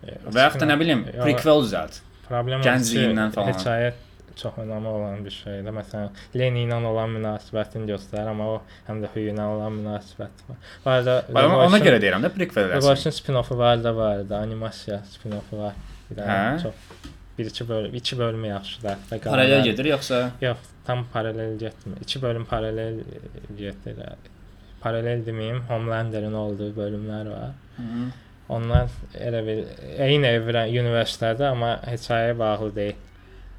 xilasın- 0.03 0.35
Və 0.35 0.43
yaxud 0.45 0.59
da 0.61 0.65
nə 0.65 0.79
bilim, 0.79 1.01
prequel 1.23 1.63
düzəlt. 1.65 1.99
Problem 2.27 2.61
Gəncliyindən 2.61 3.31
falan. 3.33 3.53
Hekayət 3.53 3.93
çox 4.41 4.59
önəmli 4.63 4.87
olan 4.91 5.25
bir 5.25 5.33
şeydir. 5.35 5.75
Məsələn, 5.75 6.21
Leni 6.37 6.63
ilə 6.67 6.77
olan 6.91 7.13
münasibətini 7.17 7.89
göstərir, 7.91 8.29
amma 8.31 8.47
o 8.53 8.61
həm 8.87 9.03
də 9.03 9.11
Hugh 9.13 9.33
ilə 9.33 9.49
olan 9.55 9.77
münasibət 9.81 10.45
var. 10.49 10.63
Var 10.85 11.05
da 11.09 11.17
Ona, 11.33 11.59
ona 11.65 11.81
görə 11.83 11.99
deyirəm 12.03 12.25
də 12.25 12.33
prequel 12.35 12.65
eləsin. 12.67 12.81
Revolution 12.81 13.17
spin-offu 13.19 13.57
var 13.57 13.83
da 13.83 13.95
var 13.95 14.23
da, 14.29 14.41
animasiya 14.47 15.01
spin-offu 15.13 15.61
var. 15.61 15.77
Bir 16.09 16.21
dənə 16.21 16.37
Hə? 16.37 16.61
çox 16.63 17.13
bir 17.37 17.45
iki 17.45 17.69
bölüm, 17.69 17.95
iki 17.95 18.19
bölümü 18.19 18.47
yaxşıdır. 18.47 18.89
Hətta 19.11 19.29
Paralel 19.29 19.63
gedir 19.63 19.85
yoxsa? 19.85 20.31
Yox, 20.41 20.57
tam 20.85 21.05
paralel 21.13 21.57
getmir. 21.57 21.97
İki 22.01 22.21
bölüm 22.21 22.45
paralel 22.45 22.95
gedir. 23.57 23.97
Paralel 24.81 25.25
deməyim, 25.25 25.59
Homelander'ın 25.69 26.33
olduğu 26.33 26.71
bölümlər 26.77 27.29
var. 27.29 27.51
Hı. 27.77 28.07
Onlar 28.49 28.87
elə 29.19 29.41
bir 29.45 29.63
eyni 29.99 30.27
evren 30.27 30.69
universitetdə, 30.71 31.49
amma 31.51 31.73
hekayəyə 31.83 32.37
bağlı 32.39 32.75
deyil. 32.75 32.95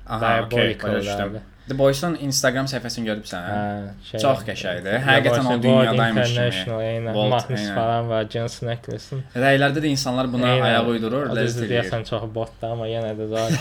Aha, 0.08 0.42
okey, 0.44 0.78
başa 0.82 1.00
düşdüm. 1.00 1.16
Diabolical-dır. 1.16 1.40
The 1.68 1.76
Boys-un 1.78 2.14
Instagram 2.24 2.64
səhifəsini 2.70 3.04
görübsən? 3.04 3.42
Hə? 3.44 3.88
Şey. 4.10 4.20
Çox 4.22 4.38
qəşəngdir. 4.48 5.02
Həqiqətən 5.04 5.48
o 5.52 5.56
dünyadaymış 5.62 6.30
kimi. 6.32 7.12
Mahnısı 7.12 7.52
eynən. 7.52 7.74
falan 7.74 8.08
var, 8.08 8.24
Jensen 8.32 8.70
Ackles-in. 8.72 9.20
Rəylərdə 9.36 9.82
də 9.84 9.90
insanlar 9.92 10.30
buna 10.32 10.54
Eynən. 10.54 10.64
ayaq 10.70 10.88
uydurur, 10.94 11.26
ləzzət 11.36 11.66
edir. 11.66 11.74
deyəsən 11.74 12.06
çox 12.08 12.24
botdur, 12.34 12.70
amma 12.72 12.88
yenə 12.88 13.12
də 13.18 13.26
zor. 13.28 13.52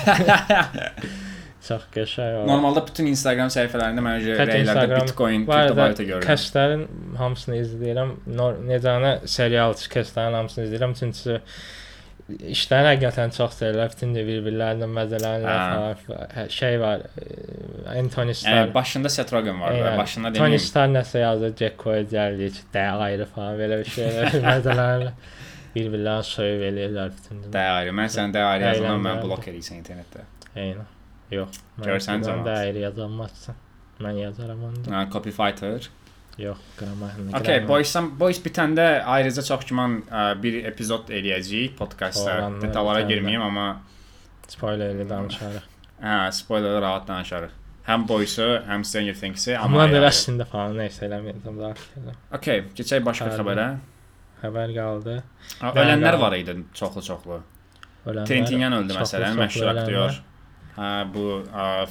çox 1.68 1.84
qəşəng 1.98 2.38
o. 2.44 2.46
Normalda 2.48 2.86
bütün 2.88 3.10
Instagram 3.12 3.52
səhifələrində 3.52 4.06
Tək 4.40 4.54
rəylərdə 4.54 5.02
Bitcoin, 5.02 5.44
kriptovalyuta 5.50 6.04
görürəm. 6.08 6.28
kəslərin 6.30 6.86
hamısını 7.20 7.60
izləyirəm. 7.66 8.16
Necənə 8.72 9.12
serial 9.28 9.76
kəslərin 9.76 10.40
hamısını 10.40 10.70
izləyirəm 10.70 10.96
çünki 11.02 11.42
işləri 12.30 12.90
həqiqətən 12.92 13.32
çox 13.38 13.56
sevirlər. 13.62 13.92
Bütün 13.94 14.14
də 14.16 14.24
bir-birlərindən 14.28 14.94
məzələnirlər 14.98 15.60
Hə. 15.62 15.96
falan. 16.08 16.28
Hə, 16.36 16.46
Şey 16.52 16.80
var, 16.82 17.04
e, 17.22 18.00
Anthony 18.00 18.34
Starr. 18.34 18.58
Yəni 18.62 18.74
başında 18.74 19.10
Seth 19.10 19.34
Rogen 19.34 19.62
var 19.62 19.74
da, 19.80 19.94
başında 19.98 20.34
Tony 20.34 20.56
deməyim. 20.58 20.66
Starr 20.66 20.90
nəsə 20.96 21.22
yazır, 21.24 21.54
Jack 21.60 21.80
Coyer'dir 21.84 22.52
ki, 22.58 22.64
də 22.74 22.86
ayrı 23.08 23.26
falan 23.36 23.60
belə 23.60 23.80
bir 23.84 23.92
şeylər 23.96 24.40
məzələnirlər. 24.50 25.14
Bir-birlərini 25.78 26.24
soyub 26.26 26.62
eləyirlər 26.72 27.12
bütün. 27.16 27.42
də. 27.44 27.52
Dəyəri. 27.54 27.92
Mən 28.02 28.10
sənin 28.18 28.34
dəyəri 28.34 28.64
yazılan 28.72 28.92
mən 28.98 29.12
Əyləndirəm. 29.12 29.24
blok 29.28 29.48
edirsən 29.52 29.80
internetdə. 29.84 30.24
Eynən. 30.56 30.88
Yox. 31.32 31.60
mən 31.78 31.90
Görsən 31.92 32.24
camaat. 32.26 32.46
Da 32.48 32.54
ayrı 32.64 32.80
yazamazsan. 32.88 33.56
Mən 34.02 34.20
yazaram 34.24 34.64
onu. 34.64 34.84
Ha, 34.96 35.08
copy 35.14 35.30
fighter. 35.36 35.90
Yox, 36.38 36.58
qrammatikni. 36.78 37.34
Okay, 37.40 37.64
Boys-dan 37.68 38.12
Boys 38.20 38.38
bitəndə 38.46 38.84
ayrıca 39.10 39.42
çox 39.48 39.64
güman 39.70 39.96
ə, 40.06 40.26
bir 40.42 40.60
epizod 40.70 41.10
eləyəcəyik 41.10 41.74
podkastda. 41.80 42.36
Detallara 42.62 43.02
girməyim, 43.10 43.42
amma 43.42 43.68
spoilerli 44.48 45.08
danışarıq. 45.10 45.66
hə, 46.04 46.18
spoilerlər 46.38 46.82
rahat 46.86 47.08
danışarıq. 47.10 47.56
Həm 47.88 48.04
Boys-u, 48.08 48.46
həm 48.68 48.84
Stranger 48.86 49.16
Things-i, 49.16 49.56
amma 49.56 49.66
Amma 49.66 49.84
ayrı-ayrı. 49.88 50.10
əslində 50.12 50.46
falan 50.52 50.78
nə 50.78 50.86
isə 50.92 51.06
eləməyəcəm 51.08 51.60
daha. 51.64 52.16
Okay, 52.38 52.64
keçək 52.78 53.04
başqa 53.08 53.30
Hə, 53.32 53.38
xəbərə. 53.40 53.68
Xəbər 54.44 54.74
qaldı. 54.78 55.18
Ölənlər 55.74 56.20
var 56.22 56.36
idi 56.38 56.58
çoxlu-çoxlu. 56.78 57.42
Trentinyan 58.28 58.74
öldü 58.78 58.94
məsələn, 59.02 59.40
məşhur 59.42 59.72
aktyor. 59.74 60.20
Hə, 60.78 60.90
bu 61.16 61.24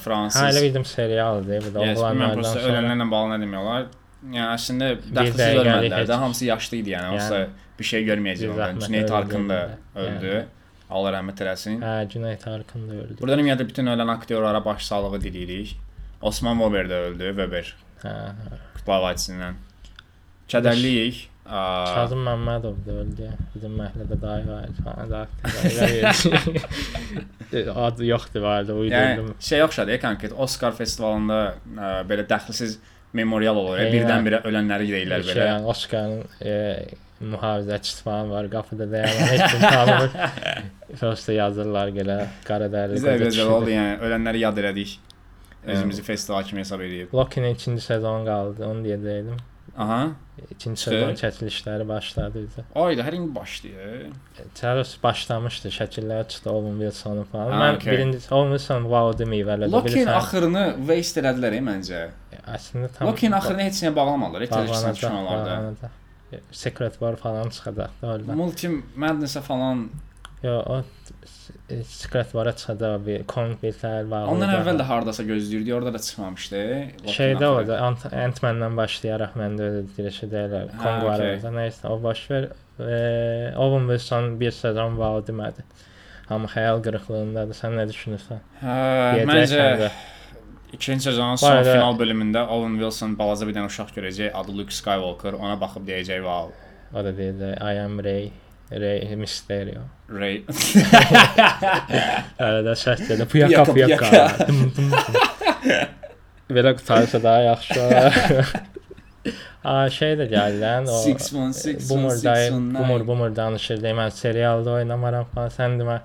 fransız. 0.04 0.38
Hə, 0.42 0.50
elə 0.54 0.62
bildim 0.68 0.84
serialdır. 0.86 1.64
Bu 1.66 1.74
da 1.74 1.80
oğlanlardan 1.88 2.36
prosta 2.38 2.60
sonra. 2.60 2.74
ölənlərlə 2.76 3.10
bağlı 3.10 3.32
nə 3.34 3.38
demək 3.42 3.64
olar. 3.64 3.88
Yəni 4.24 4.48
əslində 4.56 4.88
dəxilsiz 5.04 5.60
ölmədilər 5.60 6.06
də, 6.08 6.18
hamısı 6.22 6.44
yaşlı 6.48 6.76
idi 6.80 6.94
yəni. 6.94 7.10
Yəni, 7.12 7.20
Onsuz 7.20 7.64
bir 7.78 7.84
şey 7.90 8.06
görməyəcək 8.08 8.52
ondan. 8.54 8.78
Cüneyt 8.86 9.10
Arkın 9.10 9.48
da 9.50 9.58
yəni. 9.60 10.06
öldü. 10.06 10.34
Allah 10.90 11.12
rəhmət 11.18 11.42
eləsin. 11.44 11.80
Hə, 11.82 11.94
Cüneyt 12.10 12.46
Arkın 12.48 12.88
da 12.88 12.94
öldü. 13.02 13.18
Buradan 13.20 13.42
ümumiyyətlə 13.42 13.68
bütün 13.68 13.86
ölən 13.92 14.10
aktyorlara 14.16 14.64
başsağlığı 14.64 15.20
diləyirik. 15.26 15.76
Osman 16.22 16.58
Weber 16.64 16.88
də 16.90 17.00
öldü, 17.10 17.30
Weber. 17.36 17.72
Hə, 18.02 18.12
hə. 18.40 18.60
Kutlu 18.78 18.92
Havacısından. 18.96 19.54
Kədərliyik. 20.48 21.24
Kazım 21.46 22.24
Məmmədov 22.26 22.78
da 22.86 22.92
öldü. 23.02 23.28
Bizim 23.54 23.76
məhəllədə 23.78 24.16
dayı 24.22 24.46
var. 24.48 24.66
Falan 24.82 25.10
da. 25.10 25.26
Adı 27.86 28.04
yoxdur 28.06 28.40
vardı, 28.42 28.72
yəni 28.72 28.78
uydurdum. 28.80 29.34
şey 29.40 29.62
oxşadı, 29.62 30.00
konkret 30.00 30.32
Oscar 30.32 30.74
festivalında 30.74 31.54
ə, 31.76 31.90
belə 32.08 32.24
dəxilsiz 32.26 32.78
memorial 33.12 33.56
olur. 33.56 33.78
Eynən. 33.78 33.92
Birdən-birə 33.94 34.42
ölənləri 34.48 34.88
deyirlər 34.90 35.22
Şey, 35.24 35.34
belə. 35.34 35.46
yəni, 35.50 35.64
Oscar'ın 35.72 36.22
e, 36.42 36.54
mühafizəçisi 37.32 38.02
falan 38.02 38.30
var, 38.30 38.50
qapıda 38.50 38.90
dayanan 38.92 39.26
heç 39.32 39.50
kim 39.52 39.60
tanımır. 39.60 40.10
Prosta 41.00 41.32
yazırlar 41.42 41.88
belə 41.96 42.18
qara 42.44 42.68
dərili 42.72 43.00
Bizə 43.00 43.16
belə 43.22 43.48
oldu 43.56 43.72
yəni 43.74 43.98
ölənləri 44.04 44.44
yad 44.44 44.58
elədik. 44.64 44.98
Özümüzü 45.66 46.02
festival 46.06 46.44
kimi 46.46 46.60
hesab 46.60 46.80
edib. 46.80 47.14
Loki-nin 47.14 47.54
ikinci 47.54 47.82
sezonu 47.82 48.24
qaldı, 48.24 48.66
onu 48.66 48.84
deyəcəydim. 48.86 49.38
Aha. 49.76 50.02
İkinci 50.50 50.80
sezon 50.82 51.16
çəkilişləri 51.18 51.84
başladı 51.88 52.44
bizə. 52.46 52.62
Ayda 52.80 53.02
hər 53.04 53.16
il 53.18 53.26
başlayır. 53.34 54.06
Charles 54.54 54.92
başlamışdı, 55.02 55.68
şəkillər 55.74 56.28
çıxdı 56.28 56.50
Owen 56.52 56.78
Wilson 56.80 57.22
falan. 57.32 57.52
Mən 57.60 57.76
okey. 57.80 57.92
birinci 57.92 58.20
Owen 58.30 58.54
Wilson 58.54 58.86
wow 58.92 59.10
deməyib 59.20 59.50
hələ 59.52 59.66
də 59.68 59.72
Loki-nin 59.72 60.06
bilirsən. 60.06 60.12
axırını 60.20 60.64
waste 60.86 61.20
elədilər 61.20 61.58
e, 61.58 61.60
məncə. 61.68 62.00
Əslində 62.46 62.88
tam 62.94 63.08
Loki-nin 63.08 63.36
axırını 63.40 63.64
heç 63.68 63.82
nəyə 63.82 63.94
bağlamadılar. 63.96 64.46
Kanallarda. 64.50 65.12
bağlanacaq. 65.12 66.02
Secret 66.50 66.92
War 67.00 67.16
falan 67.16 67.48
çıxacaq 67.50 67.90
da 68.02 68.06
orada. 68.14 68.34
Multi 68.34 68.68
Madness-ə 68.96 69.40
falan 69.42 69.88
Yo, 70.42 70.58
o 70.66 70.82
Secret 71.84 72.26
War-a 72.36 72.52
çıxacaq 72.52 73.06
bir 73.06 73.24
Kong 73.26 73.56
bir 73.62 73.72
təhər 73.80 74.04
var. 74.10 74.26
Ondan 74.30 74.52
əvvəl 74.58 74.78
də 74.80 74.84
hardasa 74.86 75.24
gözləyirdi, 75.26 75.72
orada 75.74 75.92
da 75.94 75.98
çıxmamışdı. 76.06 76.60
Şeydə 77.14 77.46
o 77.48 77.62
da 77.66 77.78
Ant- 77.88 78.06
Ant-Man-dan 78.24 78.76
başlayaraq 78.76 79.34
məndə 79.40 79.68
öyle 79.68 79.82
dirəşədələr. 79.96 80.70
Ha, 80.76 80.82
Kong 80.82 81.06
var 81.08 81.24
orada. 81.28 81.52
Nəysə, 81.56 81.86
o 81.88 82.02
baş 82.02 82.24
ver. 82.30 82.48
E, 82.78 83.54
Owen 83.56 83.88
Wilson 83.88 84.36
bir 84.40 84.50
sezon 84.50 84.98
var 84.98 85.22
demədi. 85.30 85.64
Amma 86.28 86.50
xəyal 86.52 86.82
qırıqlığındadır. 86.84 87.56
Sən 87.56 87.78
nə 87.80 87.86
düşünürsən? 87.90 88.44
Hə, 88.60 89.24
məncə 89.30 89.66
də. 89.82 89.90
İkinci 90.72 91.04
sezonun 91.04 91.36
son 91.36 91.50
arada- 91.52 91.72
final 91.72 91.98
bölümündə 91.98 92.46
Owen 92.48 92.74
Wilson 92.80 93.18
balaca 93.18 93.46
bir 93.48 93.54
dənə 93.54 93.66
uşaq 93.66 93.90
görəcək, 93.96 94.30
adı 94.34 94.58
Luke 94.58 94.74
Skywalker. 94.74 95.32
Ona 95.32 95.60
baxıb 95.60 95.86
deyəcək, 95.88 96.20
"Wow, 96.26 96.52
O 96.94 97.04
da 97.04 97.10
deyəcək, 97.10 97.74
I 97.74 97.78
am 97.84 97.98
Rey. 98.04 98.32
Rey 98.70 99.16
Mysterio. 99.16 99.80
Ray." 100.10 100.42
Arada 102.38 102.72
səs. 102.74 103.00
Dım, 104.48 104.72
dım, 104.76 104.90
dım. 104.90 104.90
Belə 106.56 106.74
qutarsa 106.76 107.22
daha 107.22 107.40
yaxşı 107.42 107.80
olar. 107.82 108.14
Aa, 109.66 109.90
şey 109.90 110.12
də 110.14 110.28
gəldi 110.30 110.60
lan, 110.62 110.84
o 110.86 110.92
616, 110.94 111.88
Boomer 111.90 112.10
619. 112.10 112.74
Boomer 112.78 113.06
Boomer 113.06 113.32
danışırdı. 113.36 113.86
Mən 113.98 114.10
serialda 114.14 114.70
oynamaram 114.78 115.24
falan. 115.34 115.48
Sən 115.50 115.74
demə 115.80 115.96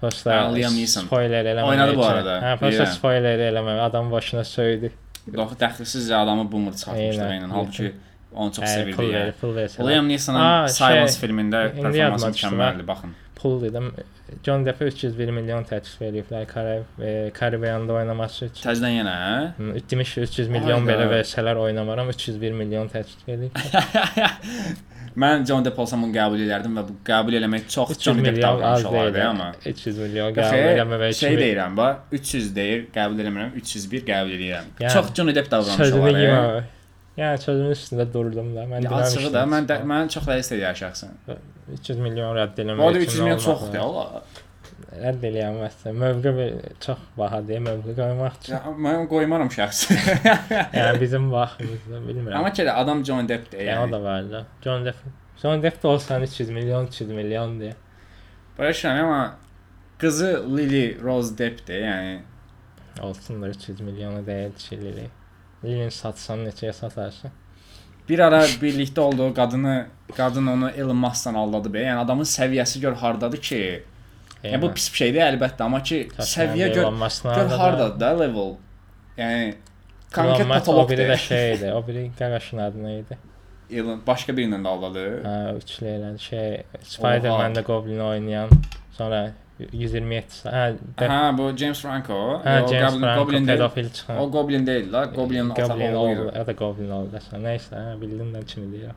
Prosta 0.00 0.36
Neeson. 0.52 1.06
spoiler 1.06 1.44
eləmə. 1.44 1.68
Oynadı 1.70 1.96
bu 1.96 2.04
arada, 2.04 2.38
Hə, 2.42 2.56
prosta 2.60 2.84
bilirəm. 2.84 2.94
spoiler 2.96 3.44
eləmə. 3.50 3.78
Adam 3.80 4.10
başına 4.12 4.44
söydü. 4.44 4.90
Yox, 5.32 5.52
dəxilsiz 5.60 6.10
adamı 6.14 6.44
boomer 6.52 6.72
çıxartmışdı 6.72 7.22
Eynən. 7.22 7.50
Halbuki 7.50 7.94
onu 8.34 8.52
çox 8.52 8.64
sevirdi. 8.64 8.96
pul 8.96 9.12
verir, 9.12 9.32
pul 9.40 9.54
versə. 9.56 9.86
Liam 9.88 10.08
Neeson'un 10.08 10.66
Silence 10.66 11.16
filmində 11.22 11.62
performansı 11.74 12.26
mükəmməldir, 12.34 12.86
baxın. 12.86 13.14
Pul 13.36 13.62
dedim. 13.62 13.92
John 14.44 14.64
Depp 14.66 14.82
301 14.82 15.30
milyon 15.30 15.64
təklif 15.64 16.46
Karib 16.48 17.02
e, 17.02 17.30
Karibiyanda 17.34 17.92
oynaması 17.92 18.46
üçün. 18.48 18.68
Təzədən 18.68 18.94
yenə, 19.00 19.14
hə? 19.22 19.82
Demiş 19.90 20.16
300 20.18 20.48
milyon 20.48 20.86
belə 20.88 21.06
versələr 21.10 21.56
oynamaram 21.56 22.08
301 22.10 22.52
milyon 22.52 22.88
təklif 22.88 23.28
eləyib. 23.28 23.52
Mən 25.16 25.46
John 25.48 25.64
Depp 25.64 25.78
olsam 25.80 26.02
bunu 26.04 26.12
qəbul 26.12 26.42
edərdim 26.44 26.74
və 26.76 26.82
bu 26.90 26.94
qəbul 27.06 27.38
eləmək 27.38 27.70
çox 27.72 27.94
300 27.94 28.04
John 28.04 28.18
Depp 28.24 28.40
davranış 28.42 28.84
olardı, 28.90 29.22
amma. 29.24 29.46
300 29.64 29.98
milyon 30.02 30.34
qəbul 30.36 30.58
e, 30.60 30.66
eləmə 30.74 30.98
və 31.00 31.10
şey 31.16 31.36
deyirəm, 31.40 31.76
bax 31.78 32.18
300 32.20 32.50
deyir, 32.58 32.82
qəbul 32.94 33.22
eləmirəm, 33.24 33.54
301 33.62 34.04
qəbul 34.10 34.34
edirəm. 34.36 34.72
Yəni, 34.82 34.92
Çox 34.92 35.12
Johnny 35.16 35.36
Depp 35.38 35.52
e. 35.56 36.16
yemə. 36.20 36.64
Yəni 37.16 37.40
sözümün 37.40 37.72
üstündə 37.72 38.04
durdum 38.12 38.50
da. 38.56 38.66
Mən 38.68 38.84
Ya. 38.84 38.90
Açığı 39.00 39.32
da 39.32 39.44
mən 39.48 39.68
də, 39.70 39.78
mən 39.88 40.12
çox 40.12 40.26
rəis 40.28 40.52
edirəm 40.52 40.76
şəxsən. 40.82 41.14
300 41.78 42.02
milyon 42.04 42.36
rədd 42.36 42.60
eləmək. 42.64 42.82
Bu 42.82 42.88
arada 42.90 42.98
üçün 42.98 43.08
300 43.08 43.24
milyon 43.24 43.40
çoxdur, 43.46 43.72
da. 43.72 43.80
Allah. 43.80 44.22
Rədd 44.96 45.24
eləyəməzsən. 45.24 45.96
Mövqe 45.96 46.32
bir 46.36 46.56
çox 46.84 46.98
bahadır, 47.18 47.62
mövqe 47.64 47.94
qoymaq 47.96 48.34
üçün. 48.40 48.54
Ya, 48.54 48.74
mən 48.86 49.06
qoymaram 49.10 49.48
şəxsən. 49.52 50.02
Yəni 50.78 51.00
bizim 51.00 51.30
vaxtımızda 51.32 52.00
bilmirəm. 52.08 52.36
Amma 52.38 52.52
ki, 52.52 52.66
adam 52.72 53.00
Johnny 53.04 53.28
Deppdir, 53.28 53.64
yəni 53.64 53.80
o 53.80 53.86
yəni. 53.86 53.92
da 53.92 54.02
var 54.04 54.28
da. 54.30 54.44
John 54.64 54.84
Depp. 54.84 55.00
John 55.42 55.62
Depp 55.62 55.82
də 55.82 55.88
olsan 55.88 56.22
300 56.28 56.50
milyon, 56.58 56.86
300 56.92 57.10
milyon 57.10 57.56
deyə. 57.60 57.72
Barışıram 58.58 59.04
amma 59.04 59.36
qızı 59.98 60.30
Lily 60.56 60.84
Rose 61.02 61.38
Deppdir, 61.38 61.80
yəni. 61.88 62.20
Olsunlar 63.02 63.48
300 63.48 63.80
milyona 63.80 64.26
deyil 64.26 64.54
çililik. 64.58 65.10
Lilin 65.64 65.88
satsan 65.88 66.44
neçəyə 66.46 66.72
satarsan? 66.72 67.32
Bir 68.08 68.18
ara 68.22 68.44
birlikdə 68.62 69.00
olduğu 69.00 69.34
qadını, 69.34 69.86
qadın 70.16 70.46
onu 70.46 70.70
Elon 70.70 70.96
Musk-dan 70.96 71.34
aldadı 71.34 71.72
be. 71.74 71.82
Yəni 71.82 72.04
adamın 72.04 72.24
səviyyəsi 72.24 72.80
gör 72.80 72.92
hardadır 72.92 73.40
ki. 73.42 73.82
Yəni 74.52 74.62
bu 74.62 74.72
pis 74.74 74.88
bir 74.92 74.96
şeydir 75.02 75.20
əlbəttə, 75.28 75.62
amma 75.68 75.82
ki 75.82 75.98
səviyyə 76.18 76.68
gör 76.74 76.90
gör 77.36 77.56
hardadır 77.62 78.00
da 78.00 78.10
level. 78.20 78.52
Yəni 79.18 79.54
konkret 80.14 80.46
O 80.46 80.48
patoloq 80.52 80.88
biri 80.90 81.02
də 81.02 81.08
deyil. 81.08 81.16
şeydir. 81.28 81.72
O 81.72 81.86
biri 81.86 82.10
qaqaşın 82.18 82.58
adı 82.66 82.78
nə 82.86 82.92
idi? 83.00 83.18
Elon 83.70 84.02
başqa 84.06 84.32
birindən 84.32 84.62
də 84.62 84.68
aldadı. 84.68 85.04
Hə, 85.24 85.56
üçlü 85.58 85.86
elə 85.96 86.18
şey 86.18 86.62
Spider-Man-də 86.82 87.62
Goblin 87.66 87.98
oynayan, 88.00 88.48
sonra 88.92 89.30
127 89.72 90.26
sa- 90.30 90.52
hə, 90.52 90.76
Hə, 91.00 91.38
bu 91.38 91.56
James 91.56 91.80
Franco. 91.82 92.18
hə 92.44 92.60
Yo, 92.60 92.66
James 92.68 92.92
Goblin- 92.92 93.00
Franco 93.00 93.24
Goblin 93.24 93.46
deyil. 93.48 93.58
pedofil 93.58 93.90
çıxan. 93.90 94.18
O 94.20 94.30
Goblin 94.30 94.66
deyil 94.66 94.92
la, 94.92 95.04
Goblin 95.04 95.50
ata 95.50 95.74
oldu. 95.74 95.98
oğlu. 95.98 96.32
Ya 96.36 96.46
da 96.46 96.52
Goblin 96.52 96.90
oldu. 96.90 97.18
Nəysə, 97.32 97.74
hə, 97.74 98.00
bildin 98.00 98.34
də 98.34 98.44
kimi 98.46 98.66
deyirəm. 98.76 98.94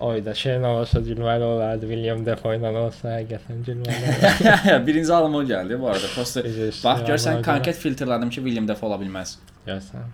Oy 0.00 0.22
da 0.24 0.32
şey 0.34 0.54
nə 0.62 0.68
olsa 0.80 1.00
gülməli 1.04 1.44
olardı. 1.44 1.88
William 1.90 2.22
Defoe 2.24 2.54
ilə 2.56 2.70
olsa 2.80 3.18
həqiqətən 3.18 3.58
gülməli 3.66 4.12
olardı. 4.14 4.76
Birinci 4.86 5.12
ağlıma 5.12 5.38
o 5.38 5.44
gəldi 5.44 5.76
bu 5.80 5.88
arada. 5.92 6.08
Prosta 6.14 6.40
Üzr 6.48 6.70
bax 6.70 6.78
istəyirəm, 6.78 7.06
görsən 7.10 7.34
ona 7.34 7.40
görə. 7.42 7.46
konkret 7.50 7.76
filtrlədim 7.82 8.30
ki, 8.32 8.40
William 8.46 8.68
Defoe 8.68 8.88
ola 8.88 8.96
bilməz. 9.02 9.34
Görsən. 9.66 10.06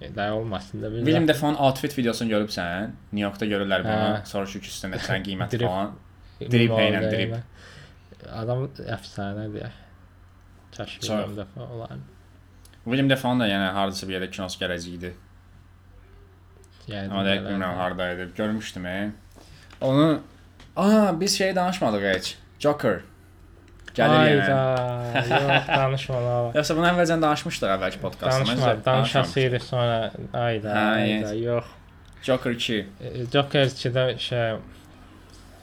E, 0.00 0.12
də 0.14 0.28
olmasın 0.30 0.82
da 0.82 0.86
bilmirəm. 0.92 1.04
William 1.10 1.26
Defoe'un 1.28 1.58
outfit 1.66 1.98
videosunu 1.98 2.30
görübsən? 2.30 2.92
New 3.12 3.24
Yorkda 3.24 3.46
görürlər 3.50 3.82
bunu. 3.88 3.96
Hə. 4.20 4.24
Sonra 4.30 4.46
şu 4.52 4.60
üstündə 4.62 5.00
sən 5.02 5.26
qiyməti 5.26 5.58
Drip. 5.58 5.66
falan. 5.66 5.96
drip 6.40 6.70
Oldu, 6.76 6.82
ilə, 6.86 7.00
drip. 7.10 7.32
elə. 7.34 7.40
Adam 8.38 8.62
əfsanədir. 8.98 9.74
Kaş 10.76 10.94
Çox. 11.00 11.08
William 11.08 11.36
Defoe 11.36 11.66
olardı. 11.74 12.00
William 12.84 13.10
Defoe'un 13.10 13.40
da 13.42 13.48
yəni 13.50 13.72
hardasa 13.74 14.06
bir 14.08 14.20
yerdə 14.20 14.30
kinosu 14.30 14.60
gələcəkdi. 14.62 15.10
Yəni 16.88 17.10
Amma 17.10 17.24
dəqiq 17.26 17.44
bilmirəm 17.48 17.76
harda 17.82 18.10
idi. 18.14 18.28
Görmüşdüm. 18.36 18.86
E. 18.86 19.10
Onu 19.80 20.20
Aa, 20.76 21.20
biz 21.20 21.38
şey 21.38 21.56
danışmadıq 21.56 22.04
heç. 22.14 22.36
Joker. 22.58 23.00
Gəlir 23.94 24.28
yəni. 24.30 24.54
Ayda. 24.54 25.38
Yox, 25.42 25.68
danışma 25.68 26.20
la. 26.22 26.34
Yoxsa 26.54 26.76
bunu 26.78 26.86
əvvəlcən 26.92 27.22
danışmışdıq 27.24 27.72
əvvəlki 27.74 28.00
podkastımızda. 28.02 28.66
Danışma, 28.66 28.84
danışasıydı 28.84 29.60
sonra 29.60 29.96
ayda, 30.32 30.74
Hə, 30.74 30.84
ayda, 31.02 31.32
yox. 31.34 31.64
Joker 32.22 32.50
2. 32.50 32.78
E, 33.00 33.24
Joker 33.32 33.66
2-də 33.72 34.04
şey 34.22 34.58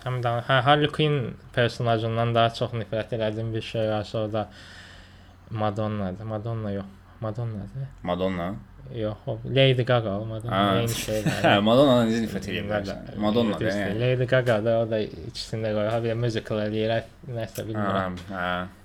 həm 0.05 0.19
də 0.25 0.33
hə 0.49 0.59
Harley 0.67 0.91
Quinn 0.97 1.33
personajından 1.55 2.35
daha 2.35 2.51
çox 2.59 2.75
nifrət 2.75 3.15
etdiyim 3.15 3.53
bir 3.55 3.61
şey 3.61 3.89
varsa 3.89 4.19
o 4.19 4.33
da 4.33 4.49
Madonna'dır. 5.49 6.23
Madonna 6.23 6.71
yox. 6.71 6.85
Madonna'dır. 7.21 7.87
Madonna. 8.03 8.55
Yox, 8.95 9.17
o 9.27 9.37
Lady 9.55 9.83
Gaga 9.83 10.09
olmadı. 10.19 10.47
Ha. 10.49 10.77
Eyni 10.79 10.93
şeydir. 10.93 11.31
Hə, 11.43 11.53
Madonna 11.65 11.95
necə 12.05 12.19
nifrət 12.25 12.49
edirlər? 12.51 12.91
Madonna 13.17 13.57
da. 13.59 13.65
yəni. 13.65 13.99
Lady 14.01 14.25
Gaga 14.29 14.59
da 14.65 14.75
o 14.83 14.89
da 14.91 14.99
ikisini 15.01 15.63
də 15.65 15.71
qoyur. 15.73 15.89
Ha 15.95 16.01
bir 16.03 16.11
də 16.13 16.17
musical 16.21 16.61
eləyir, 16.67 16.93
nəsə 17.33 17.65
bilmirəm. 17.69 18.19
Hə, 18.29 18.41
hə. 18.45 18.83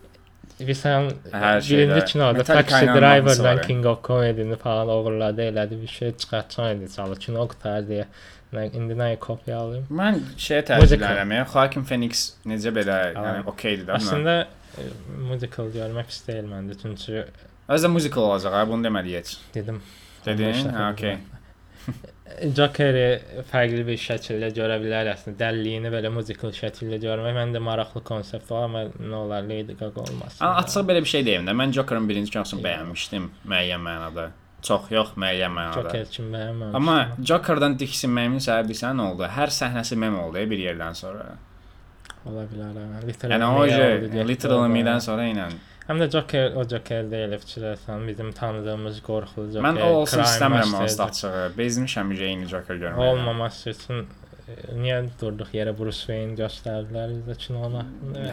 Bir 0.60 0.76
sən 0.76 1.06
Hər 1.32 1.60
şeydə. 1.64 1.68
birinci 1.70 2.00
kinoda 2.12 2.38
Metallica 2.38 2.62
Taxi 2.70 2.84
ilə 2.84 2.86
mahnısı 2.86 3.02
var 3.02 3.20
Driver'dan 3.20 3.54
ya. 3.56 3.60
King 3.68 3.86
of 3.86 4.02
Comedy'ni 4.04 4.56
falan 4.56 4.88
oğurladı, 4.88 5.42
elədi 5.50 5.80
bir 5.82 5.86
şey 5.86 6.12
çıxartsan 6.16 6.76
idi 6.76 6.92
çalı. 6.96 7.16
Kino 7.16 7.46
qutar 7.48 7.84
deyə. 7.88 8.04
Nə 8.52 8.64
indi 8.76 8.96
nə 8.98 9.10
kopya 9.18 9.58
alayım? 9.58 9.84
Mən 9.90 10.18
şeyə 10.36 10.60
Musical. 10.64 10.80
təəccüblənirəm. 10.80 11.34
ya, 11.36 11.44
Joaquin 11.52 11.84
Phoenix 11.84 12.24
necə 12.46 12.72
belə, 12.76 12.96
yəni 13.14 13.26
Aynen. 13.26 13.46
okeydir 13.52 13.86
də. 13.86 13.92
Aslında 14.00 14.34
Əslində 14.40 14.84
e, 14.84 14.88
musical 15.30 15.70
görmək 15.76 16.08
istəyir 16.16 16.48
məndə. 16.50 16.76
Çünki 16.82 17.24
özdə 17.70 17.90
musical 17.92 18.30
olacaq, 18.30 18.54
ha, 18.56 18.64
bunu 18.68 18.86
demədi 18.86 19.16
heç. 19.18 19.36
dedim. 19.54 19.82
Dedin? 20.24 20.50
15 20.52 20.64
dəfə 20.66 20.76
Hə, 20.76 20.88
okey. 20.94 21.18
Jokeri 22.56 23.06
fərqli 23.50 23.82
bir 23.88 23.98
şəkildə 24.00 24.50
görə 24.54 24.76
bilər 24.82 25.08
əslində. 25.12 25.36
Dəliliyini 25.40 25.90
belə 25.92 26.12
musical 26.14 26.52
şəkildə 26.54 27.00
görmək 27.02 27.34
məndə 27.36 27.62
maraqlı 27.64 28.02
konsept 28.06 28.50
var, 28.52 28.68
amma 28.68 28.84
nə 28.86 29.16
olar 29.18 29.42
Lady 29.48 29.74
Gaga 29.80 30.04
olmasın. 30.04 30.44
Amma 30.44 30.62
açıq 30.62 30.86
belə 30.88 31.02
bir 31.04 31.10
şey 31.14 31.26
deyim 31.26 31.48
də. 31.48 31.56
Mən 31.62 31.74
Jokerin 31.76 32.06
birinci 32.08 32.32
kinosunu 32.36 32.62
bəyənmişdim 32.64 33.26
müəyyən 33.50 33.82
mənada. 33.84 34.28
Çox 34.62 34.90
yox, 34.92 35.14
müəyyən 35.16 35.52
mənada. 35.56 35.88
Joker 35.88 36.06
kimi 36.12 36.32
bəyənməmişdim. 36.36 36.76
Amma 36.76 36.96
Joker'dan 37.32 37.76
diksinməyimin 37.80 38.44
səbəbi 38.44 38.76
nə 38.76 39.06
oldu? 39.08 39.26
Hər 39.36 39.54
səhnəsi 39.56 39.96
mem 39.96 40.18
oldu 40.20 40.44
bir 40.52 40.64
yerdən 40.68 40.94
sonra. 40.94 41.32
ola 42.28 42.44
bilər. 42.44 42.76
hə. 42.76 43.06
Literal 43.08 43.38
Yəni 43.38 43.46
o 43.48 43.60
orada. 44.60 44.72
Me-dən 44.74 45.00
sonra 45.00 45.28
ilə 45.32 45.48
Həm 45.90 45.98
də 45.98 46.06
Joker 46.14 46.52
o 46.54 46.62
Joker 46.70 47.08
deyil 47.10 47.32
fikirləsən 47.42 48.04
bizim 48.06 48.30
tanıdığımız 48.38 49.00
qorxulu 49.02 49.48
Joker. 49.50 49.64
mən 49.66 49.82
o 49.82 49.88
olsun 50.00 50.22
istəmirəm 50.22 50.74
onsuz 50.78 51.00
açığı. 51.06 51.30
Bezmişəm 51.58 52.12
eyni 52.14 52.46
Joker 52.52 52.78
görməyə. 52.78 53.08
Olmaması 53.10 53.72
üçün 53.72 54.04
niyə 54.74 55.00
durduq 55.20 55.50
yerə 55.54 55.72
Bruce 55.78 56.04
Wayne 56.06 56.36
göstərdilər 56.38 57.12
bizə 57.16 57.36
kinona? 57.42 57.82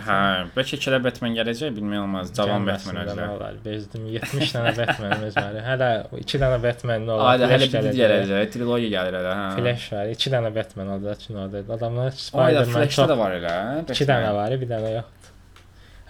Hə, 0.05 0.19
bəlkə 0.55 0.77
ikidə 0.77 0.99
Batman 1.03 1.35
gələcək, 1.37 1.73
bilmək 1.77 2.01
olmaz. 2.03 2.31
Cavan 2.37 2.65
Batman 2.69 3.11
olar? 3.25 3.57
Bezdim 3.65 4.05
70 4.13 4.53
dənə 4.55 4.73
Batmanimiz 4.77 5.37
var. 5.37 5.57
Hələ 5.67 5.89
2 6.13 6.41
dənə 6.43 6.59
Batman 6.63 7.07
olar? 7.15 7.41
Hələ 7.41 7.69
Flash 7.69 7.87
bir 7.89 7.99
gələcək, 8.01 8.51
trilogiya 8.53 8.93
gəlir 8.97 9.19
hələ, 9.19 9.37
hə. 9.41 9.47
Flash 9.57 9.87
var. 9.95 10.13
2 10.13 10.35
dənə 10.35 10.53
Batman 10.59 10.93
olacaq 10.97 11.25
kinoda. 11.25 11.63
Adamlar 11.77 12.13
Spider-Man 12.17 12.77
Flash'da 12.77 13.01
çox 13.01 13.13
da 13.13 13.19
var 13.23 13.37
elə. 13.41 13.57
2 13.93 14.09
dənə 14.13 14.33
var, 14.41 14.57
bir 14.61 14.73
dənə 14.73 14.93
yoxdur. 14.99 15.33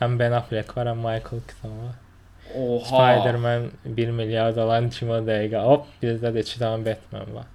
Həm 0.02 0.20
Ben 0.20 0.32
Affleck 0.38 0.76
var, 0.78 0.86
həm 0.92 1.00
Michael 1.02 1.42
Keaton 1.50 1.78
var. 1.84 1.96
Oha. 2.56 2.86
Spider-Man 2.88 3.72
1 3.86 4.12
milyard 4.20 4.58
olan 4.64 4.90
kino 4.94 5.18
dəqiqə. 5.28 5.64
Hop, 5.66 5.88
bizdə 6.04 6.32
də 6.36 6.44
2 6.46 6.62
dənə 6.62 6.86
Batman 6.86 7.34
var. 7.36 7.50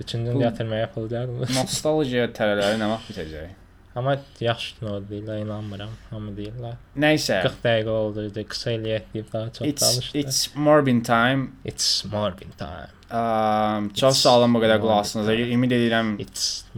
Üçüncünü 0.00 0.34
Bu- 0.34 0.42
yatırmaya 0.42 0.80
yapılacaq 0.80 1.26
mı? 1.28 1.46
Nostalgiya 1.60 2.28
tələləri 2.36 2.78
nə 2.80 2.88
vaxt 2.90 3.10
bitəcək? 3.12 3.56
Amma 3.96 4.12
yaxşı 4.40 4.76
kino 4.78 4.98
deyirlər, 5.10 5.40
inanmıram. 5.42 5.90
Hamı 6.10 6.30
deyirlər. 6.36 6.76
Nəysə. 7.04 7.40
40 7.42 7.56
dəqiqə 7.64 7.96
oldu, 8.02 8.22
dedi, 8.28 8.44
qısa 8.52 8.70
eləyək 8.76 9.08
deyib 9.14 9.32
daha 9.32 9.50
çox 9.56 9.66
It's 9.68 9.82
danışdı. 9.82 10.18
it's 10.18 10.54
Morbin 10.54 11.00
time. 11.02 11.48
It's 11.64 12.04
Morbin 12.12 12.52
time. 12.58 12.86
Um, 13.10 13.88
çox 13.94 14.16
sağ 14.22 14.36
olun 14.38 14.54
bu 14.54 14.60
qədər 14.62 14.78
time. 15.12 15.48
Ümid 15.56 15.70
edirəm 15.74 16.12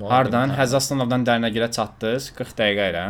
hardan 0.09 0.49
time. 0.49 0.57
Həzzastanovdan 0.63 1.27
Dərnəgilə 1.29 1.69
çatdınız 1.77 2.31
40 2.39 2.59
dəqiqə 2.63 2.89
ilə. 2.95 3.05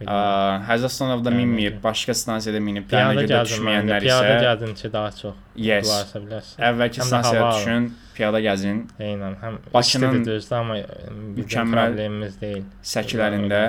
Bilmirəm. 0.00 0.62
Həzzastanovda 0.68 1.30
Dərnəgil. 1.30 1.38
minməyib, 1.40 1.74
başqa 1.84 2.14
stansiyada 2.18 2.60
minib, 2.60 2.86
Piyada 2.90 3.12
Dərnəgildə 3.12 3.30
gəldim 3.30 3.38
mən 3.38 3.44
də. 3.44 3.50
düşməyənlər 3.54 4.00
Piyada 4.06 4.30
isə 4.32 4.40
gəldim 4.44 4.72
ki, 4.80 4.90
daha 4.92 5.10
çox 5.20 5.36
yes. 5.68 5.84
qulaq 5.86 6.00
asa 6.08 6.22
bilərsən. 6.24 6.64
Əvvəlki 6.68 7.06
stansiyaya 7.08 7.50
düşün, 7.54 7.86
piyada 8.16 8.40
gəzin. 8.48 8.80
Eynən, 9.08 9.36
həm 9.44 9.58
Bakının 9.74 10.24
düzdür, 10.26 10.56
amma 10.58 10.78
e, 10.80 11.14
mükəmməl 11.38 11.92
problemimiz 11.94 12.40
deyil. 12.42 12.64
Səkilərində 12.94 13.62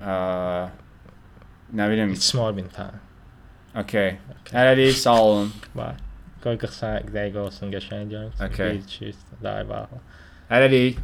ə, 0.00 0.14
nə 1.80 1.88
bilim, 1.94 2.12
It's 2.12 2.34
Morbin 2.36 2.68
time. 2.76 3.00
okay. 3.74 4.18
Hələlik 4.52 4.92
sağ 5.00 5.16
olun. 5.22 5.52
Var. 5.74 5.96
Qoy 6.44 6.56
40 6.62 7.08
dəqiqə 7.16 7.42
olsun 7.42 7.72
qəşəng 7.72 8.08
görünsün. 8.12 8.44
Okay. 8.44 8.76
Bir, 8.76 8.84
iki, 8.84 9.14
daha 9.42 9.68
bağlı. 9.68 10.00
Hələlik. 10.52 11.00